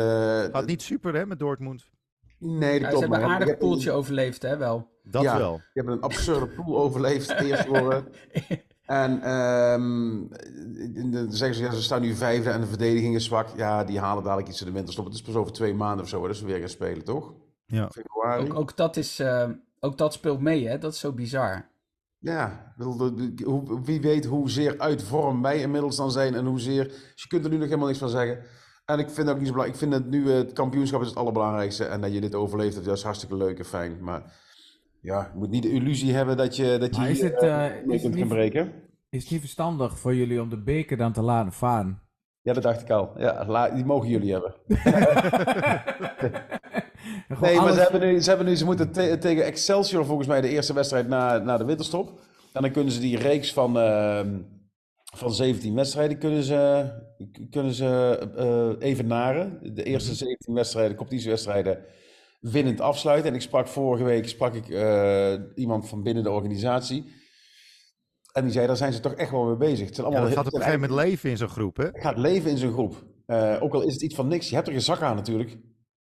Gaat 0.52 0.66
niet 0.66 0.82
super 0.82 1.14
hè, 1.14 1.26
met 1.26 1.38
Dortmund. 1.38 1.84
Nee, 2.38 2.80
dat 2.80 2.80
Ja, 2.80 2.84
ze 2.84 2.88
klopt. 2.88 3.00
hebben 3.00 3.22
een 3.22 3.34
aardig 3.34 3.56
poeltje 3.58 3.92
overleefd, 3.92 4.42
hè, 4.42 4.56
wel. 4.56 4.88
Dat 5.02 5.22
Ja. 5.22 5.38
wel. 5.38 5.52
Je 5.72 5.80
hebt 5.80 5.88
een 5.92 6.00
absurde 6.00 6.46
pool 6.48 6.78
overleefd, 6.78 7.30
eerst 7.40 7.62
geworden. 7.62 8.04
En 8.86 9.22
ehm, 9.22 10.28
de- 10.94 11.08
dan 11.10 11.32
zeggen 11.32 11.56
ze, 11.56 11.62
ja, 11.62 11.70
ze 11.72 11.82
staan 11.82 12.00
nu 12.00 12.14
vijfde 12.14 12.50
en 12.50 12.60
de 12.60 12.66
verdediging 12.66 13.14
is 13.14 13.24
zwak. 13.24 13.48
Ja, 13.56 13.84
die 13.84 13.98
halen 13.98 14.24
dadelijk 14.24 14.48
iets 14.48 14.60
in 14.60 14.66
de 14.66 14.72
winterstop. 14.72 15.04
Het 15.04 15.14
is 15.14 15.22
pas 15.22 15.34
over 15.34 15.52
twee 15.52 15.74
maanden 15.74 16.04
of 16.04 16.08
zo, 16.08 16.20
hè, 16.22 16.26
dat 16.28 16.36
ze 16.36 16.46
weer 16.46 16.58
gaan 16.58 16.68
spelen, 16.68 17.04
toch? 17.04 17.32
Ja. 17.66 17.90
Februari. 17.90 18.50
Ook, 18.50 18.58
ook, 18.58 18.76
dat 18.76 18.96
is, 18.96 19.18
eh, 19.18 19.48
ook 19.80 19.98
dat 19.98 20.12
speelt 20.12 20.40
mee, 20.40 20.68
hè. 20.68 20.78
Dat 20.78 20.92
is 20.92 20.98
zo 20.98 21.12
bizar. 21.12 21.68
Ja, 22.18 22.74
wie 23.82 24.00
weet 24.00 24.24
hoezeer 24.24 24.78
uit 24.78 25.02
vorm 25.02 25.42
wij 25.42 25.60
inmiddels 25.60 25.96
dan 25.96 26.10
zijn 26.10 26.34
en 26.34 26.46
hoezeer... 26.46 26.84
Dus 26.84 27.22
je 27.22 27.28
kunt 27.28 27.44
er 27.44 27.50
nu 27.50 27.56
nog 27.56 27.64
helemaal 27.64 27.86
niks 27.86 27.98
van 27.98 28.08
zeggen. 28.08 28.38
En 28.84 28.98
ik 28.98 29.10
vind 29.10 29.16
het 29.16 29.28
ook 29.28 29.38
niet 29.38 29.46
zo 29.46 29.52
belangrijk. 29.52 29.82
Ik 29.82 29.88
vind 29.88 29.92
het 29.92 30.06
nu, 30.10 30.30
eh, 30.30 30.36
het 30.36 30.52
kampioenschap 30.52 31.00
is 31.00 31.08
het 31.08 31.16
allerbelangrijkste. 31.16 31.84
En 31.84 32.00
dat 32.00 32.12
je 32.12 32.20
dit 32.20 32.34
overleeft, 32.34 32.84
dat 32.84 32.96
is 32.96 33.02
hartstikke 33.02 33.36
leuk 33.36 33.58
en 33.58 33.64
fijn. 33.64 33.98
Maar 34.00 34.32
ja, 35.06 35.30
je 35.32 35.38
moet 35.38 35.50
niet 35.50 35.62
de 35.62 35.70
illusie 35.70 36.14
hebben 36.14 36.36
dat 36.36 36.56
je, 36.56 36.76
dat 36.78 36.94
je 36.94 37.00
Maar 37.00 37.10
is 37.10 37.20
hier, 37.20 37.30
het, 37.32 37.42
eh, 37.42 37.66
eh, 37.66 37.86
mee 37.86 38.00
kunt 38.00 38.16
gaan 38.16 38.28
breken. 38.28 38.72
Is 39.10 39.22
het 39.22 39.30
niet 39.30 39.40
verstandig 39.40 39.98
voor 39.98 40.14
jullie 40.14 40.40
om 40.42 40.48
de 40.48 40.62
beker 40.62 40.96
dan 40.96 41.12
te 41.12 41.22
laten 41.22 41.52
varen? 41.52 42.00
Ja, 42.40 42.52
dat 42.52 42.62
dacht 42.62 42.80
ik 42.82 42.90
al. 42.90 43.12
Ja, 43.16 43.44
la- 43.46 43.70
die 43.70 43.84
mogen 43.84 44.08
jullie 44.08 44.32
hebben. 44.32 44.54
Nee, 47.40 47.56
maar 47.56 47.72
ze, 47.72 47.80
hebben 47.80 48.00
nu, 48.00 48.20
ze, 48.20 48.28
hebben 48.28 48.46
nu, 48.46 48.56
ze 48.56 48.64
moeten 48.64 48.92
te- 48.92 49.18
tegen 49.18 49.44
Excelsior 49.44 50.04
volgens 50.04 50.28
mij 50.28 50.40
de 50.40 50.48
eerste 50.48 50.72
wedstrijd 50.72 51.08
na, 51.08 51.38
na 51.38 51.56
de 51.56 51.64
winterstop. 51.64 52.20
En 52.52 52.62
dan 52.62 52.70
kunnen 52.70 52.92
ze 52.92 53.00
die 53.00 53.18
reeks 53.18 53.52
van, 53.52 53.78
ehm, 53.78 54.38
van 55.16 55.32
17 55.34 55.74
wedstrijden 55.74 56.18
kunnen 56.18 56.42
ze, 56.42 56.90
kunnen 57.50 57.72
ze 57.72 58.18
eh, 58.36 58.88
evenaren. 58.88 59.58
De 59.74 59.82
eerste 59.82 60.14
17 60.14 60.54
wedstrijden, 60.54 60.96
competitiewedstrijden, 60.96 61.78
winnend 62.50 62.80
afsluiten. 62.80 63.28
En 63.30 63.34
ik 63.34 63.42
sprak 63.42 63.68
vorige 63.68 64.04
week 64.04 64.28
sprak 64.28 64.54
ik, 64.54 64.68
eh, 64.68 65.34
iemand 65.54 65.88
van 65.88 66.02
binnen 66.02 66.22
de 66.22 66.30
organisatie. 66.30 67.12
En 68.32 68.42
die 68.42 68.52
zei, 68.52 68.66
daar 68.66 68.76
zijn 68.76 68.92
ze 68.92 69.00
toch 69.00 69.14
echt 69.14 69.30
wel 69.30 69.44
mee 69.44 69.56
bezig. 69.56 69.86
Het 69.86 69.94
zijn 69.94 70.06
Ja, 70.06 70.12
allemaal 70.12 70.34
dat 70.34 70.38
gaat 70.38 70.46
op 70.46 70.54
een 70.54 70.66
gegeven 70.66 70.88
moment 70.88 71.00
leven 71.06 71.30
in 71.30 71.36
zo'n 71.36 71.48
groep, 71.48 71.76
hè? 71.76 71.84
het 71.84 72.00
gaat 72.00 72.18
leven 72.18 72.50
in 72.50 72.58
zijn 72.58 72.72
groep. 72.72 73.04
Eh, 73.26 73.56
ook 73.60 73.74
al 73.74 73.82
is 73.82 73.92
het 73.92 74.02
iets 74.02 74.14
van 74.14 74.28
niks. 74.28 74.48
Je 74.48 74.54
hebt 74.54 74.66
er 74.66 74.72
geen 74.72 74.82
zak 74.82 75.00
aan 75.00 75.16
natuurlijk. 75.16 75.56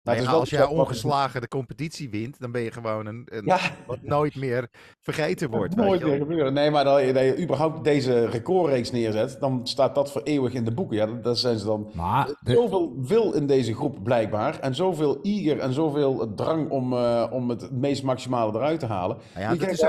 Maar 0.03 0.17
Nee, 0.17 0.29
als 0.29 0.51
jij 0.51 0.65
ongeslagen 0.67 1.41
de 1.41 1.49
competitie 1.49 2.11
wint, 2.11 2.41
dan 2.41 2.53
ben 2.53 2.62
je 2.62 2.71
gewoon 2.71 3.07
een, 3.07 3.23
een 3.31 3.45
Ja, 3.45 3.59
wat 3.87 4.03
nooit 4.03 4.37
meer 4.37 4.69
vergeten 5.01 5.51
wordt. 5.51 5.77
nooit 5.77 6.05
meer 6.05 6.17
gebeuren. 6.19 6.53
Nee, 6.53 6.71
maar 6.71 6.85
dat 6.85 7.01
je, 7.05 7.12
dat 7.12 7.23
je 7.23 7.43
überhaupt 7.43 7.85
deze 7.85 8.27
recordreeks 8.27 8.91
neerzet, 8.91 9.37
dan 9.41 9.61
staat 9.67 9.95
dat 9.95 10.12
voor 10.12 10.23
eeuwig 10.23 10.53
in 10.53 10.65
de 10.65 10.73
boeken. 10.75 10.97
Ja, 10.97 11.07
dat, 11.07 11.25
dat 11.25 11.38
zijn 11.38 11.59
ze 11.59 11.65
dan. 11.65 11.91
Maar 11.95 12.27
de- 12.41 12.53
Zoveel 12.53 12.95
wil 12.99 13.33
in 13.33 13.47
deze 13.47 13.75
groep 13.75 13.99
blijkbaar. 14.03 14.59
En 14.61 14.75
zoveel 14.75 15.19
eager 15.23 15.59
en 15.59 15.73
zoveel 15.73 16.33
drang 16.35 16.71
om, 16.71 16.93
eh, 16.93 17.27
om 17.31 17.49
het 17.49 17.71
meest 17.71 18.03
maximale 18.03 18.53
eruit 18.53 18.81
te 18.81 18.87
halen. 18.87 19.17
Nou 19.35 19.41
ja, 19.41 19.55
dat 19.55 19.69
is 19.71 19.81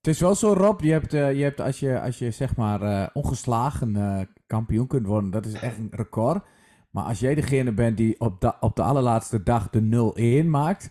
het 0.00 0.08
is 0.08 0.20
wel 0.20 0.34
zo, 0.34 0.52
Rob. 0.52 0.80
Je 0.80 0.92
hebt, 0.92 1.14
eh, 1.14 1.32
je 1.32 1.42
hebt 1.42 1.60
als, 1.60 1.80
je, 1.80 2.00
als 2.00 2.18
je 2.18 2.30
zeg 2.30 2.56
maar 2.56 2.82
eh, 2.82 3.06
ongeslagen 3.12 3.96
eh, 3.96 4.20
kampioen 4.46 4.86
kunt 4.86 5.06
worden, 5.06 5.30
dat 5.30 5.46
is 5.46 5.52
echt 5.52 5.78
een 5.78 5.88
record. 5.90 6.44
Maar 6.90 7.04
als 7.04 7.20
jij 7.20 7.34
degene 7.34 7.72
bent 7.72 7.96
die 7.96 8.20
op 8.20 8.40
de, 8.40 8.52
op 8.60 8.76
de 8.76 8.82
allerlaatste 8.82 9.42
dag 9.42 9.70
de 9.70 10.42
0-1 10.44 10.46
maakt, 10.46 10.90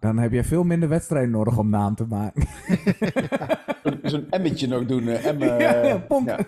dan 0.00 0.18
heb 0.18 0.32
je 0.32 0.44
veel 0.44 0.62
minder 0.64 0.88
wedstrijden 0.88 1.30
nodig 1.30 1.58
om 1.58 1.68
naam 1.68 1.94
te 1.94 2.04
maken. 2.06 2.46
Zo'n 4.10 4.26
emmetje 4.30 4.66
nog 4.68 4.84
doen. 4.86 5.08
eh, 5.08 5.26
Emmen, 5.26 5.58
Ja, 5.62 5.84
ja, 5.84 5.98
ponk. 5.98 6.26
Dat 6.26 6.46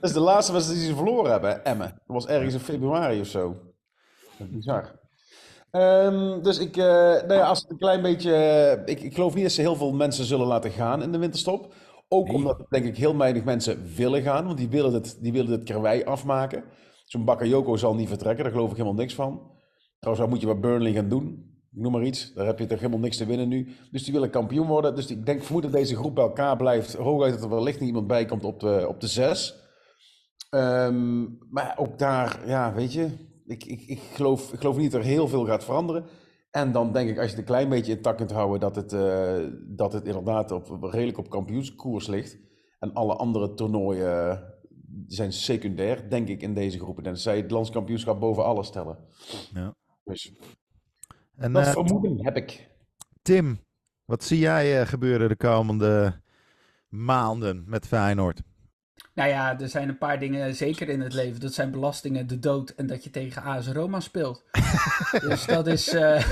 is 0.00 0.12
de 0.12 0.20
laatste 0.20 0.52
wedstrijd 0.52 0.80
die 0.80 0.88
ze 0.90 0.96
verloren 0.96 1.30
hebben, 1.30 1.64
Emmen. 1.64 1.86
Dat 1.88 2.02
was 2.06 2.26
ergens 2.26 2.54
in 2.54 2.60
februari 2.60 3.20
of 3.20 3.26
zo. 3.26 3.56
Dat 4.38 4.46
is 4.48 4.54
bizar. 4.54 5.02
Ehm, 5.70 6.42
dus 6.42 6.58
ik, 6.58 6.76
eh, 6.76 6.84
nou 6.84 7.32
ja, 7.34 7.46
als 7.46 7.60
het 7.60 7.70
een 7.70 7.78
klein 7.78 8.02
beetje. 8.02 8.34
eh, 8.34 8.94
ik, 8.94 9.00
ik 9.02 9.14
geloof 9.14 9.34
niet 9.34 9.42
dat 9.42 9.52
ze 9.52 9.60
heel 9.60 9.76
veel 9.76 9.92
mensen 9.92 10.24
zullen 10.24 10.46
laten 10.46 10.70
gaan 10.70 11.02
in 11.02 11.12
de 11.12 11.18
winterstop. 11.18 11.74
Ook 12.08 12.26
Nee. 12.26 12.36
omdat, 12.36 12.66
denk 12.68 12.84
ik, 12.84 12.96
heel 12.96 13.16
weinig 13.16 13.44
mensen 13.44 13.94
willen 13.96 14.22
gaan, 14.22 14.46
want 14.46 14.58
die 14.58 14.68
willen 14.68 14.92
het, 14.92 15.18
die 15.20 15.32
willen 15.32 15.52
het 15.52 15.64
karwei 15.64 16.04
afmaken. 16.04 16.64
Zo'n 17.14 17.24
Bakayoko 17.24 17.76
zal 17.76 17.94
niet 17.94 18.08
vertrekken, 18.08 18.44
daar 18.44 18.52
geloof 18.52 18.70
ik 18.70 18.76
helemaal 18.76 18.98
niks 18.98 19.14
van. 19.14 19.50
Trouwens, 19.98 20.26
wat 20.26 20.28
moet 20.28 20.40
je 20.40 20.46
bij 20.46 20.70
Burnley 20.70 20.92
gaan 20.92 21.08
doen? 21.08 21.26
Ik 21.72 21.80
Noem 21.80 21.92
maar 21.92 22.04
iets. 22.04 22.32
Daar 22.32 22.46
heb 22.46 22.58
je 22.58 22.66
toch 22.66 22.78
helemaal 22.78 23.00
niks 23.00 23.16
te 23.16 23.26
winnen 23.26 23.48
nu. 23.48 23.68
Dus 23.90 24.04
die 24.04 24.12
willen 24.12 24.30
kampioen 24.30 24.66
worden. 24.66 24.94
Dus 24.94 25.10
ik 25.10 25.26
denk, 25.26 25.42
vermoed 25.42 25.62
dat 25.62 25.72
deze 25.72 25.96
groep 25.96 26.14
bij 26.14 26.24
elkaar 26.24 26.56
blijft. 26.56 26.94
Hooguit 26.94 27.32
dat 27.32 27.42
er 27.42 27.48
wellicht 27.48 27.78
niet 27.78 27.88
iemand 27.88 28.06
bij 28.06 28.24
komt 28.24 28.44
op 28.44 28.60
de, 28.60 28.84
op 28.88 29.00
de 29.00 29.06
zes. 29.06 29.54
Ehm, 30.50 31.22
maar 31.50 31.74
ook 31.76 31.98
daar, 31.98 32.40
ja, 32.46 32.74
weet 32.74 32.92
je, 32.92 33.08
ik, 33.46 33.64
ik, 33.64 33.80
ik, 33.86 34.00
geloof, 34.00 34.52
ik 34.52 34.58
geloof 34.60 34.76
niet 34.76 34.92
dat 34.92 35.00
er 35.00 35.06
heel 35.06 35.28
veel 35.28 35.44
gaat 35.44 35.64
veranderen. 35.64 36.04
En 36.50 36.72
dan 36.72 36.92
denk 36.92 37.10
ik, 37.10 37.16
als 37.16 37.24
je 37.24 37.30
het 37.30 37.40
een 37.40 37.44
klein 37.44 37.68
beetje 37.68 37.96
intact 37.96 38.16
kunt 38.16 38.32
houden, 38.32 38.60
dat 38.60 38.76
het, 38.76 38.92
eh, 38.92 39.36
dat 39.76 39.92
het 39.92 40.06
inderdaad 40.06 40.50
op, 40.50 40.82
redelijk 40.82 41.18
op 41.18 41.30
kampioenskoers 41.30 42.06
ligt. 42.06 42.38
En 42.78 42.92
alle 42.92 43.14
andere 43.14 43.54
toernooien 43.54 44.53
zijn 45.06 45.32
secundair, 45.32 46.10
denk 46.10 46.28
ik, 46.28 46.42
in 46.42 46.54
deze 46.54 46.78
groepen. 46.78 47.04
En 47.04 47.18
zij 47.18 47.36
het 47.36 47.50
landskampioenschap 47.50 48.20
boven 48.20 48.44
alles 48.44 48.66
stellen. 48.66 48.98
Ja. 49.54 49.74
Dus 50.04 50.32
En 51.36 51.52
dat 51.52 51.66
eh, 51.66 51.72
vermoeden 51.72 52.24
heb 52.24 52.36
ik. 52.36 52.68
Tim, 53.22 53.60
wat 54.04 54.24
zie 54.24 54.38
jij 54.38 54.80
eh, 54.80 54.86
gebeuren 54.86 55.28
de 55.28 55.36
komende 55.36 56.20
maanden 56.88 57.64
met 57.66 57.86
Feyenoord? 57.86 58.42
Nou 59.14 59.28
ja, 59.28 59.60
er 59.60 59.68
zijn 59.68 59.88
een 59.88 59.98
paar 59.98 60.18
dingen 60.18 60.54
zeker 60.54 60.88
in 60.88 61.00
het 61.00 61.12
leven. 61.12 61.40
Dat 61.40 61.54
zijn 61.54 61.70
belastingen, 61.70 62.26
de 62.26 62.38
dood 62.38 62.70
en 62.70 62.86
dat 62.86 63.04
je 63.04 63.10
tegen 63.10 63.42
AS 63.42 63.68
Roma 63.68 64.00
speelt. 64.00 64.44
dus 65.28 65.46
dat 65.46 65.66
is... 65.66 65.92
eh, 65.92 66.24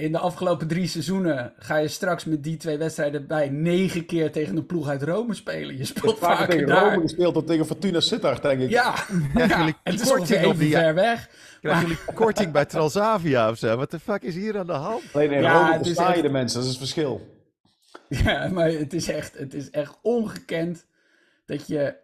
in 0.00 0.12
de 0.12 0.18
afgelopen 0.18 0.66
drie 0.68 0.86
seizoenen 0.86 1.52
ga 1.58 1.76
je 1.76 1.88
straks 1.88 2.24
met 2.24 2.44
die 2.44 2.56
twee 2.56 2.78
wedstrijden 2.78 3.26
bij 3.26 3.48
negen 3.48 4.06
keer 4.06 4.32
tegen 4.32 4.56
een 4.56 4.66
ploeg 4.66 4.88
uit 4.88 5.02
Rome 5.02 5.34
spelen. 5.34 5.76
Je 5.76 5.84
speelt 5.84 6.18
vaker 6.18 6.36
vaker 6.36 6.50
tegen 6.54 6.66
daar. 6.66 6.84
Rome 6.90 7.00
gespeeld 7.00 7.34
dan 7.34 7.44
tegen 7.44 7.66
Fortuna 7.66 8.00
Sittard, 8.00 8.42
denk 8.42 8.60
ik. 8.60 8.70
Ja, 8.70 8.94
en 9.34 9.74
het 9.82 10.00
is 10.00 10.12
ongeveer 10.12 10.36
op 10.38 10.44
even 10.44 10.58
die- 10.58 10.72
ver 10.72 10.94
weg. 10.94 11.28
Krijgen 11.60 11.82
jullie 11.82 12.04
korting 12.14 12.52
bij 12.52 12.64
Transavia 12.64 13.50
of 13.50 13.58
zo? 13.58 13.76
Wat 13.76 13.90
de 13.90 14.00
fuck 14.00 14.22
is 14.22 14.34
hier 14.34 14.58
aan 14.58 14.66
de 14.66 14.72
hand? 14.72 15.02
Alleen 15.12 15.32
in 15.32 15.42
Ja, 15.42 15.70
Rome 15.70 15.84
versta 15.84 16.08
je 16.08 16.12
echt- 16.12 16.22
de 16.22 16.28
mensen, 16.28 16.56
dat 16.58 16.64
is 16.68 16.74
het 16.78 16.78
verschil. 16.88 17.38
Ja, 18.08 18.48
maar 18.48 18.68
het 18.70 18.92
is 18.92 19.08
echt, 19.08 19.38
het 19.38 19.54
is 19.54 19.70
echt 19.70 19.98
ongekend 20.02 20.86
dat 21.46 21.66
je... 21.66 21.94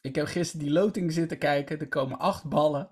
Ik 0.00 0.14
heb 0.14 0.26
gisteren 0.26 0.64
die 0.66 0.74
loting 0.74 1.12
zitten 1.12 1.38
kijken. 1.38 1.78
Er 1.80 1.88
komen 1.88 2.18
acht 2.18 2.44
ballen. 2.44 2.88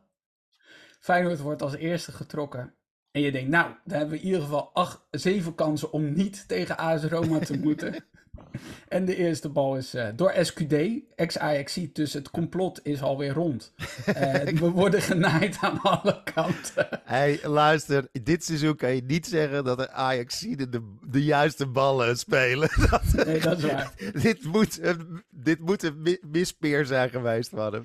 Feyenoord 1.01 1.41
wordt 1.41 1.63
als 1.63 1.75
eerste 1.77 2.13
getrokken. 2.13 2.75
En 3.13 3.21
je 3.21 3.33
denkt, 3.33 3.49
nou, 3.51 3.71
dan 3.85 3.99
hebben 3.99 4.15
we 4.17 4.21
in 4.21 4.27
ieder 4.27 4.41
geval 4.43 4.71
acht, 4.73 5.01
zeven 5.11 5.55
kansen 5.55 5.93
om 5.93 6.13
niet 6.15 6.45
tegen 6.49 6.77
AS 6.79 7.03
Roma 7.05 7.39
te 7.39 7.59
moeten. 7.67 8.05
En 8.89 9.05
de 9.05 9.17
eerste 9.17 9.49
bal 9.49 9.77
is 9.77 9.95
eh, 9.95 10.07
door 10.17 10.35
SQD, 10.41 10.75
ex-Ajax, 11.15 11.79
dus 11.93 12.13
het 12.13 12.31
complot 12.31 12.81
is 12.83 13.03
alweer 13.03 13.33
rond. 13.33 13.73
Eh, 14.07 14.35
we 14.59 14.71
worden 14.71 15.03
genaaid 15.03 15.59
aan 15.61 15.81
alle 15.83 16.23
kanten. 16.35 16.89
Hey, 17.05 17.41
luister, 17.43 18.09
dit 18.23 18.45
seizoen 18.45 18.77
kan 18.77 18.95
je 18.95 19.03
niet 19.07 19.27
zeggen 19.27 19.65
dat 19.65 19.79
de 19.79 19.91
Ajax 19.91 20.41
de, 20.41 20.69
de, 20.69 20.97
de 21.11 21.25
juiste 21.25 21.67
ballen 21.67 22.19
spelen. 22.19 22.69
Dat- 22.91 23.27
Nee, 23.27 23.41
dat 23.41 23.59
is 23.59 23.65
waar. 23.65 23.93
dit, 24.23 24.45
moet 24.45 24.83
een, 24.83 25.23
dit 25.31 25.59
moet 25.61 25.83
een 25.83 26.03
mi- 26.03 26.19
mispeer 26.23 26.87
zijn 26.87 27.11
geweest 27.11 27.49
van 27.55 27.73
hem. 27.73 27.85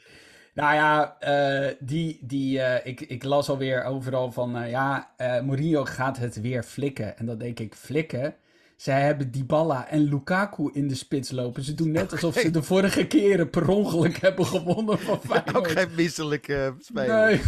Nou 0.57 0.73
ja, 0.75 1.17
eh, 1.19 1.75
die, 1.79 2.19
die, 2.21 2.61
eh, 2.61 2.85
ik, 2.91 3.01
ik 3.01 3.23
las 3.23 3.49
alweer 3.49 3.83
overal 3.83 4.31
van, 4.31 4.57
eh, 4.57 4.69
ja, 4.69 5.13
Mourinho 5.43 5.85
gaat 5.85 6.17
het 6.17 6.41
weer 6.41 6.63
flikken. 6.63 7.17
En 7.17 7.25
dan 7.25 7.37
denk 7.37 7.59
ik, 7.59 7.75
flikken? 7.75 8.35
Zij 8.75 9.01
hebben 9.01 9.31
Dybala 9.31 9.87
en 9.87 9.99
Lukaku 10.03 10.69
in 10.73 10.87
de 10.87 10.95
spits 10.95 11.31
lopen. 11.31 11.63
Ze 11.63 11.73
doen 11.73 11.91
net 11.91 12.11
alsof 12.11 12.35
ze 12.35 12.49
de 12.51 12.63
vorige 12.63 13.07
keren 13.07 13.49
per 13.49 13.69
ongeluk 13.69 14.17
hebben 14.17 14.45
gewonnen 14.45 14.99
van 14.99 15.15
Ook 15.15 15.25
Feyenoord. 15.25 15.71
geen 15.71 15.95
misselijke 15.95 16.75
speler. 16.79 17.25
Nee. 17.25 17.41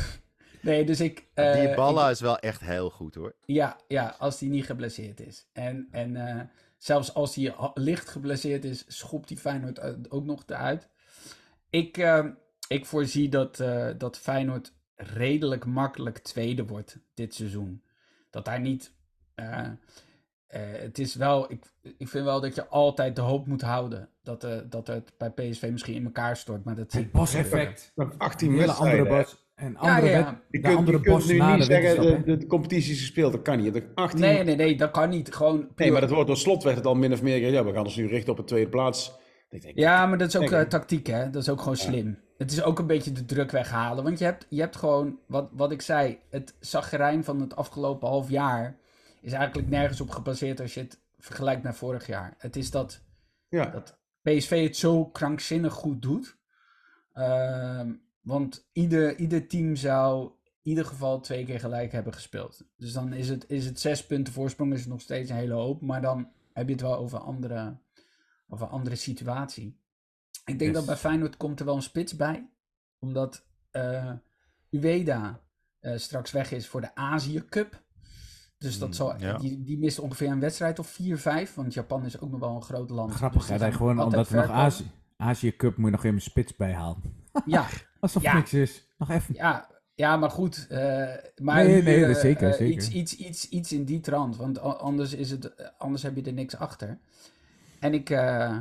Nee, 0.61 0.85
dus 0.85 0.99
ik... 0.99 1.25
Die 1.33 1.45
ik- 1.45 2.09
is 2.11 2.19
wel 2.21 2.39
echt 2.39 2.61
heel 2.61 2.89
goed 2.89 3.15
hoor. 3.15 3.35
ja, 3.45 3.77
ja, 3.87 4.15
als 4.19 4.37
die 4.39 4.49
niet 4.49 4.65
geblesseerd 4.65 5.19
is. 5.19 5.47
En, 5.53 5.87
en 5.91 6.49
zelfs 6.77 7.13
als 7.13 7.35
hij 7.35 7.53
ha- 7.57 7.71
licht 7.73 8.09
geblesseerd 8.09 8.63
is, 8.65 8.83
schopt 8.87 9.29
hij 9.29 9.37
Feyenoord 9.37 10.11
ook 10.11 10.25
nog 10.25 10.43
eruit. 10.47 10.89
Ik, 11.69 11.97
eh, 11.97 12.25
ik 12.69 12.85
voorzie 12.85 13.29
dat, 13.29 13.59
eh, 13.59 13.87
dat 13.97 14.17
Feyenoord 14.17 14.73
redelijk 14.95 15.65
makkelijk 15.65 16.17
tweede 16.17 16.65
wordt 16.65 16.97
dit 17.13 17.33
seizoen. 17.35 17.83
Dat 18.29 18.45
daar 18.45 18.59
niet... 18.59 18.93
eh, 19.35 19.59
eh, 20.47 20.61
het 20.81 20.99
is 20.99 21.15
wel... 21.15 21.51
Ik, 21.51 21.63
ik 21.97 22.07
vind 22.07 22.25
wel 22.25 22.41
dat 22.41 22.55
je 22.55 22.67
altijd 22.67 23.15
de 23.15 23.21
hoop 23.21 23.47
moet 23.47 23.61
houden 23.61 24.09
dat, 24.23 24.43
eh, 24.43 24.57
dat 24.69 24.87
het 24.87 25.13
bij 25.17 25.31
PSV 25.31 25.69
misschien 25.71 25.95
in 25.95 26.05
elkaar 26.05 26.37
stort. 26.37 26.63
Maar 26.63 26.75
dat 26.75 26.91
Het. 26.91 27.11
Bos-effect. 27.11 27.91
Nog 27.95 28.13
18 28.17 28.51
Een 28.51 28.59
hele 28.59 28.71
andere. 28.71 29.05
Bos. 29.07 29.47
En 29.55 29.77
andere 29.77 30.07
ja, 30.07 30.17
ja. 30.17 30.41
Je 30.49 30.59
kunt, 30.59 30.77
andere 30.77 30.97
je 30.97 31.03
kunt 31.03 31.15
Bos 31.15 31.27
nu 31.27 31.41
niet 31.41 31.57
de 31.57 31.63
zeggen, 31.63 32.25
de, 32.25 32.37
de 32.37 32.47
competitie 32.47 32.91
is 32.91 32.99
gespeeld, 32.99 33.31
dat 33.31 33.41
kan 33.41 33.57
niet. 33.57 33.73
Je 33.73 33.79
hebt 33.79 33.95
18... 33.95 34.19
Nee, 34.19 34.43
nee, 34.43 34.55
nee, 34.55 34.77
dat 34.77 34.91
kan 34.91 35.09
niet. 35.09 35.33
Gewoon 35.33 35.67
Nee, 35.75 35.91
maar 35.91 36.01
dat 36.01 36.09
wordt 36.09 36.27
door 36.27 36.37
slot 36.37 36.63
werd 36.63 36.75
het 36.75 36.85
al 36.85 36.95
min 36.95 37.13
of 37.13 37.21
meer, 37.21 37.51
ja, 37.51 37.65
we 37.65 37.73
gaan 37.73 37.83
ons 37.85 37.95
nu 37.95 38.07
richten 38.07 38.31
op 38.31 38.37
de 38.37 38.43
tweede 38.43 38.69
plaats. 38.69 39.17
Ik 39.49 39.61
denk, 39.61 39.77
Ja, 39.77 40.05
maar 40.05 40.17
dat 40.17 40.27
is 40.27 40.35
ook 40.35 40.51
eh, 40.51 40.61
tactiek, 40.61 41.07
hè? 41.07 41.29
Dat 41.29 41.41
is 41.41 41.49
ook 41.49 41.59
gewoon 41.59 41.77
slim. 41.77 42.19
Het 42.37 42.51
is 42.51 42.63
ook 42.63 42.79
een 42.79 42.87
beetje 42.87 43.11
de 43.11 43.25
druk 43.25 43.51
weghalen. 43.51 44.03
Want 44.03 44.19
je 44.19 44.25
hebt, 44.25 44.45
je 44.49 44.59
hebt 44.59 44.75
gewoon, 44.75 45.19
wat, 45.25 45.49
wat 45.51 45.71
ik 45.71 45.81
zei, 45.81 46.19
het 46.29 46.55
zagrijn 46.59 47.23
van 47.23 47.41
het 47.41 47.55
afgelopen 47.55 48.07
half 48.07 48.29
jaar 48.29 48.77
is 49.21 49.33
eigenlijk 49.33 49.69
nergens 49.69 50.01
op 50.01 50.09
gebaseerd 50.09 50.59
als 50.59 50.73
je 50.73 50.79
het 50.79 50.99
vergelijkt 51.19 51.63
met 51.63 51.75
vorig 51.75 52.07
jaar. 52.07 52.35
Het 52.37 52.55
is 52.55 52.71
dat, 52.71 53.01
ja. 53.49 53.65
dat 53.65 53.97
PSV 54.21 54.63
het 54.63 54.77
zo 54.77 55.05
krankzinnig 55.05 55.73
goed 55.73 56.01
doet. 56.01 56.37
Ehm, 57.13 57.93
want 58.21 58.69
ieder, 58.71 59.17
ieder 59.17 59.47
team 59.47 59.75
zou 59.75 60.31
in 60.63 60.69
ieder 60.69 60.85
geval 60.85 61.19
twee 61.19 61.45
keer 61.45 61.59
gelijk 61.59 61.91
hebben 61.91 62.13
gespeeld. 62.13 62.63
Dus 62.77 62.93
dan 62.93 63.13
is 63.13 63.29
het, 63.29 63.45
is 63.47 63.65
het 63.65 63.79
zes 63.79 64.05
punten 64.05 64.33
voorsprong, 64.33 64.73
is 64.73 64.79
het 64.79 64.89
nog 64.89 65.01
steeds 65.01 65.29
een 65.29 65.35
hele 65.35 65.53
hoop. 65.53 65.81
Maar 65.81 66.01
dan 66.01 66.31
heb 66.53 66.65
je 66.67 66.71
het 66.71 66.81
wel 66.81 66.97
over 66.97 67.19
andere, 67.19 67.77
over 68.49 68.65
een 68.65 68.71
andere 68.71 68.95
situatie. 68.95 69.77
Ik 70.45 70.59
denk 70.59 70.71
Yes. 70.71 70.73
dat 70.73 70.85
bij 70.85 70.95
Feyenoord 70.97 71.37
komt 71.37 71.59
er 71.59 71.65
wel 71.65 71.75
een 71.75 71.81
spits 71.81 72.15
bij. 72.15 72.49
Omdat 72.99 73.45
eh 73.71 74.11
Ueda 74.71 75.39
eh, 75.79 75.97
straks 75.97 76.31
weg 76.31 76.51
is 76.51 76.67
voor 76.67 76.81
de 76.81 76.95
Azië 76.95 77.45
Cup. 77.49 77.81
Dus 78.57 78.79
dat 78.79 78.87
Mm, 78.87 78.93
zal, 78.93 79.19
ja. 79.19 79.37
die, 79.37 79.63
die 79.63 79.77
mist 79.77 79.99
ongeveer 79.99 80.29
een 80.29 80.39
wedstrijd 80.39 80.79
of 80.79 80.97
4-5. 81.01 81.53
Want 81.55 81.73
Japan 81.73 82.05
is 82.05 82.19
ook 82.19 82.29
nog 82.31 82.39
wel 82.39 82.55
een 82.55 82.61
groot 82.61 82.89
land. 82.89 83.13
Grappig, 83.13 83.45
Dus 83.47 83.59
gaan 83.61 83.73
gewoon, 83.73 83.99
omdat 84.01 84.29
we 84.29 84.35
nog. 84.37 84.49
Azië, 84.49 84.91
Azië 85.17 85.55
Cup 85.55 85.77
moet 85.77 85.85
je 85.85 85.91
nog 85.91 86.03
even 86.03 86.15
een 86.15 86.21
spits 86.21 86.55
bijhalen. 86.55 87.01
Ja, 87.45 87.67
Alsof 87.99 88.21
Ja. 88.21 88.33
niks 88.33 88.53
is. 88.53 88.87
Nog 88.97 89.09
even. 89.09 89.33
ja, 89.35 89.67
ja, 89.95 90.17
maar 90.17 90.29
goed. 90.31 90.67
eh, 90.69 90.77
maar 91.41 91.63
Nee, 91.65 91.81
nee, 91.83 92.13
zeker, 92.15 92.53
zeker. 92.53 92.65
Iets, 92.65 92.89
iets, 92.89 93.15
iets, 93.15 93.49
iets 93.49 93.71
in 93.71 93.85
die 93.85 93.99
trant. 93.99 94.35
Want 94.37 94.59
anders, 94.59 95.13
is 95.13 95.31
het, 95.31 95.73
anders 95.77 96.03
heb 96.03 96.15
je 96.15 96.21
er 96.23 96.33
niks 96.33 96.55
achter. 96.55 96.97
En 97.79 97.93
ik... 97.93 98.09
eh, 98.09 98.59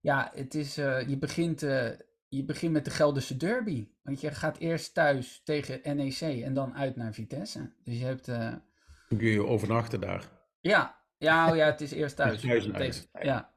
ja, 0.00 0.30
het 0.34 0.54
is... 0.54 0.78
eh, 0.78 1.08
je, 1.08 1.18
begint, 1.18 1.62
eh, 1.62 1.88
je 2.28 2.44
begint 2.44 2.72
met 2.72 2.84
de 2.84 2.90
Gelderse 2.90 3.36
derby. 3.36 3.88
Want 4.02 4.20
je 4.20 4.30
gaat 4.30 4.58
eerst 4.58 4.94
thuis 4.94 5.40
tegen 5.44 5.96
NEC 5.96 6.20
en 6.20 6.54
dan 6.54 6.74
uit 6.74 6.96
naar 6.96 7.12
Vitesse. 7.12 7.72
Dus 7.84 7.98
je 7.98 8.04
hebt... 8.04 8.26
Dan 8.26 9.18
kun 9.18 9.28
je 9.28 9.46
overnachten 9.46 10.00
daar. 10.00 10.28
Ja, 10.60 10.96
ja, 11.18 11.50
oh 11.50 11.56
ja, 11.56 11.66
het 11.66 11.80
is 11.80 11.90
eerst 11.92 12.16
thuis. 12.16 12.40
Thuis 12.40 12.66
en 12.66 12.74
uit. 12.74 13.08
ja. 13.22 13.52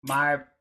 Maar 0.00 0.52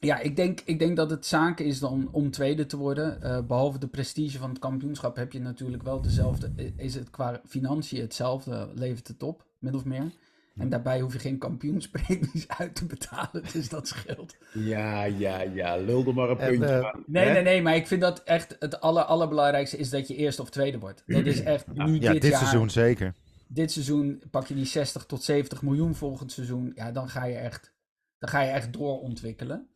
ja, 0.00 0.18
ik 0.18 0.36
denk, 0.36 0.60
ik 0.60 0.78
denk 0.78 0.96
dat 0.96 1.10
het 1.10 1.26
zaken 1.26 1.64
is 1.64 1.78
dan 1.78 2.08
om 2.12 2.30
tweede 2.30 2.66
te 2.66 2.76
worden. 2.76 3.22
Eh, 3.22 3.42
behalve 3.46 3.78
de 3.78 3.88
prestige 3.88 4.38
van 4.38 4.48
het 4.50 4.58
kampioenschap 4.58 5.16
heb 5.16 5.32
je 5.32 5.40
natuurlijk 5.40 5.82
wel 5.82 6.00
dezelfde. 6.02 6.72
Is 6.76 6.94
het 6.94 7.10
qua 7.10 7.40
financiën 7.46 8.00
hetzelfde, 8.00 8.70
levert 8.74 9.08
het 9.08 9.22
op, 9.22 9.46
min 9.58 9.74
of 9.74 9.84
meer. 9.84 10.12
En 10.60 10.68
daarbij 10.68 11.00
hoef 11.00 11.12
je 11.12 11.18
geen 11.18 11.38
kampioenspremies 11.38 12.48
uit 12.58 12.74
te 12.74 12.86
betalen, 12.86 13.42
dus 13.52 13.68
dat 13.68 13.88
scheelt. 13.88 14.36
Ja, 14.52 15.04
ja, 15.04 15.40
ja, 15.40 15.76
lul 15.76 16.06
er 16.06 16.14
maar 16.14 16.30
een 16.30 16.38
En, 16.38 16.48
puntje 16.48 16.74
eh, 16.74 16.84
aan. 16.90 17.04
Nee, 17.06 17.24
hè? 17.26 17.32
nee, 17.32 17.42
nee, 17.42 17.62
maar 17.62 17.76
ik 17.76 17.86
vind 17.86 18.00
dat 18.00 18.22
echt 18.22 18.56
het 18.58 18.80
aller, 18.80 19.02
allerbelangrijkste 19.02 19.76
is 19.76 19.90
dat 19.90 20.08
je 20.08 20.16
eerste 20.16 20.42
of 20.42 20.50
tweede 20.50 20.78
wordt. 20.78 21.02
Dat 21.06 21.26
is 21.26 21.40
echt 21.42 21.66
nu 21.72 22.00
Ja, 22.00 22.12
dit, 22.12 22.22
dit 22.22 22.30
jaar 22.30 22.40
seizoen 22.40 22.70
zeker. 22.70 23.14
dit 23.48 23.72
seizoen 23.72 24.22
pak 24.30 24.46
je 24.46 24.54
die 24.54 24.64
60 24.64 25.06
tot 25.06 25.22
70 25.22 25.62
miljoen 25.62 25.94
volgend 25.94 26.32
seizoen. 26.32 26.72
Ja, 26.74 26.92
dan 26.92 27.08
ga 27.08 27.24
je 27.24 27.36
echt, 27.36 27.72
dan 28.18 28.28
ga 28.28 28.40
je 28.40 28.50
echt 28.50 28.72
doorontwikkelen. 28.72 29.70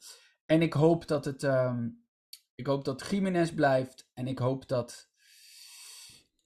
En 0.46 0.62
ik 0.62 0.72
hoop 0.72 1.08
dat 1.08 1.24
het, 1.24 1.42
ehm, 1.42 1.88
ik 2.54 2.66
hoop 2.66 2.84
dat 2.84 3.06
Jiménez 3.10 3.50
blijft. 3.50 4.10
En 4.14 4.26
ik 4.26 4.38
hoop 4.38 4.68
dat, 4.68 5.08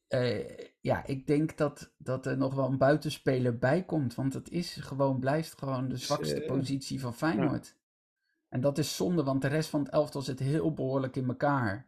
eh, 0.08 0.38
ja, 0.88 1.06
ik 1.06 1.26
denk 1.26 1.56
dat, 1.56 1.90
dat 1.98 2.26
er 2.26 2.36
nog 2.36 2.54
wel 2.54 2.66
een 2.66 2.78
buitenspeler 2.78 3.58
bij 3.58 3.84
komt. 3.84 4.14
Want 4.14 4.34
het 4.34 4.50
is 4.50 4.76
gewoon, 4.76 5.18
blijft 5.18 5.58
gewoon 5.58 5.88
de 5.88 5.96
zwakste 5.96 6.42
eh, 6.42 6.48
positie 6.48 7.00
van 7.00 7.14
Feyenoord. 7.14 7.76
En 8.48 8.60
dat 8.60 8.78
is 8.78 8.96
zonde, 8.96 9.22
want 9.24 9.42
de 9.42 9.48
rest 9.48 9.68
van 9.68 9.80
het 9.80 9.92
elftal 9.92 10.22
zit 10.22 10.38
heel 10.38 10.74
behoorlijk 10.74 11.16
in 11.16 11.28
elkaar. 11.28 11.86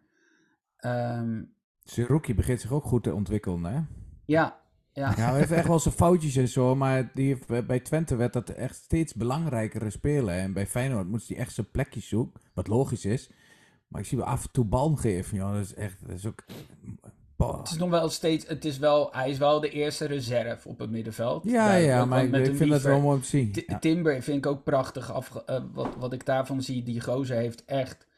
Ehm, 0.76 1.42
Seruki 1.84 2.34
begint 2.34 2.60
zich 2.60 2.72
ook 2.72 2.84
goed 2.84 3.02
te 3.02 3.14
ontwikkelen, 3.14 3.64
hè? 3.64 3.80
ja, 4.24 4.60
ja. 4.92 5.12
Ja, 5.16 5.30
hij 5.30 5.38
heeft 5.38 5.50
echt 5.50 5.68
wel 5.68 5.78
zijn 5.78 5.94
foutjes 5.94 6.36
en 6.36 6.48
zo, 6.48 6.74
maar 6.74 7.10
die 7.14 7.38
bij 7.66 7.80
Twente 7.80 8.16
werd 8.16 8.32
dat 8.32 8.48
echt 8.48 8.76
steeds 8.76 9.14
belangrijkere 9.14 9.90
spelen. 9.90 10.34
En 10.34 10.52
bij 10.52 10.66
Feyenoord 10.66 11.08
moest 11.08 11.28
hij 11.28 11.36
echt 11.36 11.54
zijn 11.54 11.70
plekje 11.70 12.00
zoeken, 12.00 12.40
wat 12.54 12.68
logisch 12.68 13.04
is. 13.04 13.30
Maar 13.88 14.00
ik 14.00 14.06
zie 14.06 14.18
hem 14.18 14.26
af 14.26 14.44
en 14.44 14.50
toe 14.50 14.64
bal 14.64 14.96
geven, 14.96 15.36
joh. 15.36 15.52
Dat 15.52 15.64
is 15.64 15.74
echt, 15.74 16.06
dat 16.06 16.16
is 16.16 16.26
ook... 16.26 16.44
Het 17.48 17.70
is 17.70 17.76
nog 17.76 17.90
wel 17.90 18.08
steeds, 18.08 18.46
het 18.46 18.64
is 18.64 18.78
wel, 18.78 19.08
hij 19.12 19.30
is 19.30 19.38
wel 19.38 19.60
de 19.60 19.70
eerste 19.70 20.04
reserve 20.04 20.68
op 20.68 20.78
het 20.78 20.90
middenveld. 20.90 21.44
Ja, 21.44 21.74
ja, 21.74 22.04
maar 22.04 22.24
ik, 22.24 22.56
vind 22.56 22.70
dat 22.70 22.82
wel 22.82 23.00
mooi 23.00 23.16
om 23.16 23.22
te 23.22 23.28
zien. 23.28 23.52
Ja. 23.66 23.78
Timber 23.78 24.22
vind 24.22 24.36
ik 24.36 24.46
ook 24.46 24.64
prachtig. 24.64 25.12
Afge, 25.12 25.44
eh, 25.44 25.62
wat, 25.72 25.88
wat 25.98 26.12
ik 26.12 26.26
daarvan 26.26 26.62
zie, 26.62 26.82
die 26.82 27.00
gozer 27.00 27.36
heeft 27.36 27.64
echt... 27.64 28.08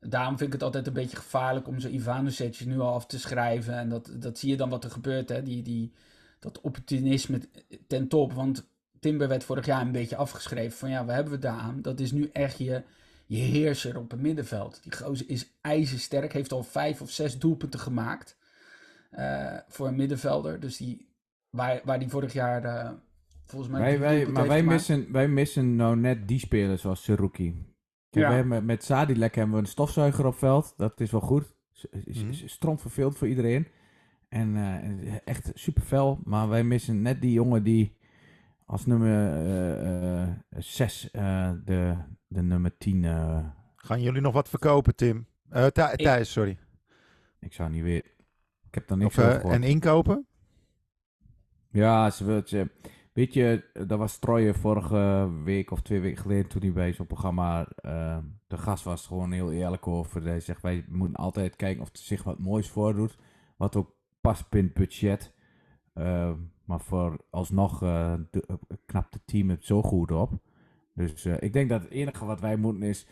Daarom 0.00 0.36
vind 0.36 0.46
ik 0.46 0.52
het 0.52 0.62
altijd 0.62 0.86
een 0.86 0.92
beetje 0.92 1.16
gevaarlijk 1.16 1.68
om 1.68 1.80
zo 1.80 1.88
Ivanovic 1.88 2.64
nu 2.64 2.80
al 2.80 2.94
af 2.94 3.06
te 3.06 3.18
schrijven. 3.18 3.74
En 3.74 3.88
dat, 3.88 4.10
dat 4.14 4.38
zie 4.38 4.50
je 4.50 4.56
dan 4.56 4.68
wat 4.68 4.84
er 4.84 4.90
gebeurt, 4.90 5.28
hè. 5.28 5.42
Die, 5.42 5.62
die, 5.62 5.92
dat 6.38 6.60
opportunisme 6.60 7.40
ten 7.86 8.08
top. 8.08 8.32
Want 8.32 8.64
Timber 9.00 9.28
werd 9.28 9.44
vorig 9.44 9.66
jaar 9.66 9.80
een 9.80 9.92
beetje 9.92 10.16
afgeschreven. 10.16 10.78
Van 10.78 10.90
ja, 10.90 11.04
waar 11.04 11.14
hebben 11.14 11.32
we 11.32 11.38
daar 11.38 11.58
aan? 11.58 11.82
Dat 11.82 12.00
is 12.00 12.12
nu 12.12 12.30
echt 12.32 12.58
je, 12.58 12.82
je 13.26 13.38
heerser 13.38 13.98
op 13.98 14.10
het 14.10 14.20
middenveld. 14.20 14.80
Die 14.82 14.92
gozer 14.92 15.28
is 15.28 15.50
ijzersterk. 15.60 16.32
Heeft 16.32 16.52
al 16.52 16.62
vijf 16.62 17.00
of 17.00 17.10
zes 17.10 17.38
doelpunten 17.38 17.80
gemaakt. 17.80 18.36
Eh, 19.10 19.56
voor 19.68 19.86
een 19.88 19.96
middenvelder. 19.96 20.60
Dus 20.60 20.76
die, 20.76 21.08
waar, 21.50 21.80
waar 21.84 21.98
die 21.98 22.08
vorig 22.08 22.32
jaar 22.32 22.64
eh, 22.64 22.90
volgens 23.44 23.70
mij... 23.72 23.80
Wij, 23.80 23.98
wij, 23.98 24.26
maar 24.26 24.46
wij 24.46 24.58
gemaakt. 24.58 24.64
missen, 24.88 25.12
wij 25.12 25.28
missen 25.28 25.76
nou 25.76 25.96
net 25.96 26.28
die 26.28 26.38
spelers 26.38 26.80
zoals 26.82 27.02
Seruki. 27.02 27.52
Kijk, 28.10 28.24
Ja. 28.24 28.28
wij 28.28 28.36
hebben, 28.36 28.64
met 28.64 28.84
Sadilek 28.84 29.34
hebben 29.34 29.54
we 29.54 29.60
een 29.60 29.66
stofzuiger 29.66 30.26
op 30.26 30.34
veld. 30.38 30.74
Dat 30.76 31.00
is 31.00 31.10
wel 31.10 31.20
goed. 31.20 31.54
Mhm. 31.90 32.28
is 32.28 32.42
Stront 32.52 32.80
verveeld 32.80 33.16
voor 33.18 33.28
iedereen. 33.28 33.66
En 34.28 34.56
eh, 34.56 35.14
echt 35.24 35.50
super 35.54 35.82
fel. 35.82 36.20
Maar 36.24 36.48
wij 36.48 36.64
missen 36.64 37.02
net 37.02 37.20
die 37.20 37.32
jongen 37.32 37.62
die 37.62 37.96
als 38.66 38.86
nummer 38.86 40.44
6 40.58 41.08
de, 41.12 41.94
de 42.26 42.42
nummer 42.42 42.76
10. 42.78 43.04
eh, 43.04 43.38
Gaan 43.76 44.02
jullie 44.02 44.20
nog 44.20 44.32
wat 44.32 44.48
verkopen, 44.48 44.96
Tim? 44.96 45.26
Eh 45.50 45.66
Thijs, 45.66 46.32
sorry. 46.32 46.58
ik 47.40 47.52
zou 47.52 47.70
niet 47.70 47.82
weer. 47.82 48.04
Ik 48.70 48.74
heb 48.74 48.88
daar 48.88 48.98
niks 48.98 49.18
Of, 49.18 49.24
over 49.24 49.40
eh, 49.44 49.52
en 49.54 49.62
inkopen? 49.62 50.26
Ja, 51.70 52.10
ze 52.10 52.24
wil 52.24 52.42
ze. 52.44 52.70
Weet 53.12 53.34
je, 53.34 53.70
dat 53.86 53.98
was 53.98 54.18
Troje 54.18 54.54
vorige 54.54 55.30
week 55.44 55.70
of 55.70 55.82
twee 55.82 56.00
weken 56.00 56.22
geleden 56.22 56.48
toen 56.48 56.62
hij 56.62 56.72
bij 56.72 56.92
zo'n 56.92 57.06
programma 57.06 57.66
eh, 57.68 58.18
de 58.46 58.58
gast 58.58 58.84
was. 58.84 59.06
Gewoon 59.06 59.32
heel 59.32 59.52
eerlijk 59.52 59.86
over. 59.86 60.22
Hij 60.22 60.40
zegt, 60.40 60.62
wij 60.62 60.84
moeten 60.88 61.16
altijd 61.16 61.56
kijken 61.56 61.82
of 61.82 61.88
er 61.88 61.98
zich 61.98 62.22
wat 62.22 62.38
moois 62.38 62.68
voordoet. 62.70 63.18
Wat 63.56 63.76
ook 63.76 63.94
past 64.20 64.48
binnen 64.50 64.70
het 64.74 64.80
budget. 64.80 65.32
Eh, 65.92 66.32
maar 66.64 66.80
voor 66.80 67.24
alsnog 67.30 67.78
de- 67.78 68.44
eh, 68.46 68.56
knapt 68.86 69.14
het 69.14 69.26
team 69.26 69.50
het 69.50 69.64
zo 69.64 69.82
goed 69.82 70.10
op. 70.10 70.32
Dus 70.94 71.24
eh, 71.24 71.36
ik 71.40 71.52
denk 71.52 71.68
dat 71.68 71.82
het 71.82 71.90
enige 71.90 72.24
wat 72.24 72.40
wij 72.40 72.56
moeten 72.56 72.82
is... 72.82 73.06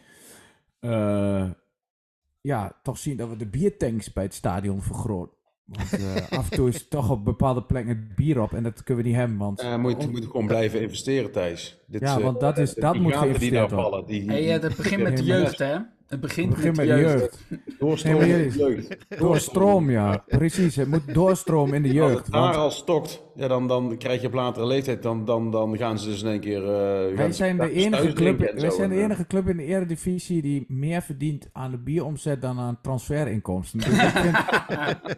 ja, 2.40 2.80
toch 2.82 2.98
zien 2.98 3.16
dat 3.16 3.28
we 3.28 3.36
de 3.36 3.46
biertanks 3.46 4.12
bij 4.12 4.22
het 4.24 4.34
stadion 4.34 4.82
vergroten. 4.82 5.36
Want 5.68 5.92
eh, 5.92 6.38
af 6.38 6.50
en 6.50 6.56
toe 6.56 6.68
is 6.68 6.88
toch 6.88 7.10
op 7.10 7.24
bepaalde 7.24 7.62
plekken 7.62 7.96
het 7.96 8.14
bier 8.16 8.40
op 8.40 8.52
en 8.52 8.62
dat 8.62 8.82
kunnen 8.82 9.04
we 9.04 9.08
niet 9.10 9.18
hebben. 9.18 9.38
Want 9.38 9.60
Eh 9.60 9.76
moet, 9.76 10.02
je 10.02 10.08
moet 10.08 10.24
gewoon 10.24 10.46
blijven 10.46 10.80
investeren, 10.80 11.32
Thijs. 11.32 11.78
Dit, 11.86 12.00
Ja, 12.00 12.16
eh, 12.16 12.22
want 12.24 12.40
dat 12.40 12.58
is- 12.58 12.74
dat 12.74 12.94
moet 12.94 13.12
die 13.12 13.20
geïnvesteerd 13.20 13.70
worden. 13.70 13.78
vallen. 13.90 14.06
Die, 14.06 14.30
Hey, 14.30 14.60
dat 14.60 14.76
begint 14.76 15.02
met 15.02 15.16
de 15.16 15.24
jeugd, 15.24 15.58
hè? 15.58 15.76
Het 16.09 16.20
begint, 16.20 16.50
begin 16.50 16.66
met 16.76 16.76
de 16.76 16.84
met 16.86 16.96
de 16.96 17.02
jeugd. 17.02 18.04
maar 18.04 18.28
in 18.28 18.48
de 18.48 18.59
jeugd. 18.59 19.18
Doorstroom, 19.18 19.90
ja. 19.90 20.24
Precies, 20.26 20.76
het 20.76 20.88
moet 20.88 21.14
doorstromen 21.14 21.74
in 21.74 21.82
de 21.82 21.88
Als 21.88 21.96
jeugd. 21.96 22.26
het 22.26 22.34
haar 22.34 22.42
Want 22.42 22.56
al 22.56 22.70
stokt, 22.70 23.22
ja, 23.34 23.48
dan, 23.48 23.68
dan 23.68 23.96
krijg 23.98 24.20
je 24.20 24.26
op 24.26 24.32
latere 24.32 24.66
leeftijd, 24.66 25.02
dan, 25.02 25.24
dan, 25.24 25.50
dan 25.50 25.76
gaan 25.76 25.98
ze 25.98 26.09
dus 26.09 26.22
in 26.22 26.28
één 26.28 26.40
keer... 26.40 26.62
eh, 26.62 27.16
wij 27.16 27.32
zijn 27.32 27.56
de 27.56 27.72
enige 27.72 28.12
club, 28.12 28.40
en 28.40 28.61
wij 28.61 28.70
zijn 28.70 28.88
de 28.88 28.94
En, 28.94 29.00
eh, 29.00 29.04
enige 29.04 29.26
club 29.26 29.48
in 29.48 29.56
de 29.56 29.64
eredivisie 29.64 30.42
die 30.42 30.64
meer 30.68 31.02
verdient 31.02 31.48
aan 31.52 31.70
de 31.70 31.78
bieromzet 31.78 32.42
dan 32.42 32.59
aan 32.59 32.78
transferinkomsten. 32.82 33.78
Dus 33.78 33.88
vind, 33.88 34.36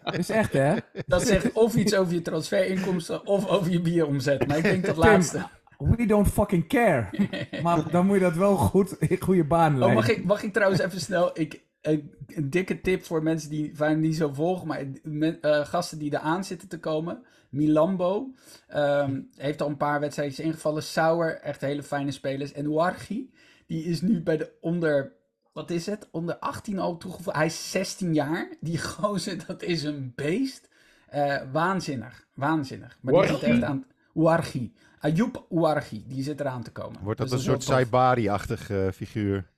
dat 0.05 0.19
is 0.25 0.31
echt, 0.31 0.53
hè? 0.53 0.75
Dat 1.07 1.27
zegt 1.27 1.53
of 1.53 1.75
iets 1.77 1.95
over 1.95 2.15
je 2.15 2.23
transferinkomsten 2.23 3.27
of 3.27 3.49
over 3.49 3.71
je 3.71 3.81
bieromzet. 3.81 4.47
Maar 4.47 4.57
ik 4.57 4.63
denk 4.63 4.87
dat 4.87 4.95
Tim, 4.95 5.05
laatste. 5.05 5.47
We 5.81 6.07
don't 6.07 6.29
fucking 6.29 6.67
care. 6.69 7.09
Maar 7.63 7.91
dan 7.91 8.07
moet 8.07 8.15
je 8.17 8.23
dat 8.23 8.35
wel 8.35 8.57
goed 8.57 8.93
in 8.99 9.21
goede 9.21 9.43
Oh, 9.43 9.49
leiden. 9.49 9.93
mag 9.95 10.09
ik, 10.09 10.25
mag 10.25 10.43
ik 10.43 10.53
trouwens 10.53 10.81
even 10.81 11.01
snel... 11.01 11.31
Ik, 11.39 11.63
een, 11.81 12.15
een 12.27 12.51
dikke 12.51 12.81
tip 12.81 13.05
voor 13.05 13.23
mensen 13.23 13.51
die 13.51 13.71
vaak 13.77 13.97
niet 13.97 14.17
zo 14.17 14.29
volgen, 14.33 14.67
maar 14.67 14.85
men- 15.03 15.41
eh, 15.41 15.65
gasten 15.65 15.99
die 15.99 16.13
eraan 16.15 16.45
zitten 16.45 16.69
te 16.69 16.79
komen. 16.81 17.23
Milambo 17.51 18.35
ehm, 18.69 19.21
heeft 19.37 19.63
al 19.63 19.69
een 19.69 19.77
paar 19.77 20.01
wedstrijdjes 20.01 20.45
ingevallen. 20.47 20.83
Sauer, 20.83 21.41
echt 21.41 21.61
hele 21.61 21.83
fijne 21.83 22.11
spelers. 22.11 22.53
En 22.53 22.67
Ouarghi, 22.67 23.31
die 23.67 23.85
is 23.85 24.01
nu 24.01 24.23
bij 24.23 24.37
de 24.37 24.53
onder... 24.61 25.13
Wat 25.53 25.71
is 25.71 25.87
het? 25.87 26.09
Onder 26.11 26.37
18 26.39 26.79
al 26.79 26.97
toegevoegd. 26.97 27.37
Hij 27.37 27.47
is 27.47 27.71
16 27.71 28.15
jaar. 28.15 28.49
Die 28.61 28.79
gozer, 28.93 29.47
dat 29.47 29.63
is 29.63 29.83
een 29.83 30.13
beest. 30.17 30.69
Eh, 31.09 31.37
waanzinnig. 31.53 32.27
Waanzinnig. 32.35 32.99
Maar 33.01 33.15
die 33.15 33.27
zit 33.27 33.43
echt 33.43 33.63
aan... 33.63 33.85
Ouarghi. 34.15 34.73
Ayoub 34.99 35.47
Ouarghi, 35.51 36.05
die 36.07 36.23
zit 36.23 36.41
eraan 36.41 36.63
te 36.63 36.73
komen. 36.73 37.01
Wordt 37.03 37.19
dat 37.19 37.29
Dus 37.29 37.39
een 37.39 37.45
soort. 37.45 37.63
Saibari-achtig 37.63 38.71
eh, 38.71 38.89
figuur? 38.91 39.51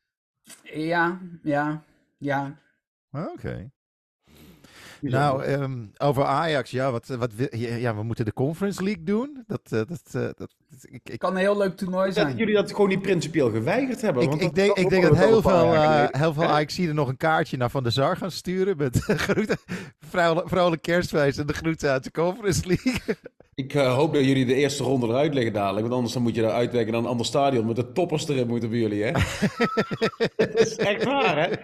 Ja, 0.63 1.19
ja, 1.43 1.83
ja. 2.19 2.59
Ah, 3.11 3.27
Oké. 3.33 3.71
Nou, 5.01 5.43
ehm, 5.45 5.87
over 5.99 6.25
Ajax, 6.25 6.71
ja, 6.71 6.91
wat, 6.91 7.07
wat, 7.07 7.33
ja, 7.59 7.97
we 7.97 8.03
moeten 8.03 8.25
de 8.25 8.33
Conference 8.33 8.83
League 8.83 9.05
doen. 9.05 9.45
Dat, 9.47 9.61
eh, 9.65 9.81
dat, 9.87 10.03
eh, 10.13 10.29
dat, 10.37 10.55
ik, 10.81 11.01
ik, 11.05 11.19
kan 11.19 11.31
een 11.31 11.37
heel 11.37 11.57
leuk 11.57 11.77
toernooi 11.77 12.09
Ik 12.09 12.15
denk 12.15 12.27
dat 12.27 12.37
zijn. 12.37 12.37
jullie 12.47 12.63
dat 12.63 12.71
gewoon 12.71 12.89
niet 12.89 13.03
principieel 13.03 13.51
geweigerd 13.51 14.01
hebben. 14.01 14.23
ik, 14.23 14.29
want 14.29 14.41
ik 14.41 14.55
denk, 14.55 14.69
dat 14.69 14.79
ik 14.79 14.89
denk 14.89 15.03
dat 15.03 15.13
we 15.13 15.19
heel 15.19 15.43
veel, 15.43 15.51
eh 15.51 15.83
geleden. 15.83 16.19
heel 16.19 16.33
veel 16.33 16.59
er 16.89 16.95
nog 16.95 17.09
een 17.09 17.17
kaartje 17.17 17.57
naar 17.57 17.71
Van 17.71 17.83
der 17.83 17.93
Sar 17.93 18.17
gaan 18.17 18.31
sturen 18.31 18.77
met 18.77 18.99
groeten, 19.27 19.57
vrolijk, 20.01 20.49
vrolijk 20.49 20.83
kerstfeest 20.83 21.39
en 21.39 21.47
de 21.47 21.53
groeten 21.53 21.91
uit 21.91 22.05
de 22.05 22.11
Conference 22.11 22.67
League. 22.67 22.95
Ik 23.55 23.75
eh, 23.75 23.95
hoop 23.95 24.15
dat 24.15 24.25
jullie 24.25 24.47
de 24.47 24.55
eerste 24.55 24.83
ronde 24.83 25.07
eruit 25.07 25.35
liggen 25.35 25.53
dadelijk. 25.53 25.81
Want 25.83 25.95
anders 25.95 26.13
dan 26.13 26.23
moet 26.23 26.35
je 26.35 26.41
daar 26.43 26.51
uitwerken 26.53 26.93
naar 26.93 27.01
een 27.01 27.09
ander 27.09 27.27
stadion. 27.27 27.67
Met 27.67 27.77
de 27.77 27.93
toppers 27.93 28.29
erin 28.29 28.47
moeten 28.47 28.71
bij 28.71 28.79
jullie, 28.79 29.03
hè? 29.03 29.11
dat 30.37 30.55
is 30.55 30.77
echt 30.77 31.05
waar, 31.05 31.39
hè? 31.39 31.57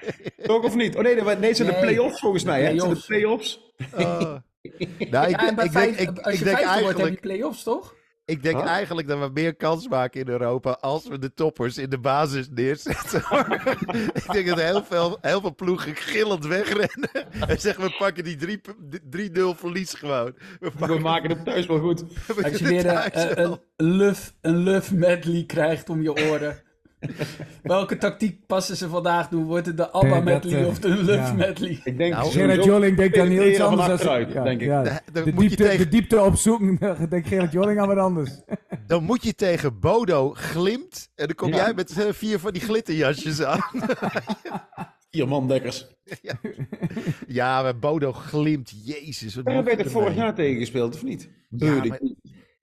Toch 0.42 0.64
of 0.64 0.74
niet? 0.74 0.96
Oh 0.96 1.02
nee, 1.02 1.14
nee, 1.14 1.24
nee 1.24 1.48
het 1.48 1.56
zijn 1.56 1.68
de 1.68 1.78
play-offs 1.80 2.20
volgens 2.20 2.44
mij, 2.44 2.62
hè? 2.62 2.68
Het 2.70 2.80
zijn 2.80 2.94
de 2.94 3.02
Play-offs. 3.06 3.60
Oh. 3.94 4.00
Nou, 4.00 4.40
ik, 4.78 5.10
Ja, 5.10 5.26
ik 5.26 5.56
denk, 5.56 5.72
vijf- 5.72 6.00
ik, 6.00 6.18
als 6.18 6.32
ik 6.32 6.38
je 6.38 6.44
denk 6.44 6.56
vijfde 6.56 6.64
wordt, 6.64 6.66
heb 6.66 6.76
je 6.76 6.82
eigenlijk, 6.82 7.20
play-offs, 7.20 7.62
toch? 7.62 7.94
Ik 8.28 8.42
denk 8.42 8.56
Huh? 8.56 8.66
eigenlijk 8.66 9.08
dat 9.08 9.18
we 9.18 9.30
meer 9.32 9.54
kans 9.56 9.88
maken 9.88 10.20
in 10.20 10.28
Europa 10.28 10.70
als 10.80 11.08
we 11.08 11.18
de 11.18 11.34
toppers 11.34 11.78
in 11.78 11.90
de 11.90 11.98
basis 11.98 12.48
neerzetten. 12.54 13.22
ik 14.24 14.32
denk 14.32 14.46
dat 14.46 14.60
heel 14.60 14.84
veel, 14.84 15.18
heel 15.20 15.40
veel 15.40 15.54
ploegen 15.54 15.94
gillend 15.96 16.46
wegrennen 16.46 17.10
en 17.48 17.60
zeggen 17.60 17.84
we 17.84 17.94
pakken 17.98 18.24
die 18.24 18.36
drie- 18.36 19.30
3-0 19.30 19.58
verlies 19.58 19.94
gewoon. 19.94 20.34
We 20.78 20.98
maken 20.98 21.30
het 21.30 21.44
thuis 21.44 21.66
wel 21.66 21.78
goed. 21.78 22.04
Als 22.44 22.58
je 22.58 22.64
weer 22.68 22.86
eh, 22.86 23.04
thuis 23.06 23.36
een, 23.36 23.60
een, 23.76 23.90
luf, 23.92 24.34
een 24.40 24.56
luf 24.56 24.92
medley 24.92 25.44
krijgt 25.46 25.88
om 25.88 26.02
je 26.02 26.12
oren. 26.30 26.62
Welke 27.62 27.96
tactiek 27.98 28.46
passen 28.46 28.76
ze 28.76 28.88
vandaag 28.88 29.28
doen? 29.28 29.44
Wordt 29.44 29.66
het 29.66 29.76
de 29.76 29.90
ABBA 29.90 30.06
Nee, 30.20 30.24
dat, 30.24 30.24
medley 30.42 30.60
eh, 30.62 30.66
of 30.66 30.78
de 30.78 30.88
luf 30.88 31.16
ja. 31.16 31.32
medley? 31.32 31.80
Ik 31.84 31.98
denk 31.98 32.12
Nou, 32.14 32.30
Gerard 32.30 32.64
Joling 32.64 32.96
denkt 32.96 33.14
dan 33.16 33.26
heel 33.28 33.46
iets 33.46 33.60
anders. 33.60 33.88
achteruit, 33.88 34.32
ja, 34.32 34.42
denk 34.42 34.60
ik. 34.60 34.66
ja. 34.66 34.82
De, 35.12 35.32
diepte, 35.34 35.56
tegen- 35.56 35.78
de 35.78 35.88
diepte 35.88 36.20
opzoeken, 36.20 36.78
denkt 37.10 37.28
Gerard 37.28 37.52
Joling 37.52 37.80
aan 37.80 37.88
wat 37.88 37.96
anders. 37.98 38.30
Dan 38.86 39.04
moet 39.04 39.22
je 39.22 39.34
tegen 39.34 39.80
Bodo 39.80 40.30
glimt 40.34 41.08
en 41.14 41.26
dan 41.26 41.34
kom 41.34 41.48
Ja. 41.48 41.56
jij 41.56 41.72
met 41.74 41.98
eh, 41.98 42.12
vier 42.12 42.38
van 42.38 42.52
die 42.52 42.62
glitterjasjes 42.62 43.42
aan. 43.42 43.60
Vier 45.10 45.28
mandekkers. 45.28 45.86
ja, 47.26 47.62
maar 47.62 47.78
Bodo 47.78 48.12
glimt, 48.12 48.72
jezus. 48.84 49.34
wat 49.34 49.44
heb 49.44 49.64
je 49.64 49.76
je 49.76 49.82
er 49.84 49.90
vorig 49.90 50.14
jaar 50.14 50.34
tegen 50.34 50.58
gespeeld, 50.58 50.94
of 50.94 51.02
niet? 51.02 51.30
Ja, 51.48 51.84
maar- 51.84 52.00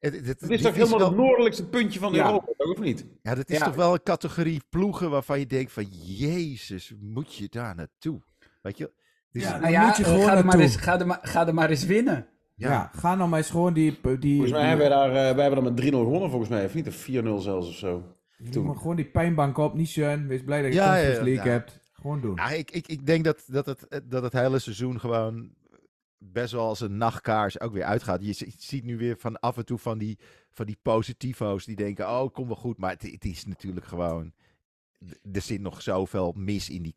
Het, 0.06 0.14
het, 0.16 0.26
het- 0.28 0.42
Het 0.42 0.50
is 0.52 0.62
toch 0.62 0.74
helemaal 0.76 0.98
wel- 1.00 1.08
het 1.08 1.18
noordelijkste 1.18 1.66
puntje 1.68 2.00
van 2.00 2.14
Ja. 2.14 2.26
Europa, 2.26 2.52
toch, 2.58 2.72
of 2.72 2.80
niet? 2.80 3.06
Ja, 3.22 3.36
dat 3.36 3.50
is 3.50 3.58
Ja. 3.58 3.66
toch 3.66 3.76
wel 3.76 3.94
een 3.94 4.04
categorie 4.04 4.62
ploegen 4.70 5.10
waarvan 5.10 5.40
je 5.40 5.46
denkt 5.46 5.72
van... 5.72 5.86
Jezus, 5.92 6.94
moet 7.00 7.36
je 7.36 7.48
daar 7.50 7.76
naartoe? 7.76 8.22
Weet 8.62 8.78
je? 8.78 8.92
Dus, 9.32 9.44
Ja, 9.44 9.52
Dan 9.52 9.60
Nou 9.62 9.72
ja, 9.74 9.86
moet 9.86 9.98
je 9.98 10.04
eh, 10.04 10.10
gewoon 10.10 10.26
ga, 10.26 10.30
er 10.30 10.36
maar 10.36 10.44
naartoe. 10.46 10.62
eens, 10.62 10.76
ga, 10.76 11.00
er 11.00 11.08
maar, 11.08 11.20
ga 11.22 11.48
er 11.48 11.54
maar 11.54 11.70
eens 11.70 11.86
winnen. 11.86 12.28
Ja. 12.56 12.90
ga 12.96 13.16
nou 13.16 13.30
maar 13.30 13.40
eens 13.40 13.50
gewoon 13.50 13.74
die... 13.74 13.92
die, 13.92 14.00
Volgens 14.02 14.52
mij 14.52 14.60
die- 14.60 14.70
hebben 14.70 14.86
we 14.86 14.92
daar, 14.92 15.08
eh, 15.08 15.14
wij 15.14 15.46
hebben 15.46 15.64
daar 15.64 15.74
met 15.74 15.76
3-0 15.76 16.04
gewonnen, 16.04 16.30
volgens 16.30 16.50
mij. 16.50 16.66
Of 16.66 16.74
niet? 16.74 16.88
Of 16.88 16.96
4-0 16.96 17.38
zelfs, 17.42 17.68
of 17.68 17.76
zo. 17.76 18.04
toen. 18.52 18.66
moet 18.66 18.78
gewoon 18.78 18.96
die 18.96 19.06
pijnbank 19.06 19.58
op, 19.58 19.74
niet 19.74 19.90
zeun. 19.90 20.28
Wees 20.28 20.44
blij 20.44 20.62
dat 20.62 20.72
je 20.74 20.78
Ja, 20.80 20.86
Conference 20.94 21.24
League 21.24 21.46
ja. 21.46 21.52
hebt. 21.52 21.80
Gewoon 21.94 22.22
doen. 22.22 22.36
Ja, 22.36 22.50
ik, 22.50 22.72
ik, 22.72 22.88
ik 22.88 23.06
denk 23.06 23.24
dat, 23.24 23.44
dat, 23.48 23.66
het, 23.66 24.02
dat 24.04 24.24
het 24.24 24.34
hele 24.34 24.60
seizoen 24.60 25.00
gewoon 25.00 25.50
best 26.32 26.52
wel 26.52 26.68
als 26.68 26.80
een 26.80 26.98
nachtkaars 26.98 27.60
ook 27.60 27.74
weer 27.74 27.84
uitgaat. 27.84 28.26
Je 28.26 28.34
zi- 28.34 28.54
ziet 28.58 28.84
nu 28.84 28.98
weer 28.98 29.18
van 29.18 29.40
af 29.40 29.58
en 29.58 29.66
toe 29.66 29.78
van 29.78 29.98
die, 29.98 30.20
van 30.52 30.66
die 30.66 30.78
positivo's 30.82 31.66
die 31.66 31.76
denken, 31.76 32.10
oh, 32.10 32.34
kom 32.34 32.48
wel 32.48 32.56
goed. 32.56 32.78
Maar 32.78 32.92
het, 32.92 33.02
het 33.02 33.26
is 33.26 33.46
natuurlijk 33.46 33.86
gewoon... 33.86 34.34
Er 35.32 35.42
zit 35.42 35.62
nog 35.62 35.82
zoveel 35.82 36.34
mis 36.38 36.70
in 36.70 36.82
die 36.82 36.96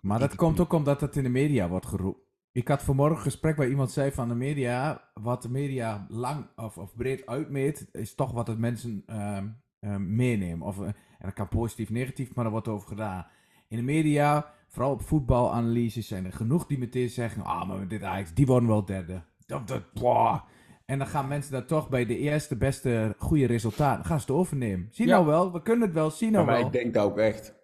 Maar 0.00 0.18
dat 0.18 0.34
komt 0.34 0.60
ook 0.60 0.72
omdat 0.72 1.00
het 1.00 1.16
in 1.16 1.22
de 1.22 1.28
media 1.28 1.68
wordt 1.68 1.86
geroepen. 1.86 2.22
Ik 2.52 2.68
had 2.68 2.82
vanmorgen 2.82 3.16
een 3.16 3.22
gesprek 3.22 3.56
waar 3.56 3.68
iemand 3.68 3.90
zei 3.90 4.12
van 4.12 4.28
de 4.28 4.34
media, 4.34 5.10
wat 5.14 5.42
de 5.42 5.50
media 5.50 6.06
lang 6.08 6.46
of, 6.56 6.78
of 6.78 6.96
breed 6.96 7.26
uitmeet, 7.26 7.88
is 7.92 8.14
toch 8.14 8.32
wat 8.32 8.46
het 8.46 8.58
mensen 8.58 9.02
ehm, 9.06 9.48
ehm, 9.80 10.14
meenemen. 10.14 10.66
Of, 10.66 10.80
eh, 10.80 10.86
en 10.86 10.94
dat 11.18 11.32
kan 11.32 11.48
positief, 11.48 11.90
negatief, 11.90 12.34
maar 12.34 12.44
er 12.44 12.50
wordt 12.50 12.68
over 12.68 12.88
gedaan. 12.88 13.26
In 13.68 13.76
de 13.76 13.82
media, 13.82 14.54
vooral 14.72 14.92
op 14.92 15.02
voetbalanalyses, 15.02 16.06
zijn 16.06 16.24
er 16.24 16.32
genoeg 16.32 16.66
die 16.66 16.78
meteen 16.78 17.08
zeggen, 17.08 17.42
ah, 17.44 17.68
maar 17.68 17.88
dit 17.88 18.02
Ajax, 18.02 18.34
die 18.34 18.46
worden 18.46 18.68
wel 18.68 18.84
derde. 18.84 19.22
Dat, 19.46 19.68
dat. 19.68 20.42
En 20.86 20.98
dan 20.98 21.06
gaan 21.06 21.28
mensen 21.28 21.52
dat 21.52 21.68
toch 21.68 21.88
bij 21.88 22.06
de 22.06 22.18
eerste 22.18 22.56
beste 22.56 23.14
goede 23.18 23.46
resultaten, 23.46 24.04
gaan 24.04 24.20
ze 24.20 24.26
het 24.26 24.34
overnemen. 24.36 24.88
Zie 24.90 25.06
Ja. 25.06 25.12
nou 25.14 25.26
wel, 25.26 25.52
we 25.52 25.62
kunnen 25.62 25.86
het 25.86 25.94
wel, 25.96 26.10
zie 26.10 26.30
nou 26.30 26.46
maar 26.46 26.56
wel. 26.56 26.66
ik 26.66 26.72
denk 26.72 26.94
dat 26.94 27.04
ook 27.04 27.18
echt. 27.18 27.54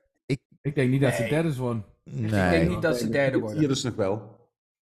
Ik 0.62 0.74
denk 0.74 0.90
niet 0.90 1.00
dat 1.00 1.14
ze 1.14 1.20
Nee. 1.20 1.30
derde 1.30 1.56
worden. 1.56 1.84
Ik 2.04 2.12
denk 2.30 2.30
Nee. 2.30 2.68
niet 2.68 2.82
dat 2.82 2.98
ze 2.98 3.08
derde 3.08 3.38
worden. 3.38 3.58
Hier 3.58 3.68
dus 3.68 3.82
nog 3.82 3.94
wel. 3.94 4.36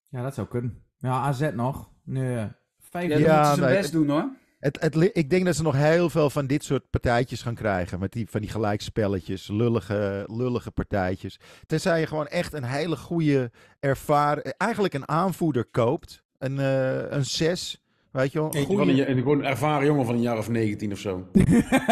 Ja, 0.09 0.23
dat 0.23 0.35
zou 0.35 0.47
kunnen. 0.47 0.83
Ja, 0.99 1.11
AZ 1.21 1.51
nog. 1.55 1.91
Nee, 2.05 2.47
vijf 2.79 3.19
Ja, 3.19 3.37
moeten 3.37 3.55
ze 3.55 3.61
nee, 3.61 3.77
best 3.77 3.93
doen 3.93 4.09
hoor. 4.09 4.31
Het, 4.67 4.81
het, 4.81 5.11
ik 5.13 5.31
denk 5.31 5.45
dat 5.45 5.57
ze 5.57 5.63
nog 5.63 5.75
heel 5.75 6.11
veel 6.11 6.31
van 6.31 6.47
dit 6.47 6.65
soort 6.65 6.91
partijtjes 6.91 7.43
gaan 7.43 7.55
krijgen. 7.55 7.99
Met 8.01 8.13
die, 8.13 8.27
van 8.31 8.41
die 8.41 8.51
gelijkspelletjes, 8.51 9.49
lullige, 9.49 10.25
lullige 10.31 10.71
partijtjes. 10.71 11.41
Tenzij 11.67 12.01
je 12.01 12.07
gewoon 12.07 12.27
echt 12.27 12.53
een 12.53 12.65
hele 12.65 12.97
goede 12.97 13.51
ervaren... 13.81 14.57
Eigenlijk 14.57 14.95
een 14.95 15.09
aanvoerder 15.09 15.65
koopt. 15.65 16.23
Een, 16.39 16.59
eh 16.59 17.11
een 17.11 17.25
zes. 17.25 17.83
Weet 18.11 18.33
je 18.33 18.39
wel? 18.39 18.55
Een, 18.55 18.61
een, 19.11 19.17
gewoon 19.17 19.39
een 19.39 19.45
ervaren 19.45 19.87
jongen 19.87 20.07
van 20.07 20.15
een 20.15 20.21
jaar 20.21 20.39
of 20.39 20.49
19 20.49 20.93
of 20.93 20.99
zo. 20.99 21.27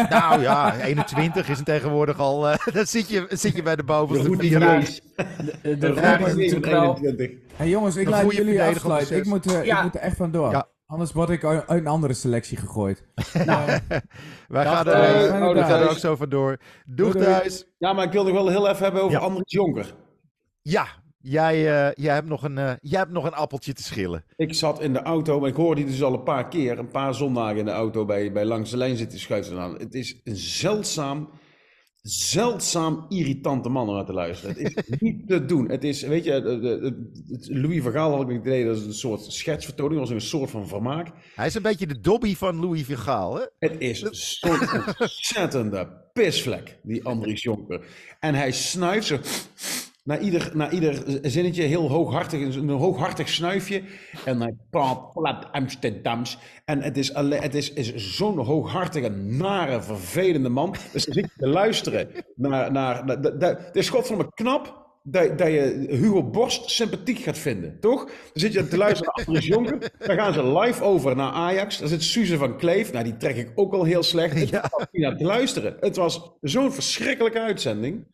Nou 0.09 0.41
ja, 0.41 0.79
21 0.79 1.49
is 1.49 1.57
het 1.57 1.65
tegenwoordig 1.65 2.19
al. 2.19 2.49
eh, 2.49 2.57
dan 2.73 2.85
zit 2.85 3.09
je, 3.09 3.25
zit 3.29 3.55
je 3.55 3.63
bij 3.63 3.75
de 3.75 3.83
bovenste 3.83 4.35
vier. 4.37 4.59
De, 4.59 5.77
de 5.77 5.87
goede 5.87 6.25
is 6.25 6.35
natuurlijk 6.35 6.65
wel... 6.65 6.97
21. 6.97 7.31
Hey 7.55 7.69
jongens, 7.69 7.95
ik 7.95 8.09
laat 8.09 8.21
goede 8.21 8.35
jullie 8.35 8.61
afsluiten. 8.61 9.17
Ik 9.17 9.25
moet, 9.25 9.53
eh, 9.53 9.65
Ja. 9.65 9.77
ik 9.77 9.83
moet 9.83 9.95
er 9.95 10.01
echt 10.01 10.15
vandoor. 10.15 10.51
Ja. 10.51 10.67
Anders 10.87 11.11
word 11.11 11.29
ik 11.29 11.43
uit 11.43 11.63
een 11.67 11.87
andere 11.87 12.13
selectie 12.13 12.57
gegooid. 12.57 13.03
Nou, 13.45 13.69
Wij 14.47 14.65
gaan 14.65 14.87
er, 14.87 15.43
Oh, 15.43 15.53
we 15.53 15.59
gaan 15.59 15.81
er 15.81 15.89
ook 15.89 15.97
zo 15.97 16.15
vandoor. 16.15 16.57
Doeg 16.85 17.11
Doei, 17.11 17.25
doei. 17.25 17.25
thuis. 17.37 17.65
Ja, 17.77 17.93
maar 17.93 18.05
ik 18.05 18.11
wil 18.11 18.23
nog 18.23 18.33
wel 18.33 18.47
heel 18.47 18.69
even 18.69 18.83
hebben 18.83 19.01
over 19.01 19.17
Ja. 19.17 19.23
Andries 19.23 19.51
Jonker. 19.51 19.93
Ja, 20.61 20.87
jij, 21.17 21.55
eh, 21.87 21.93
jij, 22.03 22.13
hebt 22.13 22.27
nog 22.27 22.43
een, 22.43 22.57
eh, 22.57 22.71
jij 22.81 22.99
hebt 22.99 23.11
nog 23.11 23.25
een 23.25 23.33
appeltje 23.33 23.73
te 23.73 23.83
schillen. 23.83 24.23
Ik 24.35 24.53
zat 24.53 24.81
in 24.81 24.93
de 24.93 25.01
auto, 25.01 25.39
maar 25.39 25.49
ik 25.49 25.55
hoorde 25.55 25.81
die 25.81 25.89
dus 25.91 26.03
al 26.03 26.13
een 26.13 26.23
paar 26.23 26.47
keer, 26.47 26.79
een 26.79 26.91
paar 26.91 27.13
zondagen 27.15 27.57
in 27.57 27.65
de 27.65 27.71
auto 27.71 28.05
bij, 28.05 28.31
bij 28.31 28.45
Langs 28.45 28.69
de 28.71 28.77
Lijn 28.77 28.97
zitten 28.97 29.19
schuiven 29.19 29.59
aan. 29.59 29.73
Het 29.77 29.93
is 29.93 30.21
een 30.23 30.35
zeldzaam, 30.35 31.29
zeldzaam 32.07 33.05
irritante 33.09 33.69
man 33.69 33.87
om 33.87 33.95
naar 33.95 34.05
te 34.05 34.13
luisteren. 34.13 34.55
Het 34.55 34.83
is 34.87 34.99
niet 34.99 35.27
te 35.27 35.45
doen. 35.45 35.69
Het 35.69 35.83
is, 35.83 36.01
weet 36.01 36.23
je, 36.23 36.95
Louis 37.47 37.81
van 37.83 37.91
Gaal 37.91 38.11
had 38.11 38.21
ik 38.21 38.27
het 38.27 38.45
idee, 38.45 38.65
dat 38.65 38.77
is 38.77 38.85
een 38.85 38.93
soort 38.93 39.21
schetsvertoning, 39.21 39.99
was 39.99 40.09
een 40.09 40.21
soort 40.21 40.49
van 40.49 40.67
vermaak. 40.67 41.11
Hij 41.35 41.45
is 41.45 41.55
een 41.55 41.61
beetje 41.61 41.87
de 41.87 41.99
Dobby 41.99 42.35
van 42.35 42.59
Louis 42.59 42.85
van 42.85 42.97
Gaal, 42.97 43.35
hè? 43.35 43.43
Het 43.59 43.75
is 43.79 43.99
zo'n 44.39 44.59
ontzettende 44.99 45.87
pisvlek, 46.13 46.79
die 46.83 47.05
Andries 47.05 47.43
Jonker. 47.43 47.85
En 48.19 48.35
hij 48.35 48.51
snuift 48.51 49.07
zo 49.07 49.17
na 50.05 50.19
ieder, 50.19 50.51
na 50.53 50.69
ieder 50.71 51.03
zinnetje 51.21 51.63
heel 51.63 51.89
hooghartig, 51.89 52.55
een 52.55 52.69
hooghartig 52.69 53.29
snuifje. 53.29 53.81
En 54.25 54.41
hij 54.41 54.53
praat 54.69 55.13
plat 55.13 55.51
Amsterdams. 55.51 56.37
En 56.65 56.81
het 56.81 56.97
is, 56.97 57.13
alle- 57.13 57.35
het 57.35 57.55
is, 57.55 57.73
is 57.73 57.95
zo'n 58.15 58.37
hooghartige, 58.37 59.09
nare, 59.09 59.81
vervelende 59.81 60.49
man. 60.49 60.75
Dus 60.91 61.05
dan 61.05 61.13
zit 61.13 61.25
je 61.25 61.31
te 61.37 61.47
luisteren 61.47 62.07
naar... 62.35 62.71
naar, 62.71 63.05
naar, 63.05 63.19
naar- 63.21 63.37
naar- 63.37 63.57
het 63.65 63.75
is 63.75 63.89
godverdomme 63.89 64.31
knap 64.33 64.83
dat, 65.03 65.37
dat 65.37 65.47
je 65.47 65.85
Hugo 65.89 66.23
Borst 66.23 66.69
sympathiek 66.69 67.19
gaat 67.19 67.37
vinden, 67.37 67.79
toch? 67.79 68.05
Dan 68.05 68.13
zit 68.33 68.53
je 68.53 68.67
te 68.67 68.77
luisteren 68.77 69.13
naar 69.15 69.25
Andries 69.25 69.47
Jonker. 69.47 69.91
Dan 69.97 70.15
gaan 70.15 70.33
ze 70.33 70.57
live 70.59 70.83
over 70.83 71.15
naar 71.15 71.31
Ajax. 71.31 71.77
Dan 71.79 71.87
zit 71.87 72.03
Suze 72.03 72.37
van 72.37 72.57
Kleef. 72.57 72.91
Nou, 72.91 73.03
die 73.03 73.17
trek 73.17 73.35
ik 73.35 73.51
ook 73.55 73.73
al 73.73 73.83
heel 73.83 74.03
slecht. 74.03 74.51
Naar 74.91 75.17
te 75.17 75.23
luisteren. 75.23 75.77
Het 75.79 75.95
was 75.95 76.31
zo'n 76.41 76.71
verschrikkelijke 76.71 77.39
uitzending. 77.39 78.05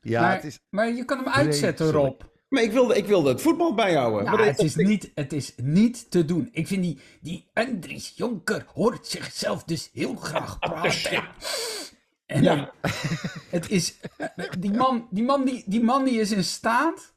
Ja, 0.00 0.20
maar, 0.20 0.34
het 0.34 0.44
is... 0.44 0.58
maar 0.70 0.88
je 0.92 1.04
kan 1.04 1.18
hem 1.18 1.28
uitzetten. 1.28 1.90
Rob. 1.90 2.20
Maar 2.48 2.62
ik 2.62 2.72
wilde, 2.72 2.96
ik 2.96 3.06
wilde 3.06 3.28
het 3.28 3.40
voetbal 3.42 3.74
bijhouden. 3.74 4.24
Nou, 4.24 4.36
Maar 4.36 4.46
het 4.46 4.58
is, 4.58 4.74
niet, 4.74 5.10
het 5.14 5.32
is 5.32 5.52
niet 5.56 6.10
te 6.10 6.24
doen. 6.24 6.48
Ik 6.52 6.66
vind 6.66 6.82
die, 6.82 7.00
die 7.20 7.50
Andries 7.54 8.12
Jonker 8.16 8.66
hoort 8.74 9.06
zichzelf 9.06 9.64
dus 9.64 9.90
heel 9.92 10.14
graag 10.14 10.58
praten. 10.58 11.22
En 12.26 12.42
Ja. 12.42 12.54
dan- 12.56 12.68
het 13.50 13.70
is, 13.70 13.96
die 14.58 14.70
man, 14.72 15.06
die, 15.10 15.24
man 15.24 15.44
die, 15.44 15.62
die 15.66 15.82
man 15.82 16.04
die 16.04 16.20
is 16.20 16.30
in 16.32 16.44
staat 16.44 17.14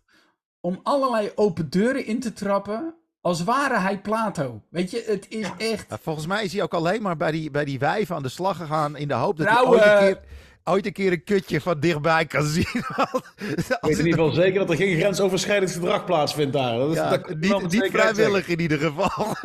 om 0.62 0.80
allerlei 0.84 1.32
open 1.36 1.70
deuren 1.70 2.06
in 2.06 2.20
te 2.20 2.34
trappen 2.34 2.96
als 3.22 3.44
ware 3.44 3.78
hij 3.80 4.02
Plato. 4.02 4.62
Weet 4.70 4.92
je, 4.92 5.04
het 5.08 5.26
is 5.30 5.50
echt... 5.58 5.86
Ja, 5.90 5.98
Volgens 6.02 6.28
mij 6.28 6.44
is 6.44 6.54
hij 6.54 6.62
ook 6.64 6.74
alleen 6.74 7.02
maar 7.02 7.18
bij 7.18 7.32
die, 7.32 7.52
bij 7.52 7.66
die 7.66 7.80
wijven 7.80 8.16
aan 8.16 8.24
de 8.24 8.30
slag 8.30 8.58
gegaan 8.58 8.96
in 8.96 9.08
de 9.08 9.14
hoop 9.14 9.38
dat 9.38 9.48
Trouwen. 9.48 9.80
hij 9.80 9.94
ooit 9.96 10.02
een, 10.02 10.14
keer, 10.22 10.24
ooit 10.64 10.86
een 10.86 10.94
keer 10.94 11.12
een 11.12 11.24
kutje 11.24 11.62
van 11.62 11.80
dichtbij 11.80 12.26
kan 12.26 12.44
zien. 12.46 12.64
Ik 12.74 13.78
weet 13.82 14.00
in 14.00 14.06
ieder 14.06 14.06
geval 14.06 14.32
zeker 14.32 14.60
dat 14.60 14.70
er 14.70 14.76
geen 14.76 14.98
grensoverschrijdend 14.98 15.72
gedrag 15.72 16.06
plaatsvindt 16.06 16.54
daar. 16.54 16.78
Dat 16.78 16.90
is, 16.90 16.96
ja, 16.96 17.18
dat 17.18 17.72
niet, 17.72 17.90
vrijwillig 17.92 18.48
in 18.48 18.60
ieder 18.60 18.80
geval. 18.80 19.36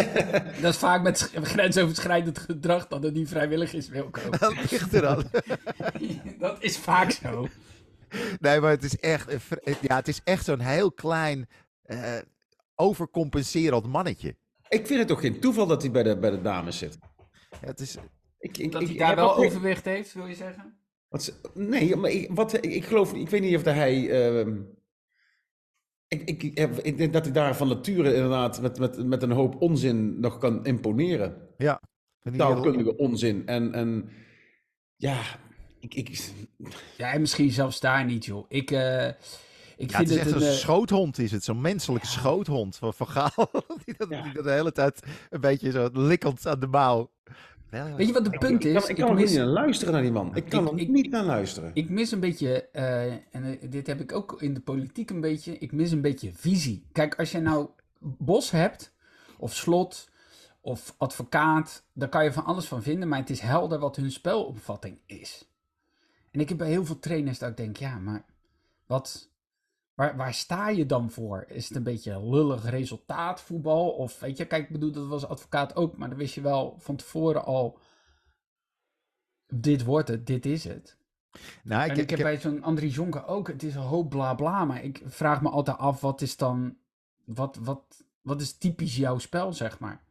Dat 0.62 0.72
is 0.72 0.76
vaak 0.76 1.02
met 1.02 1.18
sch- 1.18 1.38
grensoverschrijdend 1.42 2.38
gedrag 2.38 2.86
dat 2.86 3.02
het 3.02 3.14
niet 3.14 3.28
vrijwillig 3.28 3.72
is, 3.72 3.88
Wilco. 3.88 4.30
Dat 4.30 4.54
ligt 4.70 4.94
er 4.94 5.02
dan. 5.02 5.24
dat 6.38 6.56
is 6.62 6.78
vaak 6.78 7.10
zo. 7.10 7.48
Nee, 8.40 8.60
maar 8.60 8.70
het 8.70 8.84
is 8.84 8.96
echt, 8.98 9.32
ja, 9.80 9.96
het 9.96 10.08
is 10.08 10.20
echt 10.24 10.44
zo'n 10.44 10.60
heel 10.60 10.92
klein, 10.92 11.48
eh, 11.82 12.14
overcompenserend 12.74 13.86
mannetje. 13.86 14.36
Ik 14.68 14.86
vind 14.86 14.98
het 14.98 15.08
toch 15.08 15.20
geen 15.20 15.40
toeval 15.40 15.66
dat 15.66 15.82
hij 15.82 15.90
bij 15.90 16.02
de, 16.02 16.18
bij 16.18 16.30
de 16.30 16.42
dames 16.42 16.78
zit. 16.78 16.98
Ja, 17.50 17.66
het 17.66 17.80
is, 17.80 17.96
Ik, 18.38 18.58
ik, 18.58 18.72
Dat 18.72 18.82
ik- 18.82 18.88
hij 18.88 18.96
daar 18.96 19.16
wel 19.16 19.36
overwicht 19.36 19.84
heeft, 19.84 20.12
wil 20.12 20.26
je 20.26 20.34
zeggen? 20.34 20.78
Wat 21.08 21.40
nee, 21.54 21.96
maar 21.96 22.10
ik, 22.10 22.30
wat, 22.34 22.52
ik, 22.52 22.64
ik 22.64 22.84
geloof, 22.84 23.12
ik 23.14 23.28
weet 23.28 23.40
niet 23.40 23.56
of 23.56 23.64
hij. 23.64 24.10
ehm, 24.10 24.60
ik, 26.08 26.42
ik, 26.82 26.96
denk 26.98 27.12
dat 27.12 27.24
hij 27.24 27.32
daar 27.32 27.56
van 27.56 27.68
nature 27.68 28.14
inderdaad 28.14 28.60
met, 28.60 28.78
met, 28.78 29.06
met 29.06 29.22
een 29.22 29.30
hoop 29.30 29.60
onzin 29.60 30.20
nog 30.20 30.38
kan 30.38 30.64
imponeren. 30.64 31.48
ja. 31.56 31.80
een 32.22 32.32
heel- 32.34 32.40
Taalkundige 32.40 32.96
onzin. 32.96 33.46
En, 33.46 33.72
en 33.74 34.10
ja, 34.96 35.20
ik, 35.80 35.94
ik, 35.94 36.30
Ja, 36.96 37.12
en 37.12 37.20
misschien 37.20 37.50
zelfs 37.50 37.80
daar 37.80 38.04
niet, 38.04 38.24
joh. 38.24 38.44
Ik, 38.48 38.70
eh, 38.70 39.06
ik 39.76 39.90
Ja, 39.90 39.96
vind 39.96 40.08
het 40.08 40.10
is 40.10 40.16
echt 40.16 40.30
een, 40.30 40.36
een 40.42 40.46
eh, 40.48 40.52
schoothond, 40.52 41.18
is 41.18 41.32
het. 41.32 41.44
Zo'n 41.44 41.60
menselijke 41.60 42.06
schoothond 42.06 42.76
van 42.76 42.94
Van 42.94 43.08
Gaal. 43.08 43.50
die, 43.84 43.94
dat, 43.96 44.08
Ja. 44.10 44.22
die 44.22 44.32
dat 44.32 44.44
de 44.44 44.50
hele 44.50 44.72
tijd 44.72 45.02
een 45.30 45.40
beetje 45.40 45.70
zo 45.70 45.88
likkend 45.92 46.46
aan 46.46 46.60
de 46.60 46.66
mouw. 46.66 47.10
Wel, 47.84 47.96
Weet 47.96 48.06
je 48.06 48.12
wat 48.12 48.24
de 48.24 48.38
punt 48.38 48.64
ik 48.64 48.74
is? 48.74 48.80
kan, 48.80 48.88
ik 48.90 48.96
kan 48.96 49.08
er 49.08 49.14
mis, 49.14 49.28
niet 49.30 49.38
naar 49.38 49.46
luisteren 49.48 49.92
naar 49.92 50.02
die 50.02 50.12
man. 50.12 50.36
Ik 50.36 50.48
kan 50.48 50.66
Ik- 50.66 50.72
er 50.72 50.78
ik- 50.78 50.88
niet 50.88 51.10
naar 51.10 51.24
luisteren. 51.24 51.70
ik 51.74 51.88
mis 51.90 52.10
een 52.12 52.20
beetje, 52.20 52.68
eh, 52.72 53.12
en 53.12 53.20
eh, 53.32 53.70
dit 53.70 53.86
heb 53.86 54.00
ik 54.00 54.12
ook 54.12 54.42
in 54.42 54.54
de 54.54 54.60
politiek 54.60 55.10
een 55.10 55.20
beetje, 55.20 55.58
ik 55.58 55.72
mis 55.72 55.90
een 55.90 56.00
beetje 56.00 56.32
visie. 56.32 56.86
Kijk, 56.92 57.14
als 57.18 57.32
je 57.32 57.40
nou 57.40 57.68
Bos 57.98 58.50
hebt, 58.50 58.94
of 59.38 59.54
Slot, 59.54 60.08
of 60.60 60.94
advocaat, 60.98 61.84
daar 61.92 62.08
kan 62.08 62.24
je 62.24 62.32
van 62.32 62.44
alles 62.44 62.66
van 62.66 62.82
vinden, 62.82 63.08
maar 63.08 63.18
het 63.18 63.30
is 63.30 63.40
helder 63.40 63.78
wat 63.78 63.96
hun 63.96 64.10
spelopvatting 64.10 64.98
is. 65.06 65.48
En 66.30 66.40
ik 66.40 66.48
heb 66.48 66.58
bij 66.58 66.68
heel 66.68 66.84
veel 66.84 66.98
trainers 66.98 67.38
dat 67.38 67.50
ik 67.50 67.56
denk, 67.56 67.76
ja, 67.76 67.98
maar 67.98 68.24
wat, 68.86 69.28
waar, 69.96 70.16
waar 70.16 70.34
sta 70.34 70.68
je 70.68 70.86
dan 70.86 71.10
voor? 71.10 71.44
Is 71.48 71.68
het 71.68 71.76
een 71.76 71.82
beetje 71.82 72.28
lullig 72.28 72.70
resultaatvoetbal? 72.70 73.90
Of 73.90 74.20
weet 74.20 74.36
je, 74.36 74.44
kijk, 74.44 74.64
ik 74.64 74.72
bedoel, 74.72 74.92
dat 74.92 75.06
was 75.06 75.26
advocaat 75.26 75.76
ook, 75.76 75.96
maar 75.96 76.08
dan 76.08 76.18
wist 76.18 76.34
je 76.34 76.40
wel 76.40 76.76
van 76.78 76.96
tevoren 76.96 77.44
al, 77.44 77.78
dit 79.46 79.84
wordt 79.84 80.08
het, 80.08 80.26
dit 80.26 80.46
is 80.46 80.64
het. 80.64 80.96
nou, 81.62 81.84
ik, 81.84 81.90
en 81.90 81.98
ik, 81.98 82.10
heb 82.10 82.18
bij 82.18 82.40
zo'n 82.40 82.62
Andries 82.62 82.94
Jonker 82.94 83.26
ook, 83.26 83.48
het 83.48 83.62
is 83.62 83.74
een 83.74 83.80
hoop 83.80 84.10
bla 84.10 84.34
bla, 84.34 84.64
maar 84.64 84.84
ik 84.84 85.02
vraag 85.04 85.42
me 85.42 85.48
altijd 85.48 85.78
af, 85.78 86.00
wat 86.00 86.20
is 86.20 86.36
dan, 86.36 86.76
wat, 87.24 87.58
wat, 87.60 88.04
wat 88.20 88.40
is 88.40 88.58
typisch 88.58 88.96
jouw 88.96 89.18
spel, 89.18 89.52
zeg 89.52 89.78
maar? 89.78 90.04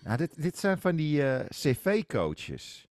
nou, 0.00 0.16
dit, 0.16 0.42
dit 0.42 0.58
zijn 0.58 0.78
van 0.78 0.96
die 0.96 1.22
eh, 1.22 1.48
cv-coaches. 1.48 2.88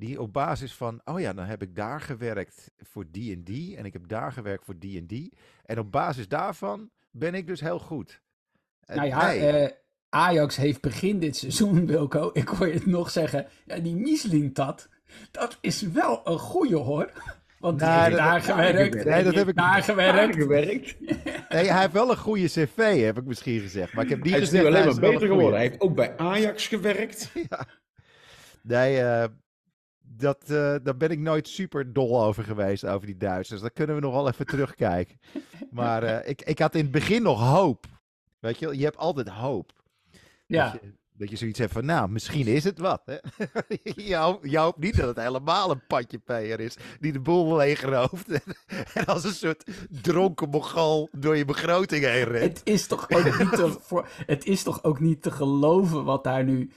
Die 0.00 0.20
op 0.20 0.32
basis 0.32 0.74
van, 0.74 1.00
oh 1.04 1.20
ja, 1.20 1.32
dan 1.32 1.44
heb 1.44 1.62
ik 1.62 1.76
daar 1.76 2.00
gewerkt 2.00 2.70
voor 2.78 3.04
die 3.10 3.34
en 3.34 3.42
die. 3.42 3.76
En 3.76 3.84
ik 3.84 3.92
heb 3.92 4.08
daar 4.08 4.32
gewerkt 4.32 4.64
voor 4.64 4.78
die 4.78 4.98
en 4.98 5.06
die. 5.06 5.32
En 5.64 5.78
op 5.78 5.92
basis 5.92 6.28
daarvan 6.28 6.90
ben 7.10 7.34
ik 7.34 7.46
dus 7.46 7.60
heel 7.60 7.78
goed. 7.78 8.22
Eh, 8.80 8.96
nou 8.96 9.08
ja, 9.08 9.34
eh, 9.34 9.70
Ajax 10.08 10.56
heeft 10.56 10.80
begin 10.80 11.18
dit 11.18 11.36
seizoen, 11.36 11.86
Wilco, 11.86 12.30
ik 12.32 12.48
hoor 12.48 12.66
je 12.66 12.72
het 12.74 12.86
nog 12.86 13.10
zeggen, 13.10 13.46
ja, 13.64 13.78
die 13.78 13.96
Mislintat, 13.96 14.88
dat 15.30 15.58
is 15.60 15.80
wel 15.82 16.20
een 16.24 16.38
goeie 16.38 16.76
hoor. 16.76 17.12
Want 17.58 17.78
die 17.78 17.88
heeft 17.88 18.16
daar 18.16 18.40
gewerkt. 18.40 19.04
Nee, 19.04 19.22
dat 19.24 19.32
die 19.32 19.38
heb 19.38 19.48
ik- 19.48 19.58
heeft 19.58 19.72
daar 19.72 19.82
gewerkt. 19.82 20.34
gewerkt. 20.36 20.96
Nee, 21.48 21.70
hij 21.70 21.80
heeft 21.80 21.92
wel 21.92 22.10
een 22.10 22.16
goede 22.16 22.46
cv, 22.46 23.04
heb 23.04 23.18
ik 23.18 23.24
misschien 23.24 23.60
gezegd. 23.60 23.92
Maar 23.92 24.04
ik 24.04 24.10
heb 24.10 24.22
niet 24.22 24.32
Hij 24.32 24.42
is 24.42 24.50
nu 24.50 24.66
alleen 24.66 24.84
maar 24.86 25.00
beter 25.00 25.26
geworden. 25.26 25.52
Hij 25.52 25.68
heeft 25.68 25.80
ook 25.80 25.94
bij 25.94 26.16
Ajax 26.16 26.66
gewerkt. 26.66 27.32
Nee, 28.62 29.00
eh, 29.00 29.24
dat, 30.16 30.42
eh, 30.42 30.74
daar 30.82 30.96
ben 30.96 31.10
ik 31.10 31.18
nooit 31.18 31.48
super 31.48 31.92
dol 31.92 32.24
over 32.24 32.44
geweest, 32.44 32.84
over 32.84 33.06
die 33.06 33.16
Duitsers. 33.16 33.60
Daar 33.60 33.70
kunnen 33.70 33.94
we 33.94 34.02
nog 34.02 34.12
wel 34.12 34.28
even 34.28 34.46
terugkijken. 34.46 35.18
Maar 35.70 36.02
eh, 36.02 36.28
ik, 36.28 36.42
ik 36.42 36.58
had 36.58 36.74
in 36.74 36.82
het 36.82 36.90
begin 36.90 37.22
nog 37.22 37.40
hoop. 37.40 37.86
Weet 38.38 38.58
je, 38.58 38.78
je 38.78 38.84
hebt 38.84 38.96
altijd 38.96 39.28
hoop. 39.28 39.72
Ja, 40.46 40.70
Dat, 40.70 40.80
je, 40.80 40.92
dat 41.12 41.30
je 41.30 41.36
zoiets 41.36 41.58
hebt 41.58 41.72
van, 41.72 41.84
nou, 41.84 42.08
misschien 42.08 42.46
is 42.46 42.64
het 42.64 42.78
wat. 42.78 43.02
Hè? 43.04 43.16
je, 44.08 44.16
hoopt, 44.16 44.50
je 44.50 44.58
hoopt 44.58 44.78
niet 44.78 44.96
dat 44.96 45.08
het 45.08 45.24
helemaal 45.24 45.70
een 45.70 45.86
patje 45.86 46.18
peer 46.18 46.60
is 46.60 46.76
die 47.00 47.12
de 47.12 47.20
boel 47.20 47.56
leegrooft. 47.56 48.28
en, 48.94 49.04
als 49.06 49.24
een 49.24 49.32
soort 49.32 49.70
dronken 49.90 50.48
mogol 50.48 51.08
door 51.12 51.36
je 51.36 51.44
begroting 51.44 52.04
heen 52.04 52.24
rent. 52.24 52.58
het 52.58 52.68
is 52.68 52.86
toch 52.86 53.10
ook 53.10 53.38
niet 53.38 53.52
te, 53.52 53.76
voor, 53.80 54.08
het 54.26 54.44
is 54.44 54.62
toch 54.62 54.84
ook 54.84 55.00
niet 55.00 55.22
te 55.22 55.30
geloven 55.30 56.04
wat 56.04 56.24
daar 56.24 56.44
nu, 56.44 56.70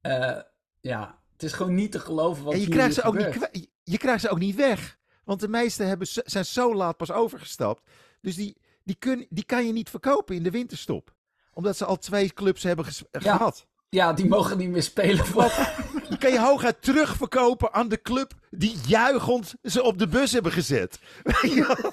eh, 0.00 0.40
ja, 0.80 1.21
het 1.42 1.50
is 1.50 1.56
gewoon 1.56 1.74
niet 1.74 1.92
te 1.92 1.98
geloven 2.00 2.44
wat 2.44 2.52
En 2.52 2.58
je 2.58 2.66
hier 2.66 2.74
krijgt, 2.74 2.94
ze 2.94 3.02
ook 3.02 3.16
niet, 3.16 3.26
gebeurt. 3.32 3.66
je 3.82 3.98
krijgt 3.98 4.20
ze 4.22 4.28
ook 4.28 4.38
niet 4.38 4.54
weg. 4.56 4.98
Want 5.24 5.40
de 5.40 5.48
meesten 5.48 5.86
hebben, 5.86 6.06
zijn 6.24 6.44
zo 6.44 6.74
laat 6.74 6.96
pas 6.96 7.10
overgestapt. 7.12 7.82
Dus 8.20 8.34
die, 8.34 8.56
die, 8.84 8.94
kun, 8.94 9.26
die 9.30 9.44
kan 9.44 9.66
je 9.66 9.72
niet 9.72 9.90
verkopen 9.90 10.34
in 10.34 10.42
de 10.42 10.50
winterstop. 10.50 11.14
Omdat 11.52 11.76
ze 11.76 11.84
al 11.84 11.98
twee 11.98 12.32
clubs 12.32 12.62
hebben 12.62 12.84
Ja. 13.10 13.20
gehad. 13.36 13.66
Ja, 13.94 14.12
die 14.12 14.26
mogen 14.26 14.58
niet 14.58 14.68
meer 14.68 14.82
spelen. 14.82 15.26
Voor... 15.26 15.52
Kan 16.18 16.32
je 16.32 16.38
hooguit 16.38 16.82
terugverkopen 16.82 17.72
aan 17.72 17.88
de 17.88 18.02
club 18.02 18.32
die 18.50 18.76
juichend 18.86 19.54
ze 19.62 19.82
op 19.82 19.98
de 19.98 20.08
bus 20.08 20.32
hebben 20.32 20.52
gezet. 20.52 20.98
Weet 21.22 21.40
je? 21.40 21.92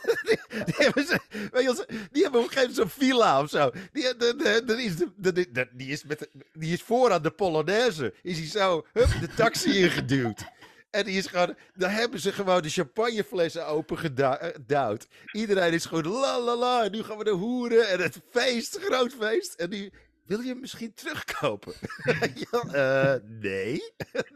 Die, 2.12 2.24
hebben, 2.24 2.42
op 2.42 2.46
een 2.46 2.52
gegeven 2.52 2.52
moment 2.54 2.76
zo'n 2.76 2.90
villa 2.90 3.42
of 3.42 3.50
zo. 3.50 3.72
Die, 3.92 5.88
is 5.88 6.04
met, 6.04 6.30
die 6.54 6.74
is 6.74 6.82
vooraan 6.82 7.22
de 7.22 7.32
Polonaise. 7.32 8.14
Is 8.22 8.38
hij 8.38 8.48
zo 8.48 8.86
hup, 8.94 9.10
de 9.20 9.28
taxi 9.36 9.78
ingeduwd. 9.84 10.46
En 10.90 11.06
die 11.06 11.18
is 11.18 11.28
gewoon, 11.28 11.56
daar 11.76 11.94
hebben 11.94 12.20
ze 12.20 12.32
gewoon 12.32 12.62
de 12.62 12.70
champagneflessen 12.70 13.68
open 13.68 13.98
gedouwd. 13.98 15.08
Iedereen 15.32 15.74
is 15.74 15.86
gewoon 15.86 16.08
la 16.08 16.40
la 16.40 16.56
la. 16.56 16.84
En 16.84 16.92
nu 16.92 17.04
gaan 17.04 17.18
we 17.18 17.24
de 17.24 17.30
hoeren 17.30 17.90
en 17.90 18.02
het 18.02 18.20
feest, 18.30 18.78
groot 18.82 19.14
feest. 19.20 19.54
En 19.54 19.70
die, 19.70 19.94
wil 20.30 20.40
je 20.40 20.50
hem 20.50 20.60
misschien 20.60 20.94
terugkopen? 20.94 21.74
ja, 22.52 22.62
eh, 22.72 23.22
nee. 23.24 23.94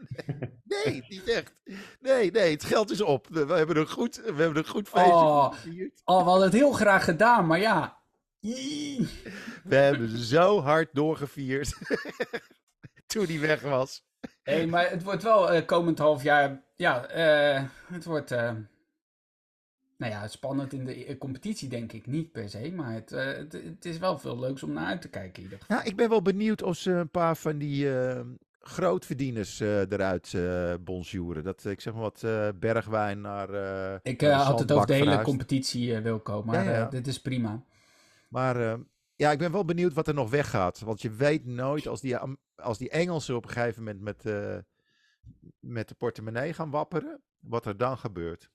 nee, 0.84 1.04
niet 1.08 1.28
echt. 1.28 1.52
Nee, 2.00 2.30
nee, 2.30 2.52
het 2.52 2.64
geld 2.64 2.90
is 2.90 3.00
op. 3.00 3.26
We 3.30 3.52
hebben 3.52 3.76
een 3.76 3.88
goed, 3.88 4.16
we 4.16 4.42
hebben 4.42 4.56
een 4.56 4.68
goed 4.68 4.88
feestje 4.88 5.12
Oh. 5.12 5.54
Oh, 6.04 6.22
we 6.22 6.28
hadden 6.28 6.44
het 6.44 6.52
heel 6.52 6.72
graag 6.72 7.04
gedaan, 7.04 7.46
maar 7.46 7.60
ja. 7.60 7.98
We 9.64 9.76
hebben 9.76 10.18
zo 10.18 10.60
hard 10.60 10.88
doorgevierd. 10.92 11.78
Toen 13.06 13.26
hij 13.26 13.40
weg 13.40 13.60
was. 13.60 14.04
Hé, 14.42 14.66
maar 14.66 14.90
het 14.90 15.02
wordt 15.02 15.22
wel 15.22 15.50
eh, 15.50 15.66
komend 15.66 15.98
half 15.98 16.22
jaar. 16.22 16.62
Ja, 16.74 17.06
eh, 17.06 17.62
het 17.86 18.04
wordt. 18.04 18.34
Nou 20.08 20.22
ja, 20.22 20.28
spannend 20.28 20.72
in 20.72 20.84
de 20.84 21.16
competitie, 21.18 21.68
denk 21.68 21.92
ik 21.92 22.06
niet 22.06 22.32
per 22.32 22.48
se. 22.48 22.72
Maar 22.72 22.92
het, 22.92 23.12
eh, 23.12 23.26
het, 23.26 23.52
het 23.52 23.84
is 23.84 23.98
wel 23.98 24.18
veel 24.18 24.38
leuks 24.38 24.62
om 24.62 24.72
naar 24.72 24.86
uit 24.86 25.00
te 25.00 25.08
kijken. 25.08 25.36
In 25.36 25.42
ieder 25.42 25.58
geval. 25.58 25.76
Ja, 25.76 25.84
ik 25.84 25.96
ben 25.96 26.08
wel 26.08 26.22
benieuwd 26.22 26.62
of 26.62 26.76
ze 26.76 26.90
een 26.90 27.10
paar 27.10 27.36
van 27.36 27.58
die 27.58 27.98
eh, 27.98 28.20
grootverdieners 28.60 29.60
eh, 29.60 29.90
eruit 29.90 30.36
bonjouren. 30.84 31.44
Dat, 31.44 31.64
ik 31.64 31.80
zeg 31.80 31.92
maar 31.92 32.02
wat, 32.02 32.20
Bergwijn 32.58 33.20
naar 33.20 33.48
Ik 34.02 34.20
had 34.20 34.58
het 34.58 34.72
over 34.72 34.86
de 34.86 34.94
hele 34.94 35.22
competitie, 35.22 36.00
Wilco. 36.00 36.42
Maar 36.42 36.64
Ja, 36.64 36.70
ja. 36.70 36.84
dit 36.84 37.06
is 37.06 37.20
prima. 37.20 37.64
Maar 38.28 38.56
eh, 38.56 38.78
ja, 39.16 39.30
ik 39.30 39.38
ben 39.38 39.52
wel 39.52 39.64
benieuwd 39.64 39.92
wat 39.92 40.08
er 40.08 40.14
nog 40.14 40.30
weggaat. 40.30 40.80
Want 40.80 41.02
je 41.02 41.10
weet 41.10 41.46
nooit 41.46 41.86
als 41.86 42.00
die, 42.00 42.16
als 42.54 42.78
die 42.78 42.90
Engelsen 42.90 43.36
op 43.36 43.44
een 43.44 43.50
gegeven 43.50 43.82
moment 43.84 44.02
met, 44.02 44.22
met 45.60 45.88
de 45.88 45.94
portemonnee 45.94 46.52
gaan 46.52 46.70
wapperen, 46.70 47.22
wat 47.38 47.66
er 47.66 47.76
dan 47.76 47.98
gebeurt. 47.98 48.52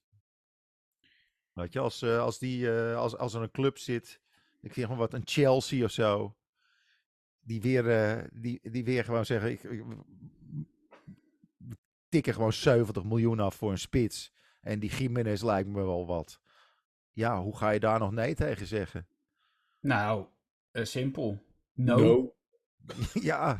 Weet 1.59 1.73
je, 1.73 1.79
als, 1.79 2.01
eh, 2.01 2.19
als, 2.19 2.39
die, 2.39 2.71
eh, 2.77 2.95
als, 2.97 3.17
als 3.17 3.33
er 3.33 3.41
een 3.41 3.51
club 3.51 3.77
zit, 3.77 4.21
ik 4.61 4.73
zeg 4.73 4.87
maar 4.87 4.97
wat, 4.97 5.13
een 5.13 5.21
Chelsea 5.25 5.83
of 5.85 5.91
zo, 5.91 6.35
die 7.39 7.61
weer, 7.61 7.89
eh, 7.89 8.23
die, 8.33 8.59
die 8.71 8.83
weer 8.83 9.03
gewoon 9.03 9.25
zeggen, 9.25 9.51
ik, 9.51 9.63
ik- 9.63 9.83
we 11.57 11.77
tikken 12.09 12.33
gewoon 12.33 12.53
70 12.53 13.03
miljoen 13.03 13.39
af 13.39 13.55
voor 13.55 13.71
een 13.71 13.77
spits. 13.77 14.33
En 14.61 14.79
die 14.79 14.89
Jiménez 14.89 15.41
lijkt 15.41 15.69
me 15.69 15.83
wel 15.83 16.05
wat. 16.07 16.39
Ja, 17.11 17.41
hoe 17.41 17.57
ga 17.57 17.69
je 17.69 17.79
daar 17.79 17.99
nog 17.99 18.11
nee 18.11 18.35
tegen 18.35 18.67
zeggen? 18.67 19.07
Nou, 19.79 20.25
eh, 20.71 20.83
simpel. 20.85 21.43
No. 21.73 21.97
No. 21.97 22.35
ja, 23.13 23.59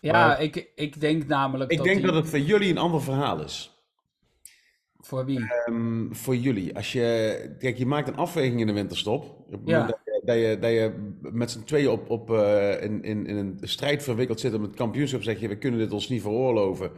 Ja, 0.00 0.12
Maar- 0.12 0.42
ik, 0.42 0.72
ik 0.74 1.00
denk 1.00 1.26
namelijk 1.26 1.70
Ik 1.70 1.76
dat 1.76 1.86
denk 1.86 1.98
die- 1.98 2.06
dat 2.06 2.14
het 2.14 2.28
voor 2.28 2.38
jullie 2.38 2.70
een 2.70 2.78
ander 2.78 3.02
verhaal 3.02 3.42
is. 3.42 3.79
Voor 5.00 5.24
wie? 5.24 5.52
Ehm, 5.64 6.12
voor 6.12 6.36
jullie. 6.36 6.76
Als 6.76 6.92
je, 6.92 7.56
kijk, 7.58 7.76
je 7.76 7.86
maakt 7.86 8.08
een 8.08 8.16
afweging 8.16 8.60
in 8.60 8.66
de 8.66 8.72
winterstop. 8.72 9.44
Ja. 9.64 9.86
dat, 9.86 9.98
je, 10.04 10.22
dat, 10.24 10.36
je, 10.36 10.58
dat 10.60 10.70
je 10.70 11.12
met 11.20 11.50
z'n 11.50 11.62
tweeën 11.62 11.88
op, 11.88 12.10
op, 12.10 12.30
eh, 12.30 12.82
in, 12.82 13.02
in, 13.02 13.26
in 13.26 13.36
een 13.36 13.58
strijd 13.60 14.02
verwikkeld 14.02 14.40
zit 14.40 14.54
om 14.54 14.62
het 14.62 14.74
kampioenschap, 14.74 15.22
zeg 15.22 15.40
je, 15.40 15.48
we 15.48 15.58
kunnen 15.58 15.80
dit 15.80 15.92
ons 15.92 16.08
niet 16.08 16.22
veroorloven. 16.22 16.90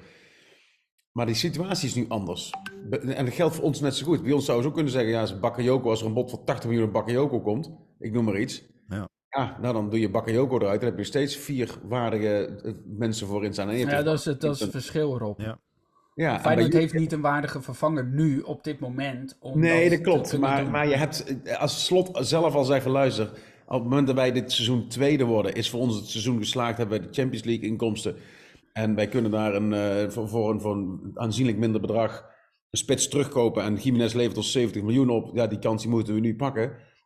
Maar 1.12 1.26
die 1.26 1.34
situatie 1.34 1.88
is 1.88 1.94
nu 1.94 2.05
anders. 2.09 2.50
En 2.90 3.24
dat 3.24 3.34
geldt 3.34 3.55
voor 3.55 3.64
ons 3.64 3.80
net 3.80 3.94
zo 3.94 4.07
goed. 4.07 4.22
Bij 4.22 4.32
ons 4.32 4.44
zouden 4.44 4.64
ze 4.64 4.70
ook 4.70 4.76
kunnen 4.76 4.92
zeggen, 4.92 5.11
ja, 5.11 5.20
als 5.20 5.40
Bakayoko, 5.40 5.90
als 5.90 6.00
er 6.00 6.07
een 6.07 6.14
bod 6.14 6.30
van 6.30 6.44
80 6.44 6.70
miljoen 6.70 6.92
Bakayoko 6.92 7.40
komt, 7.40 7.70
ik 7.98 8.12
noem 8.12 8.24
maar 8.24 8.38
iets. 8.38 8.64
Ja. 8.88 9.09
Ja, 9.28 9.59
nou 9.61 9.74
dan 9.74 9.90
doe 9.90 10.00
je 10.00 10.11
Bakayoko 10.11 10.59
eruit. 10.59 10.80
Dan 10.80 10.88
heb 10.88 10.98
je 10.98 11.05
steeds 11.05 11.36
vier 11.36 11.78
waardige 11.82 12.61
eh, 12.62 12.72
mensen 12.84 13.26
voorin 13.26 13.53
staan. 13.53 13.68
En 13.68 13.74
je 13.74 13.80
hebt 13.80 13.92
Ja, 13.92 14.03
dat 14.03 14.18
is 14.18 14.24
het, 14.24 14.40
dat 14.40 14.55
is 14.55 14.61
het 14.61 14.70
verschil, 14.70 15.18
Rob. 15.18 15.40
Ja. 15.40 15.59
Ja, 16.14 16.40
Feyenoord 16.40 16.72
heeft 16.72 16.94
niet 16.94 17.12
een 17.12 17.20
waardige 17.20 17.62
vervanger 17.62 18.06
nu, 18.06 18.40
op 18.40 18.64
dit 18.64 18.80
moment. 18.80 19.36
Om 19.40 19.58
Nee, 19.58 19.90
dat 19.90 20.00
klopt. 20.00 20.38
Maar, 20.38 20.62
doen. 20.62 20.70
maar 20.70 20.88
je 20.88 20.96
hebt, 20.96 21.34
als 21.58 21.84
slot 21.84 22.18
zelf 22.20 22.54
al 22.54 22.64
zegt 22.64 22.82
van 22.82 22.92
luister, 22.92 23.30
op 23.66 23.80
het 23.80 23.82
moment 23.82 24.06
dat 24.06 24.16
wij 24.16 24.32
dit 24.32 24.52
seizoen 24.52 24.88
tweede 24.88 25.24
worden, 25.24 25.54
is 25.54 25.70
voor 25.70 25.80
ons 25.80 25.96
het 25.96 26.06
seizoen 26.06 26.38
geslaagd, 26.38 26.78
hebben 26.78 26.98
wij 26.98 27.08
de 27.08 27.14
Champions 27.14 27.44
League 27.44 27.68
inkomsten. 27.68 28.16
En 28.72 28.94
wij 28.94 29.08
kunnen 29.08 29.30
daar 29.30 29.54
een, 29.54 29.72
eh, 29.72 30.08
voor, 30.08 30.28
voor, 30.28 30.50
een, 30.50 30.60
voor 30.60 30.76
een 30.76 31.10
aanzienlijk 31.14 31.58
minder 31.58 31.80
bedrag 31.80 32.30
een 32.70 32.78
spits 32.78 33.08
terugkopen. 33.08 33.62
En 33.62 33.74
Jiménez 33.74 34.14
levert 34.14 34.36
ons 34.36 34.52
70 34.52 34.82
miljoen 34.82 35.10
op. 35.10 35.30
Ja, 35.34 35.46
die 35.46 35.58
kans 35.58 35.82
die 35.82 35.90
moeten 35.90 36.14
we 36.14 36.20
nu 36.20 36.36
pakken. 36.36 36.62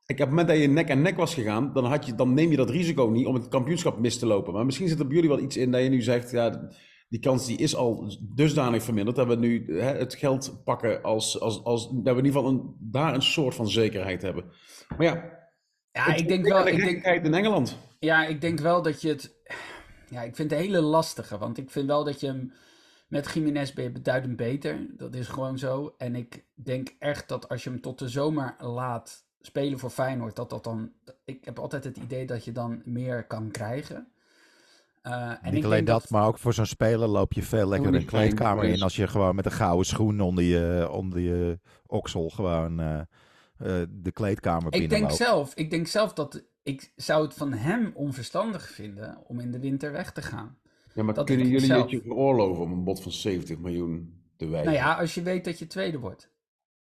Ik, 0.07 0.14
op 0.14 0.18
het 0.18 0.28
moment 0.28 0.48
dat 0.48 0.59
je 0.59 0.68
nek 0.68 0.90
aan 0.90 1.02
nek 1.02 1.16
was 1.16 1.34
gegaan, 1.34 1.72
dan, 1.72 1.84
had 1.84 2.07
je, 2.07 2.14
dan 2.14 2.34
neem 2.34 2.50
je 2.50 2.57
dat 2.57 2.70
risico 2.70 3.07
niet 3.07 3.26
om 3.26 3.34
het 3.34 3.48
kampioenschap 3.48 3.98
mis 3.98 4.18
te 4.18 4.26
lopen. 4.26 4.52
Maar 4.52 4.64
misschien 4.64 4.88
zit 4.88 4.98
er 4.98 5.07
bij 5.07 5.14
jullie 5.14 5.30
wel 5.30 5.40
iets 5.40 5.57
in 5.57 5.70
dat 5.70 5.82
je 5.82 5.88
nu 5.88 6.02
zegt, 6.02 6.30
ja, 6.30 6.68
die 7.09 7.20
kans 7.20 7.46
die 7.46 7.59
is 7.59 7.76
al 7.76 8.16
dusdanig 8.20 8.82
verminderd 8.82 9.16
dat 9.16 9.26
we 9.26 9.36
nu 9.36 9.80
hè, 9.80 9.92
het 9.96 10.14
geld 10.14 10.61
pakken 10.64 11.02
als, 11.02 11.40
als, 11.40 11.64
als 11.64 11.88
dat 11.90 12.14
we 12.14 12.20
in 12.20 12.24
ieder 12.24 12.32
geval 12.32 12.48
een, 12.48 12.76
daar 12.78 13.14
een 13.14 13.22
soort 13.22 13.54
van 13.54 13.68
zekerheid 13.68 14.22
hebben. 14.22 14.44
Maar 14.96 15.07
ja, 15.07 15.36
Ja, 15.92 16.14
ik 16.14 16.28
denk 16.28 16.46
wel... 16.48 16.64
de 16.64 16.70
Ik 16.70 17.02
denk, 17.04 17.24
in 17.24 17.34
Engeland. 17.34 17.78
ja, 17.98 18.26
ik 18.26 18.40
denk 18.40 18.59
wel 18.61 18.82
dat 18.82 19.00
je 19.00 19.09
het... 19.09 19.34
Ja, 20.09 20.22
ik 20.22 20.36
vind 20.36 20.50
het 20.50 20.61
hele 20.61 20.80
lastige. 20.80 21.38
Want 21.38 21.59
ik 21.59 21.70
vind 21.70 21.86
wel 21.86 22.04
dat 22.04 22.20
je 22.20 22.26
hem... 22.26 22.52
Met 23.09 23.30
Jiménez 23.34 23.72
ben 23.72 23.84
je 23.84 23.90
beduidend 23.90 24.36
beter. 24.36 24.86
Dat 24.96 25.14
is 25.14 25.28
gewoon 25.28 25.59
zo. 25.59 25.94
En 25.98 26.14
ik 26.14 26.44
denk 26.54 26.94
echt 26.98 27.28
dat 27.28 27.48
als 27.48 27.64
je 27.64 27.70
hem 27.70 27.80
tot 27.80 27.98
de 27.98 28.09
zomer 28.09 28.54
laat 28.59 29.26
spelen 29.40 29.78
voor 29.78 29.90
Feyenoord... 29.90 30.36
Dat 30.36 30.50
dat 30.50 30.64
dan... 30.64 30.92
Ik 31.24 31.44
heb 31.44 31.59
altijd 31.59 31.84
het 31.84 31.96
idee 31.96 32.26
dat 32.26 32.44
je 32.44 32.52
dan 32.52 32.82
meer 32.84 33.26
kan 33.26 33.50
krijgen. 33.50 34.09
Eh, 35.07 35.30
en 35.30 35.38
niet 35.42 35.54
ik 35.54 35.64
alleen 35.64 35.84
denk 35.84 36.00
dat, 36.00 36.11
maar 36.11 36.26
ook 36.26 36.38
voor 36.38 36.52
zo'n 36.52 36.66
speler 36.66 37.09
loop 37.09 37.32
je 37.32 37.42
veel 37.42 37.68
lekker 37.68 37.94
een 37.94 38.04
kleedkamer 38.04 38.64
in 38.64 38.82
als 38.82 38.96
je 38.96 39.07
gewoon 39.07 39.34
met 39.34 39.44
een 39.44 39.52
gouden 39.52 39.86
schoen 39.86 40.20
onder 40.20 40.44
je, 40.44 40.88
onder 40.90 41.20
je 41.20 41.59
oksel 41.86 42.28
gewoon 42.28 42.80
eh, 42.80 42.98
eh, 42.98 43.07
de 43.90 44.12
kleedkamer 44.12 44.74
Ik 44.74 44.90
denk 44.90 45.11
zelf, 45.11 45.54
ik 45.54 45.70
denk 45.70 45.86
zelf 45.86 46.12
dat 46.12 46.44
ik 46.62 46.92
zou 46.96 47.24
het 47.24 47.34
van 47.34 47.52
hem 47.52 47.90
onverstandig 47.94 48.68
vinden 48.68 49.18
om 49.26 49.40
in 49.40 49.50
de 49.50 49.59
winter 49.59 49.92
weg 49.92 50.12
te 50.12 50.22
gaan. 50.22 50.59
Ja, 50.94 51.02
maar 51.02 51.14
Dat 51.14 51.26
kunnen 51.26 51.46
jullie 51.46 51.66
zelf. 51.66 51.82
het 51.82 51.90
je 51.90 52.00
veroorloven 52.00 52.62
om 52.62 52.72
een 52.72 52.84
bod 52.84 53.02
van 53.02 53.12
70 53.12 53.59
miljoen 53.59 54.22
te 54.36 54.46
wijzen? 54.46 54.72
Nou 54.72 54.84
ja, 54.84 54.94
als 54.94 55.14
je 55.14 55.22
weet 55.22 55.44
dat 55.44 55.59
je 55.59 55.66
tweede 55.66 55.98
wordt. 55.98 56.30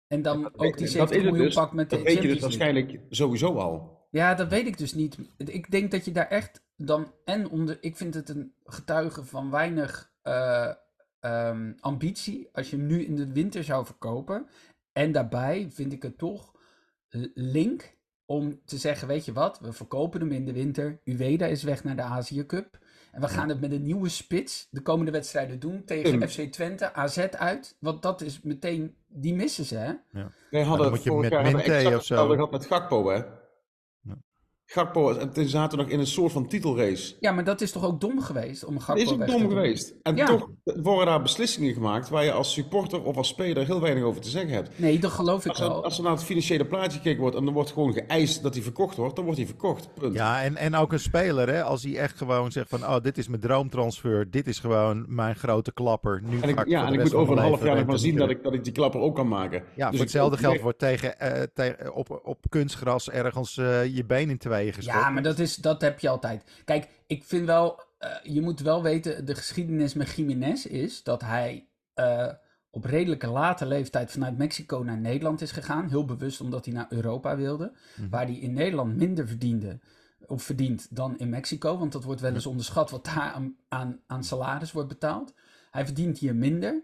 En 0.06 0.22
dan 0.22 0.42
dat 0.42 0.58
ook 0.58 0.76
die 0.76 0.86
is 0.86 0.92
70 0.92 1.16
het 1.16 1.24
miljoen 1.24 1.46
dus. 1.46 1.54
pakt 1.54 1.72
met 1.72 1.90
de 1.90 1.96
dat 1.96 2.04
weet 2.04 2.22
je 2.22 2.28
dus 2.28 2.40
waarschijnlijk 2.40 3.00
sowieso 3.10 3.54
al. 3.54 3.98
Ja, 4.10 4.34
dat 4.34 4.48
weet 4.48 4.66
ik 4.66 4.78
dus 4.78 4.94
niet. 4.94 5.18
Ik 5.36 5.70
denk 5.70 5.90
dat 5.90 6.04
je 6.04 6.12
daar 6.12 6.28
echt 6.28 6.62
dan 6.86 7.12
en 7.24 7.48
onder. 7.48 7.78
Ik 7.80 7.96
vind 7.96 8.14
het 8.14 8.28
een 8.28 8.54
getuige 8.64 9.24
van 9.24 9.50
weinig 9.50 10.12
eh, 10.22 10.72
ehm, 11.20 11.72
ambitie 11.80 12.48
als 12.52 12.70
je 12.70 12.76
hem 12.76 12.86
nu 12.86 13.04
in 13.04 13.16
de 13.16 13.32
winter 13.32 13.64
zou 13.64 13.84
verkopen. 13.84 14.46
En 14.92 15.12
daarbij 15.12 15.68
vind 15.70 15.92
ik 15.92 16.02
het 16.02 16.18
toch 16.18 16.54
link 17.34 17.96
om 18.26 18.60
te 18.64 18.78
zeggen: 18.78 19.08
Weet 19.08 19.24
je 19.24 19.32
wat, 19.32 19.58
we 19.60 19.72
verkopen 19.72 20.20
hem 20.20 20.32
in 20.32 20.44
de 20.44 20.52
winter. 20.52 21.00
Uweda 21.04 21.46
is 21.46 21.62
weg 21.62 21.84
naar 21.84 21.96
de 21.96 22.02
Azië 22.02 22.46
Cup. 22.46 22.78
En 23.12 23.20
we 23.20 23.28
gaan 23.28 23.48
het 23.48 23.60
met 23.60 23.72
een 23.72 23.82
nieuwe 23.82 24.08
spits 24.08 24.68
de 24.70 24.82
komende 24.82 25.10
wedstrijden 25.10 25.60
doen 25.60 25.84
tegen 25.84 26.10
Tim. 26.18 26.28
FC 26.28 26.52
Twente, 26.52 26.92
AZ 26.92 27.18
uit. 27.18 27.76
Want 27.80 28.02
dat 28.02 28.20
is 28.20 28.40
meteen, 28.40 28.96
die 29.08 29.34
missen 29.34 29.64
ze 29.64 29.76
hè. 29.76 29.92
Wij 30.50 30.62
hadden 30.62 30.86
dan 30.86 30.94
moet 30.94 31.02
je 31.02 31.10
vorig 31.10 31.30
met 31.30 31.40
jaar 31.40 31.52
Mente 31.52 31.72
exact 31.72 31.96
of 31.96 32.04
zo. 32.04 32.28
gehad 32.28 32.50
met 32.50 32.66
Gakpo, 32.66 33.10
hè? 33.10 33.22
Gakpo, 34.72 35.12
en 35.12 35.32
toen 35.32 35.46
zaten 35.48 35.78
we 35.78 35.84
nog 35.84 35.92
in 35.92 35.98
een 35.98 36.06
soort 36.06 36.32
van 36.32 36.46
titelrace. 36.48 37.14
Ja, 37.20 37.32
maar 37.32 37.44
dat 37.44 37.60
is 37.60 37.72
toch 37.72 37.84
ook 37.84 38.00
dom 38.00 38.20
geweest 38.20 38.64
om 38.64 38.74
Dat 38.74 38.82
Gakpo 38.82 39.02
is 39.02 39.10
ook 39.10 39.18
weg 39.18 39.28
dom 39.28 39.48
geweest. 39.48 39.94
En 40.02 40.16
Ja. 40.16 40.26
toch 40.26 40.48
worden 40.64 41.06
daar 41.06 41.22
beslissingen 41.22 41.74
gemaakt 41.74 42.08
waar 42.08 42.24
je 42.24 42.32
als 42.32 42.52
supporter 42.52 43.02
of 43.02 43.16
als 43.16 43.28
speler 43.28 43.66
heel 43.66 43.80
weinig 43.80 44.02
over 44.04 44.20
te 44.20 44.28
zeggen 44.28 44.50
hebt. 44.52 44.78
Nee, 44.78 44.98
dat 44.98 45.10
geloof 45.10 45.44
ik 45.44 45.50
Als 45.50 45.60
er, 45.60 45.68
wel. 45.68 45.84
als 45.84 45.96
er 45.96 46.02
naar 46.02 46.12
het 46.12 46.24
financiële 46.24 46.64
plaatje 46.66 46.96
gekeken 46.98 47.20
wordt 47.20 47.36
en 47.36 47.46
er 47.46 47.52
wordt 47.52 47.70
gewoon 47.70 47.92
geëist 47.92 48.42
dat 48.42 48.54
hij 48.54 48.62
verkocht 48.62 48.96
wordt, 48.96 49.14
dan 49.16 49.24
wordt 49.24 49.38
hij 49.38 49.48
verkocht. 49.48 49.94
Punt. 49.94 50.14
Ja, 50.14 50.42
en, 50.42 50.56
en 50.56 50.74
ook 50.74 50.92
een 50.92 51.00
speler, 51.00 51.48
hè, 51.48 51.62
als 51.62 51.82
hij 51.82 51.96
echt 51.96 52.16
gewoon 52.18 52.52
zegt 52.52 52.68
van, 52.68 52.82
oh, 52.86 52.96
dit 53.02 53.18
is 53.18 53.28
mijn 53.28 53.40
droomtransfer, 53.40 54.30
dit 54.30 54.46
is 54.48 54.58
gewoon 54.58 55.04
mijn 55.08 55.34
grote 55.36 55.72
klapper. 55.72 56.22
Nu 56.24 56.40
En 56.40 56.48
ik, 56.48 56.68
ja, 56.68 56.78
voor 56.80 56.88
en 56.88 56.94
ik 56.94 57.02
moet 57.02 57.14
over 57.14 57.36
een 57.36 57.42
half 57.42 57.64
jaar 57.64 57.76
nog 57.76 57.86
maar 57.86 57.98
zien 57.98 58.16
dat 58.16 58.30
ik, 58.30 58.42
dat 58.42 58.54
ik 58.54 58.64
die 58.64 58.72
klapper 58.72 59.00
ook 59.00 59.14
kan 59.14 59.28
maken. 59.28 59.62
Ja, 59.74 59.82
voor 59.82 59.84
Dus 59.90 59.92
ik- 59.94 59.98
hetzelfde 60.00 60.36
ik- 60.36 60.42
geld 60.42 60.60
wordt 60.60 60.78
tegen, 60.78 61.18
eh, 61.20 61.42
tegen, 61.54 61.94
op, 61.94 62.20
op 62.24 62.38
kunstgras 62.48 63.10
ergens 63.10 63.56
eh, 63.56 63.96
je 63.96 64.04
been 64.04 64.30
in 64.30 64.38
gestopt. 64.66 64.96
Ja, 64.96 65.10
maar 65.10 65.22
dat, 65.22 65.38
is, 65.38 65.56
dat 65.56 65.80
heb 65.80 65.98
je 66.00 66.08
altijd. 66.08 66.44
Kijk, 66.64 66.88
ik 67.06 67.24
vind 67.24 67.46
wel, 67.46 67.82
eh, 67.98 68.10
je 68.22 68.40
moet 68.40 68.60
wel 68.60 68.82
weten, 68.82 69.24
de 69.24 69.34
geschiedenis 69.34 69.94
met 69.94 70.10
Jiménez 70.10 70.64
is 70.64 71.02
dat 71.02 71.20
hij 71.20 71.68
eh, 71.94 72.32
op 72.70 72.84
redelijke 72.84 73.26
late 73.26 73.66
leeftijd 73.66 74.10
vanuit 74.10 74.38
Mexico 74.38 74.82
naar 74.82 74.98
Nederland 74.98 75.40
is 75.40 75.52
gegaan. 75.52 75.88
Heel 75.88 76.04
bewust 76.04 76.40
omdat 76.40 76.64
hij 76.64 76.74
naar 76.74 76.86
Europa 76.88 77.36
wilde. 77.36 77.72
Mhm. 77.96 78.08
Waar 78.08 78.24
hij 78.24 78.34
in 78.34 78.52
Nederland 78.52 78.96
minder 78.96 79.26
verdiende. 79.26 79.80
of 80.26 80.42
verdient 80.42 80.96
dan 80.96 81.18
in 81.18 81.28
Mexico. 81.28 81.78
Want 81.78 81.92
dat 81.92 82.04
wordt 82.04 82.20
wel 82.20 82.34
eens 82.34 82.46
onderschat 82.46 82.90
wat 82.90 83.04
daar 83.04 83.32
aan, 83.32 83.56
aan, 83.68 84.00
aan 84.06 84.24
salaris 84.24 84.72
wordt 84.72 84.88
betaald. 84.88 85.34
Hij 85.70 85.84
verdient 85.84 86.18
hier 86.18 86.34
minder. 86.34 86.82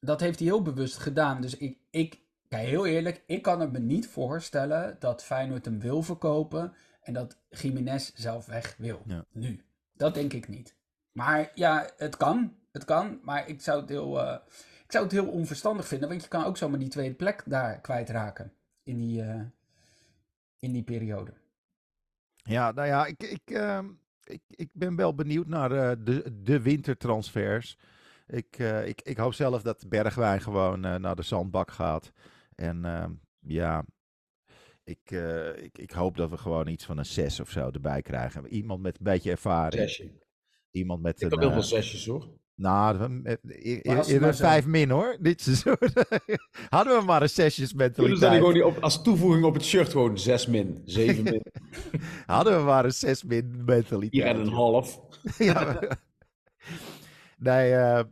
Dat 0.00 0.20
heeft 0.20 0.38
hij 0.38 0.48
heel 0.48 0.62
bewust 0.62 0.96
gedaan. 0.96 1.40
Dus 1.40 1.56
ik, 1.56 1.78
ik, 1.90 2.20
kijk 2.48 2.68
heel 2.68 2.86
eerlijk, 2.86 3.22
ik 3.26 3.42
kan 3.42 3.60
het 3.60 3.72
me 3.72 3.78
niet 3.78 4.08
voorstellen 4.08 4.96
dat 4.98 5.24
Feyenoord 5.24 5.64
hem 5.64 5.80
wil 5.80 6.02
verkopen. 6.02 6.74
En 7.04 7.12
dat 7.12 7.36
Jiménez 7.48 8.12
zelf 8.14 8.46
weg 8.46 8.74
wil. 8.78 9.02
Ja. 9.06 9.24
Nu. 9.32 9.64
Dat 9.92 10.14
denk 10.14 10.32
ik 10.32 10.48
niet. 10.48 10.76
Maar 11.12 11.50
ja, 11.54 11.90
het 11.96 12.16
kan. 12.16 12.54
Het 12.72 12.84
kan. 12.84 13.20
Maar 13.22 13.48
ik 13.48 13.60
zou 13.60 13.80
het 13.80 13.88
heel, 13.88 14.20
eh, 14.20 14.38
ik 14.84 14.92
zou 14.92 15.04
het 15.04 15.12
heel 15.12 15.28
onverstandig 15.28 15.86
vinden. 15.86 16.08
Want 16.08 16.22
je 16.22 16.28
kan 16.28 16.44
ook 16.44 16.56
zomaar 16.56 16.78
die 16.78 16.88
tweede 16.88 17.14
plek 17.14 17.42
daar 17.46 17.80
kwijtraken. 17.80 18.52
In 18.82 18.96
die, 18.96 19.22
eh, 19.22 19.40
in 20.58 20.72
die 20.72 20.82
periode. 20.82 21.32
Ja, 22.36 22.72
nou 22.72 22.88
ja, 22.88 23.06
ik, 23.06 23.22
ik, 23.22 23.50
ehm, 23.50 23.88
ik, 24.24 24.42
ik 24.48 24.68
ben 24.72 24.96
wel 24.96 25.14
benieuwd 25.14 25.46
naar 25.46 25.72
eh, 25.72 25.96
de, 26.04 26.42
de 26.42 26.60
wintertransfers. 26.60 27.78
Ik, 28.26 28.58
ik, 28.84 29.02
ik 29.02 29.16
hoop 29.16 29.34
zelf 29.34 29.62
dat 29.62 29.88
Bergwijn 29.88 30.40
gewoon 30.40 30.80
naar 30.80 31.16
de 31.16 31.22
zandbak 31.22 31.70
gaat. 31.70 32.12
En 32.54 32.84
ehm, 32.84 33.10
ja, 33.38 33.84
ik, 34.84 35.10
eh, 35.10 35.56
ik, 35.62 35.78
ik 35.78 35.90
hoop 35.90 36.16
dat 36.16 36.30
we 36.30 36.36
gewoon 36.36 36.66
iets 36.68 36.84
van 36.84 36.98
een 36.98 37.04
6 37.06 37.40
of 37.40 37.50
zo 37.50 37.70
erbij 37.70 38.02
krijgen. 38.02 38.46
Iemand 38.48 38.82
met 38.82 38.96
een 38.98 39.04
beetje 39.04 39.30
ervaring. 39.30 39.82
Zesje. 39.82 40.22
Iemand 40.70 41.02
met 41.02 41.16
Ik 41.16 41.22
een... 41.22 41.30
heb 41.30 41.38
heel 41.38 41.48
eh, 41.48 41.54
veel 41.54 41.62
zesjes 41.62 42.06
hoor. 42.06 42.28
nou, 42.54 43.20
eh, 43.24 43.32
e- 43.42 43.80
e- 43.82 43.98
e- 43.98 44.02
zo- 44.02 44.32
vijf 44.32 44.66
min 44.66 44.90
hoor, 44.90 45.16
dit 45.20 45.40
seizoen. 45.42 45.76
Hadden 46.68 46.98
we 46.98 47.04
maar 47.04 47.22
een 47.22 47.28
zesjes 47.30 47.72
mentaliteit. 47.72 48.34
gewoon 48.36 48.52
die 48.54 48.66
op, 48.66 48.78
als 48.78 49.02
toevoeging 49.02 49.44
op 49.44 49.54
het 49.54 49.64
shirt 49.64 49.88
gewoon 49.88 50.18
6 50.18 50.46
min, 50.46 50.80
7 50.84 51.22
min, 51.24 51.42
Hadden 52.26 52.56
we 52.58 52.62
maar 52.64 52.84
een 52.84 52.92
zes 52.92 53.22
min 53.22 53.64
mentaliteit. 53.64 54.10
4 54.22 54.24
en 54.26 54.36
een 54.40 54.48
half. 54.52 55.00
Ja. 55.38 55.78
nee, 57.38 57.72
eh, 57.74 58.02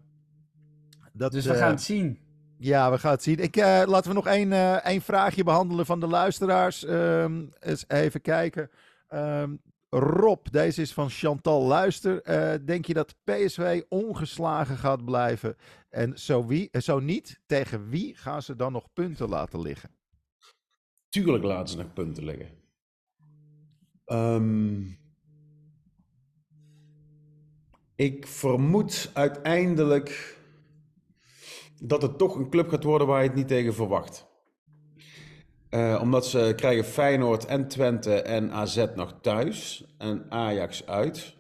dat, 1.13 1.33
Dus 1.33 1.47
we 1.47 1.55
gaan 1.55 1.71
het 1.71 1.83
zien. 1.83 2.19
Ja, 2.63 2.91
we 2.91 2.99
gaan 2.99 3.11
het 3.13 3.23
zien. 3.23 3.39
Ik, 3.39 3.57
eh, 3.57 3.83
laten 3.87 4.09
we 4.09 4.15
nog 4.15 4.27
één, 4.27 4.53
eh, 4.53 4.85
één 4.85 5.01
vraagje 5.01 5.45
behandelen 5.45 5.87
van 5.87 6.01
de 6.01 6.07
luisteraars. 6.07 6.85
Ehm, 6.85 7.47
eens 7.59 7.85
even 7.89 8.21
kijken. 8.21 8.71
Ehm, 9.09 9.57
Rob, 9.91 10.47
deze 10.51 10.81
is 10.81 10.93
van 10.93 11.11
Chantal 11.11 11.63
Luister. 11.63 12.23
Eh, 12.23 12.55
denk 12.65 12.87
je 12.87 12.95
dat 12.95 13.15
PSV 13.25 13.83
ongeslagen 13.89 14.77
gaat 14.77 15.05
blijven? 15.05 15.57
En 15.89 16.19
zo, 16.19 16.47
wie, 16.47 16.69
zo 16.73 16.99
niet, 17.01 17.41
tegen 17.47 17.89
wie 17.89 18.17
gaan 18.17 18.43
ze 18.43 18.57
dan 18.57 18.73
nog 18.73 18.93
punten 18.93 19.29
laten 19.29 19.61
liggen? 19.61 19.91
Tuurlijk 21.09 21.45
laten 21.45 21.69
ze 21.69 21.77
nog 21.77 21.93
punten 21.93 22.25
liggen. 22.25 22.49
Ehm, 24.05 24.83
ik 27.95 28.27
vermoed 28.27 29.11
uiteindelijk 29.13 30.41
dat 31.85 32.03
het 32.03 32.19
toch 32.19 32.37
een 32.37 32.51
club 32.51 32.69
gaat 32.69 32.85
worden 32.85 33.07
waar 33.07 33.23
je 33.23 33.29
het 33.29 33.37
niet 33.37 33.49
tegen 33.49 33.75
verwacht. 33.75 34.31
Eh, 35.69 35.99
omdat 36.03 36.27
ze 36.27 36.53
krijgen 36.57 36.85
Feyenoord 36.85 37.45
en 37.45 37.69
Twente 37.69 38.15
en 38.15 38.53
AZ 38.53 38.87
nog 38.95 39.19
thuis 39.21 39.87
en 39.99 40.31
Ajax 40.31 40.87
uit. 40.87 41.37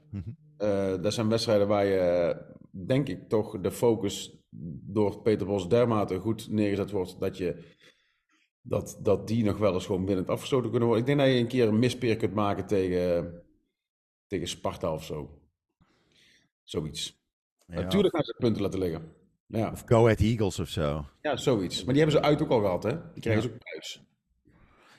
Eh, 0.56 1.02
dat 1.02 1.14
zijn 1.14 1.28
wedstrijden 1.28 1.68
waar 1.68 1.84
je, 1.84 2.36
denk 2.70 3.08
ik, 3.08 3.28
toch 3.28 3.60
de 3.60 3.70
focus 3.70 4.36
door 4.86 5.22
Peter 5.22 5.46
Bos 5.46 5.68
dermate 5.68 6.18
goed 6.18 6.48
neergezet 6.50 6.90
wordt 6.90 7.20
dat 7.20 7.36
je 7.36 7.64
dat, 8.62 8.98
dat 9.02 9.26
die 9.28 9.44
nog 9.44 9.58
wel 9.58 9.74
eens 9.74 9.86
gewoon 9.86 10.06
winnend 10.06 10.28
afgestoten 10.28 10.70
kunnen 10.70 10.88
worden. 10.88 11.06
Ik 11.06 11.16
denk 11.16 11.26
dat 11.26 11.36
je 11.36 11.42
een 11.42 11.48
keer 11.48 11.68
een 11.68 11.78
mispeer 11.78 12.16
kunt 12.16 12.34
maken 12.34 12.66
tegen, 12.66 13.34
tegen 14.26 14.48
Sparta 14.48 14.92
of 14.92 15.04
zo. 15.04 15.40
Zoiets. 16.62 17.20
Ja, 17.66 17.74
Natuurlijk 17.74 18.14
gaan 18.14 18.24
ze 18.24 18.34
punten 18.38 18.62
laten 18.62 18.78
liggen. 18.78 19.21
Ja. 19.58 19.70
Of 19.70 19.82
Go 19.86 20.02
Ahead 20.04 20.20
Eagles 20.20 20.58
of 20.58 20.68
zo. 20.68 21.06
ja, 21.22 21.36
zoiets. 21.36 21.84
Maar 21.84 21.94
die 21.94 22.02
hebben 22.02 22.20
ze 22.22 22.26
uit 22.28 22.42
ook 22.42 22.50
al 22.50 22.60
gehad, 22.60 22.82
hè? 22.82 22.90
Die 23.12 23.22
krijgen 23.22 23.42
Ja. 23.42 23.48
ze 23.48 23.54
ook 23.54 23.60
thuis. 23.60 24.02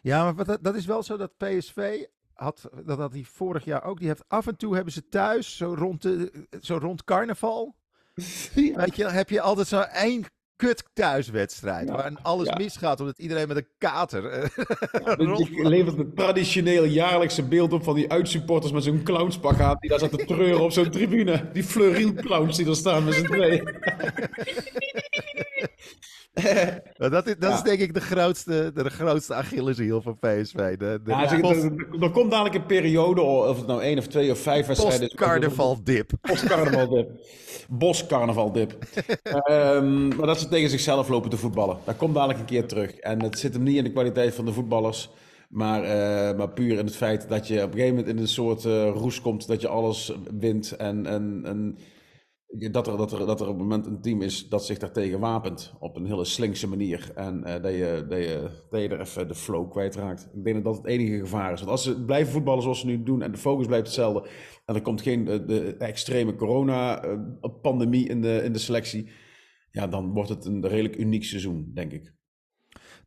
Ja, 0.01 0.31
maar 0.31 0.45
dat, 0.45 0.63
dat 0.63 0.75
is 0.75 0.85
wel 0.85 1.03
zo 1.03 1.17
dat 1.17 1.37
PSV 1.37 2.03
had, 2.33 2.69
dat 2.85 2.97
had 2.97 3.13
hij 3.13 3.23
vorig 3.23 3.65
jaar 3.65 3.83
ook. 3.83 3.99
Die 3.99 4.07
heeft 4.07 4.23
af 4.27 4.47
en 4.47 4.55
toe 4.57 4.75
hebben 4.75 4.93
ze 4.93 5.07
thuis, 5.07 5.57
zo 5.57 5.73
rond, 5.77 6.01
de, 6.01 6.47
zo 6.61 6.77
rond 6.77 7.03
carnaval. 7.03 7.75
Weet 8.75 8.95
je, 8.95 9.05
heb 9.09 9.29
je 9.29 9.41
altijd 9.41 9.67
zo 9.67 9.79
één 9.79 10.23
kut 10.67 10.83
thuiswedstrijd. 10.93 11.87
Ja, 11.87 11.93
Waarin 11.93 12.17
alles 12.21 12.47
ja. 12.47 12.55
misgaat 12.57 12.99
omdat 12.99 13.19
iedereen 13.19 13.47
met 13.47 13.57
een 13.57 13.67
kater. 13.77 14.25
eh, 14.25 14.49
Je 14.55 15.03
rondloopt. 15.25 15.49
levert 15.67 15.97
het 15.97 16.15
traditioneel 16.15 16.83
jaarlijkse 16.83 17.43
beeld 17.43 17.73
op 17.73 17.83
van 17.83 17.95
die 17.95 18.11
uitsupporters 18.11 18.71
met 18.71 18.83
zo'n 18.83 19.03
clownspak 19.03 19.59
aan. 19.59 19.77
Die 19.79 19.89
daar 19.89 19.99
zaten 19.99 20.17
te 20.17 20.25
treuren 20.25 20.61
op 20.63 20.71
zo'n 20.71 20.89
tribune. 20.89 21.49
Die 21.53 21.63
Fleuriel 21.63 22.13
clowns 22.13 22.57
die 22.57 22.67
er 22.67 22.75
staan 22.75 23.03
met 23.03 23.13
z'n 23.13 23.25
tweeën. 23.33 23.63
Maar 26.97 27.09
dat 27.17 27.27
is, 27.27 27.35
dat 27.39 27.53
is 27.53 27.61
denk 27.61 27.79
ik 27.79 27.93
de 27.93 28.01
grootste, 28.01 28.71
de, 28.73 28.89
grootste 28.89 29.33
Achilleshiel 29.33 30.01
van 30.01 30.17
PSV. 30.19 30.77
De, 30.77 30.99
de 31.03 31.11
Ja, 31.11 31.39
post- 31.39 31.63
er, 32.01 32.11
komt 32.11 32.31
dadelijk 32.31 32.55
een 32.55 32.65
periode, 32.65 33.21
of 33.21 33.57
het 33.57 33.67
nou 33.67 33.81
één 33.81 33.97
of 33.97 34.07
twee 34.07 34.31
of 34.31 34.39
vijf 34.39 34.65
wedstrijden 34.65 35.01
is. 35.01 35.07
post-carnaval 35.07 35.83
dip. 35.83 36.11
Boscarnavaldip. 36.21 37.09
Boscarnavaldip. 37.69 38.77
Ehm 39.23 40.07
maar 40.07 40.27
dat 40.27 40.39
ze 40.39 40.47
tegen 40.47 40.69
zichzelf 40.69 41.07
lopen 41.09 41.29
te 41.29 41.37
voetballen. 41.37 41.77
Dat 41.85 41.97
komt 41.97 42.13
dadelijk 42.13 42.39
een 42.39 42.45
keer 42.45 42.67
terug. 42.67 42.95
En 42.95 43.23
het 43.23 43.39
zit 43.39 43.53
hem 43.53 43.63
niet 43.63 43.77
in 43.77 43.83
de 43.83 43.91
kwaliteit 43.91 44.35
van 44.35 44.45
de 44.45 44.53
voetballers. 44.53 45.09
Maar, 45.49 45.83
eh, 45.83 46.37
maar 46.37 46.49
puur 46.49 46.77
in 46.77 46.85
het 46.85 46.95
feit 46.95 47.29
dat 47.29 47.47
je 47.47 47.55
op 47.55 47.67
een 47.67 47.71
gegeven 47.71 47.95
moment 47.95 48.15
in 48.15 48.21
een 48.21 48.27
soort 48.27 48.65
eh, 48.65 48.89
roes 48.89 49.21
komt. 49.21 49.47
Dat 49.47 49.61
je 49.61 49.67
alles 49.67 50.13
wint. 50.39 50.71
En, 50.71 51.05
en, 51.05 51.41
en 51.45 51.77
dat, 52.57 52.87
er, 52.87 52.97
dat, 52.97 53.11
er, 53.11 53.25
dat 53.25 53.41
er 53.41 53.47
op 53.47 53.53
een 53.53 53.61
moment 53.61 53.85
een 53.85 54.01
team 54.01 54.21
is 54.21 54.49
dat 54.49 54.65
zich 54.65 54.77
daartegen 54.77 55.19
wapent. 55.19 55.73
Op 55.79 55.95
een 55.95 56.05
hele 56.05 56.25
slinkse 56.25 56.67
manier. 56.67 57.11
En 57.15 57.43
eh, 57.43 57.61
dat, 57.61 57.71
je, 57.71 58.05
dat, 58.09 58.19
je, 58.19 58.49
dat 58.69 58.81
je 58.81 58.87
er 58.87 58.99
even 58.99 59.27
de 59.27 59.35
flow 59.35 59.71
kwijtraakt. 59.71 60.29
Ik 60.33 60.43
denk 60.43 60.55
dat 60.55 60.63
dat 60.63 60.77
het 60.83 60.85
enige 60.85 61.19
gevaar 61.19 61.53
is. 61.53 61.59
Want 61.59 61.71
als 61.71 61.83
ze 61.83 62.03
blijven 62.05 62.33
voetballen 62.33 62.63
zoals 62.63 62.79
ze 62.79 62.85
nu 62.85 63.03
doen. 63.03 63.21
En 63.21 63.31
de 63.31 63.37
focus 63.37 63.67
blijft 63.67 63.85
hetzelfde. 63.85 64.29
En 64.65 64.75
er 64.75 64.81
komt 64.81 65.01
geen 65.01 65.27
eh, 65.27 65.47
de 65.47 65.75
extreme 65.77 66.35
corona-pandemie 66.35 68.07
in 68.07 68.21
de, 68.21 68.41
in 68.43 68.53
de 68.53 68.59
selectie. 68.59 69.11
Ja, 69.71 69.87
dan 69.87 70.13
wordt 70.13 70.29
het 70.29 70.45
een 70.45 70.67
redelijk 70.67 70.97
uniek 70.97 71.23
seizoen, 71.23 71.71
denk 71.73 71.91
ik. 71.91 72.13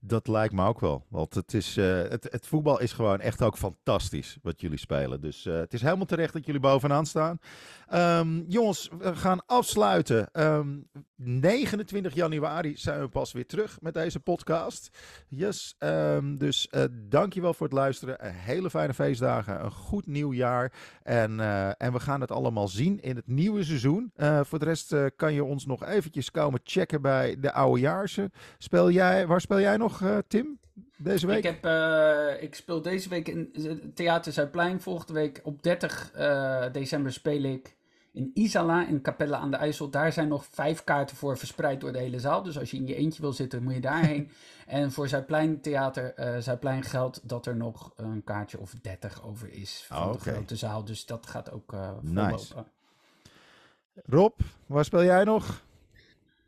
Dat 0.00 0.28
lijkt 0.28 0.54
me 0.54 0.66
ook 0.66 0.80
wel. 0.80 1.06
Want 1.08 1.34
het, 1.34 1.54
is, 1.54 1.76
eh, 1.76 2.02
het, 2.02 2.28
het 2.30 2.46
voetbal 2.46 2.80
is 2.80 2.92
gewoon 2.92 3.20
echt 3.20 3.42
ook 3.42 3.56
fantastisch 3.56 4.38
wat 4.42 4.60
jullie 4.60 4.78
spelen. 4.78 5.20
Dus 5.20 5.46
eh, 5.46 5.54
het 5.54 5.72
is 5.72 5.82
helemaal 5.82 6.06
terecht 6.06 6.32
dat 6.32 6.46
jullie 6.46 6.60
bovenaan 6.60 7.06
staan. 7.06 7.38
Ehm, 7.86 8.42
jongens, 8.46 8.90
we 8.98 9.16
gaan 9.16 9.46
afsluiten. 9.46 10.28
Ehm, 10.32 10.78
29 11.16 12.14
januari 12.14 12.76
zijn 12.76 13.00
we 13.00 13.08
pas 13.08 13.32
weer 13.32 13.46
terug 13.46 13.80
met 13.80 13.94
deze 13.94 14.20
podcast. 14.20 14.98
Yes, 15.28 15.74
ehm, 15.78 16.36
dus 16.36 16.68
eh 16.68 16.84
dankjewel 16.92 17.54
voor 17.54 17.66
het 17.66 17.76
luisteren. 17.76 18.26
Een 18.26 18.32
hele 18.32 18.70
fijne 18.70 18.94
feestdagen. 18.94 19.64
Een 19.64 19.70
goed 19.70 20.06
nieuw 20.06 20.32
jaar. 20.32 20.72
En, 21.02 21.40
eh, 21.40 21.68
en 21.78 21.92
we 21.92 22.00
gaan 22.00 22.20
het 22.20 22.30
allemaal 22.30 22.68
zien 22.68 23.00
in 23.00 23.16
het 23.16 23.26
nieuwe 23.26 23.64
seizoen. 23.64 24.10
Eh, 24.14 24.40
voor 24.44 24.58
de 24.58 24.64
rest 24.64 24.94
kan 25.16 25.32
je 25.32 25.44
ons 25.44 25.66
nog 25.66 25.84
eventjes 25.84 26.30
komen 26.30 26.60
checken 26.64 27.02
bij 27.02 27.36
de 27.40 27.52
oudejaarse. 27.52 28.30
Speel 28.58 28.90
jij, 28.90 29.26
waar 29.26 29.40
speel 29.40 29.60
jij 29.60 29.76
nog, 29.76 30.02
Tim, 30.28 30.58
deze 30.96 31.26
week? 31.26 31.44
Ik, 31.44 31.44
heb, 31.44 31.64
ik 32.40 32.54
speel 32.54 32.82
deze 32.82 33.08
week 33.08 33.28
in 33.28 33.52
Theater 33.94 34.32
Zuidplein. 34.32 34.80
Volgende 34.80 35.12
week 35.12 35.40
op 35.42 35.62
30 35.62 36.12
eh, 36.12 36.72
december 36.72 37.12
speel 37.12 37.42
ik 37.42 37.75
in 38.16 38.30
Isala 38.34 38.86
in 38.86 39.00
Capelle 39.02 39.36
aan 39.36 39.50
de 39.50 39.56
IJssel. 39.56 39.90
Daar 39.90 40.12
zijn 40.12 40.28
nog 40.28 40.46
vijf 40.50 40.84
kaarten 40.84 41.16
voor 41.16 41.38
verspreid 41.38 41.80
door 41.80 41.92
de 41.92 41.98
hele 41.98 42.20
zaal. 42.20 42.42
Dus 42.42 42.58
als 42.58 42.70
je 42.70 42.76
in 42.76 42.86
je 42.86 42.94
eentje 42.94 43.20
wil 43.22 43.32
zitten, 43.32 43.62
moet 43.62 43.74
je 43.74 43.80
daarheen. 43.80 44.30
en 44.66 44.92
voor 44.92 45.08
Zuidplein 45.08 45.60
Theater 45.60 46.14
eh, 46.14 46.38
Zuidplein 46.38 46.82
geldt 46.82 47.28
dat 47.28 47.46
er 47.46 47.56
nog 47.56 47.92
een 47.96 48.24
kaartje 48.24 48.60
of 48.60 48.74
30 48.82 49.24
over 49.24 49.52
is 49.52 49.84
van 49.86 49.96
Oh, 49.96 50.06
de 50.06 50.18
oké. 50.18 50.30
grote 50.32 50.56
zaal. 50.56 50.84
Dus 50.84 51.06
dat 51.06 51.26
gaat 51.26 51.52
ook 51.52 51.72
eh 51.72 51.90
Nice. 52.00 52.54
Rob, 54.04 54.40
waar 54.66 54.84
speel 54.84 55.04
jij 55.04 55.24
nog? 55.24 55.64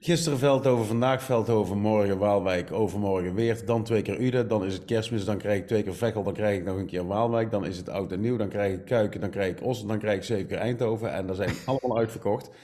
Gisteren 0.01 0.39
Veldhoven, 0.39 0.87
vandaag 0.87 1.23
Veldhoven, 1.23 1.79
morgen 1.79 2.19
Waalwijk, 2.19 2.73
overmorgen 2.73 3.35
Weert, 3.35 3.67
dan 3.67 3.85
twee 3.85 4.03
keer 4.03 4.21
Uden, 4.21 4.49
dan 4.49 4.65
is 4.65 4.75
het 4.75 4.85
kerstmis, 4.85 5.25
dan 5.25 5.39
krijg 5.39 5.59
ik 5.61 5.67
twee 5.67 5.83
keer 5.83 5.95
Vechel, 5.95 6.23
dan 6.23 6.33
krijg 6.33 6.59
ik 6.59 6.65
nog 6.65 6.77
een 6.77 6.87
keer 6.87 7.07
Waalwijk, 7.07 7.51
dan 7.51 7.65
is 7.67 7.77
het 7.77 7.89
oud 7.89 8.13
en 8.13 8.21
nieuw, 8.21 8.37
dan 8.37 8.49
krijg 8.49 8.75
ik 8.75 8.85
Kuiken, 8.85 9.21
dan 9.21 9.31
krijg 9.31 9.51
ik 9.51 9.63
Os, 9.63 9.87
dan 9.87 9.99
krijg 9.99 10.17
ik 10.17 10.25
zeven 10.25 10.47
keer 10.47 10.57
Eindhoven 10.57 11.13
en 11.13 11.27
dan 11.27 11.37
zijn 11.37 11.51
allemaal 11.67 11.99
uitverkocht. 11.99 12.51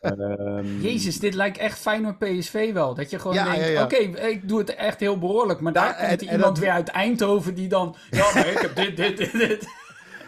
Ehm, 0.00 0.80
Jezus, 0.80 1.18
dit 1.18 1.34
lijkt 1.34 1.58
echt 1.58 1.78
Feyenoord 1.78 2.18
PSV 2.18 2.72
wel. 2.72 2.94
Dat 2.94 3.10
je 3.10 3.18
gewoon 3.18 3.36
Ja, 3.36 3.44
denkt, 3.44 3.60
ja, 3.60 3.66
ja. 3.72 3.82
oké, 3.82 3.96
ik 4.26 4.48
doe 4.48 4.58
het 4.58 4.74
echt 4.74 5.00
heel 5.00 5.18
behoorlijk. 5.18 5.60
Maar 5.60 5.72
daar 5.72 5.84
Ja, 5.88 5.92
komt 5.92 6.08
en- 6.08 6.18
er 6.18 6.26
en 6.26 6.32
iemand 6.34 6.54
dat- 6.54 6.58
weer 6.64 6.72
uit 6.72 6.88
Eindhoven 6.88 7.54
die 7.54 7.68
dan... 7.68 7.94
Ja, 8.10 8.30
maar 8.34 8.46
ik 8.48 8.58
heb 8.58 8.76
dit, 8.76 8.96
dit, 8.96 9.16
dit, 9.16 9.32
dit. 9.32 9.66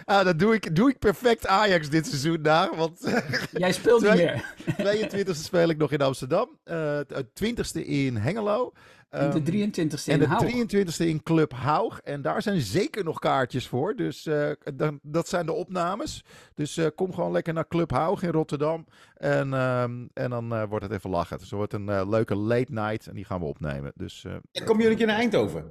Ah, 0.05 0.25
dat 0.25 0.39
doe 0.39 0.55
ik, 0.55 0.77
doe 0.77 0.91
ik 0.91 0.99
perfect 0.99 1.47
Ajax 1.47 1.89
dit 1.89 2.07
seizoen 2.07 2.41
na. 2.41 2.71
Want 2.77 3.01
Jij 3.53 3.73
speelt 3.73 4.03
niet 4.03 4.15
meer. 4.15 4.55
22e 5.27 5.31
speel 5.31 5.69
ik 5.69 5.77
nog 5.79 5.93
in 5.93 6.01
Amsterdam. 6.01 6.59
eh, 6.65 6.97
Het 7.09 7.27
20e 7.45 7.81
in 7.87 8.17
Hengelo. 8.17 8.73
En 9.09 9.21
Ehm, 9.33 9.45
de 9.45 9.53
23ste 9.53 10.05
en 10.07 10.13
in 10.13 10.19
de 10.19 10.27
Haug. 10.27 10.43
23e 10.53 11.07
in 11.07 11.23
Club 11.23 11.53
Haug. 11.53 12.01
En 12.01 12.23
daar 12.23 12.43
zijn 12.43 12.61
zeker 12.61 13.05
nog 13.05 13.19
kaartjes 13.19 13.69
voor. 13.69 13.97
Dus 13.97 14.27
eh, 14.27 14.51
dan, 14.75 14.99
dat 15.03 15.29
zijn 15.29 15.47
de 15.47 15.53
opnames. 15.53 16.25
Dus 16.55 16.77
eh, 16.77 16.87
kom 16.95 17.15
gewoon 17.15 17.33
lekker 17.33 17.55
naar 17.55 17.69
Club 17.69 17.91
Haug 17.91 18.23
in 18.23 18.31
Rotterdam. 18.31 18.87
En, 19.17 19.55
ehm, 19.55 20.07
en 20.15 20.31
dan 20.31 20.53
eh, 20.55 20.63
wordt 20.69 20.85
het 20.85 20.95
even 20.95 21.11
lachen. 21.11 21.37
Dus 21.39 21.47
het 21.51 21.59
wordt 21.59 21.73
een 21.73 22.09
leuke 22.09 22.35
late 22.37 22.73
night. 22.73 23.07
En 23.07 23.15
die 23.15 23.25
gaan 23.25 23.41
we 23.41 23.47
opnemen. 23.47 23.93
Dus 23.95 24.25
eh, 24.25 24.33
En 24.53 24.65
Kom 24.65 24.77
jullie 24.77 24.91
een 24.91 24.97
keer 24.99 25.07
naar 25.07 25.17
Eindhoven? 25.19 25.71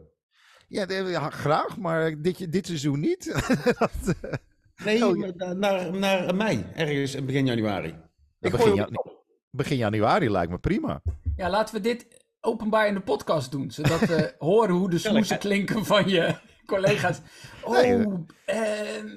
Ja, 0.71 1.29
graag. 1.29 1.77
Maar 1.77 2.21
dit, 2.21 2.51
dit 2.51 2.65
seizoen 2.65 2.99
niet. 2.99 3.25
Dat, 3.79 4.15
eh, 4.21 4.33
Nee, 4.85 5.05
Oh, 5.05 5.33
ja. 5.37 5.53
naar, 5.53 5.93
naar 5.97 6.35
mei, 6.35 6.65
ergens 6.75 7.15
in 7.15 7.25
begin 7.25 7.45
januari. 7.45 7.95
Ik 8.39 8.51
begin 8.51 8.97
begin 9.51 9.77
januari 9.77 10.31
lijkt 10.31 10.51
me 10.51 10.57
prima. 10.57 11.01
Ja, 11.35 11.49
laten 11.49 11.75
we 11.75 11.81
dit 11.81 12.07
openbaar 12.39 12.87
in 12.87 12.93
de 12.93 13.01
podcast 13.01 13.51
doen. 13.51 13.71
Zodat 13.71 13.99
we 13.99 14.33
horen 14.37 14.75
hoe 14.75 14.89
de 14.89 14.97
smoesen 14.97 15.39
klinken 15.39 15.85
van 15.85 16.09
je 16.09 16.35
collega's. 16.65 17.19
Oh, 17.63 17.71
Nee, 17.73 18.05
ehm, 18.45 19.07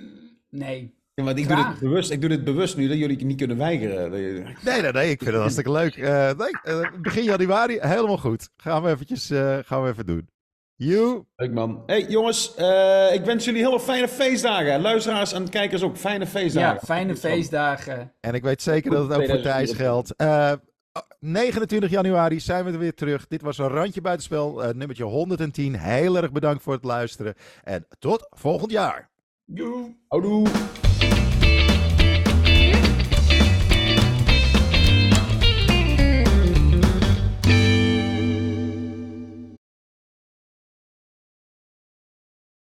nee. 0.51 1.03
Ja, 1.15 1.25
want 1.25 1.39
ik 1.39 1.49
doe, 1.49 1.57
dit 1.57 1.79
bewust, 1.79 2.11
ik 2.11 2.21
doe 2.21 2.29
dit 2.29 2.45
bewust 2.45 2.77
nu, 2.77 2.89
dat 2.89 2.99
jullie 2.99 3.17
het 3.17 3.27
niet 3.27 3.37
kunnen 3.37 3.57
weigeren. 3.57 4.11
Nee, 4.11 4.83
nee, 4.83 4.93
nee. 4.93 5.11
Ik 5.11 5.19
vind 5.19 5.31
het 5.31 5.41
hartstikke 5.41 5.73
leuk. 5.73 5.97
Eh, 5.97 6.33
nee, 6.33 6.51
eh, 6.63 6.91
begin 7.01 7.23
januari, 7.25 7.79
helemaal 7.81 8.19
goed. 8.19 8.49
Gaan 8.57 8.83
we 8.83 8.89
eventjes 8.91 9.31
eh, 9.31 9.59
gaan 9.65 9.83
we 9.83 9.89
even 9.89 10.07
doen. 10.07 10.29
You. 10.77 11.25
Leuk 11.37 11.53
man. 11.53 11.83
hey, 11.87 12.03
jongens, 12.09 12.55
eh, 12.55 13.15
ik 13.15 13.25
wens 13.25 13.45
jullie 13.45 13.65
hele 13.65 13.81
fijne 13.81 14.09
feestdagen. 14.09 14.81
Luisteraars 14.81 15.33
en 15.33 15.49
kijkers 15.49 15.83
ook, 15.83 15.97
fijne 15.97 16.27
feestdagen. 16.27 16.75
Ja, 16.75 16.87
fijne 16.87 17.17
feestdagen. 17.17 18.13
En 18.21 18.35
ik 18.35 18.43
weet 18.43 18.63
zeker 18.63 18.91
dat 18.91 19.09
het 19.09 19.19
ook 19.19 19.27
voor 19.27 19.41
Thijs 19.41 19.71
2024. 19.71 19.77
geldt. 19.77 20.15
Eh, 20.17 20.53
29 21.21 21.91
januari 21.91 22.41
zijn 22.41 22.65
we 22.65 22.73
er 22.73 22.79
weer 22.79 22.95
terug. 22.95 23.27
Dit 23.27 23.43
was 23.43 23.59
een 23.59 23.69
randje 23.69 24.01
buitenspel, 24.01 24.65
eh 24.65 24.75
nummertje 24.75 25.05
110. 25.05 25.79
Heel 25.79 26.17
erg 26.17 26.33
bedankt 26.33 26.63
voor 26.63 26.73
het 26.73 26.85
luisteren. 26.85 27.35
En 27.63 27.87
tot 27.99 28.27
volgend 28.31 28.71
jaar. 28.71 29.11
Joe. 29.45 29.97
Houdoe. 30.09 30.47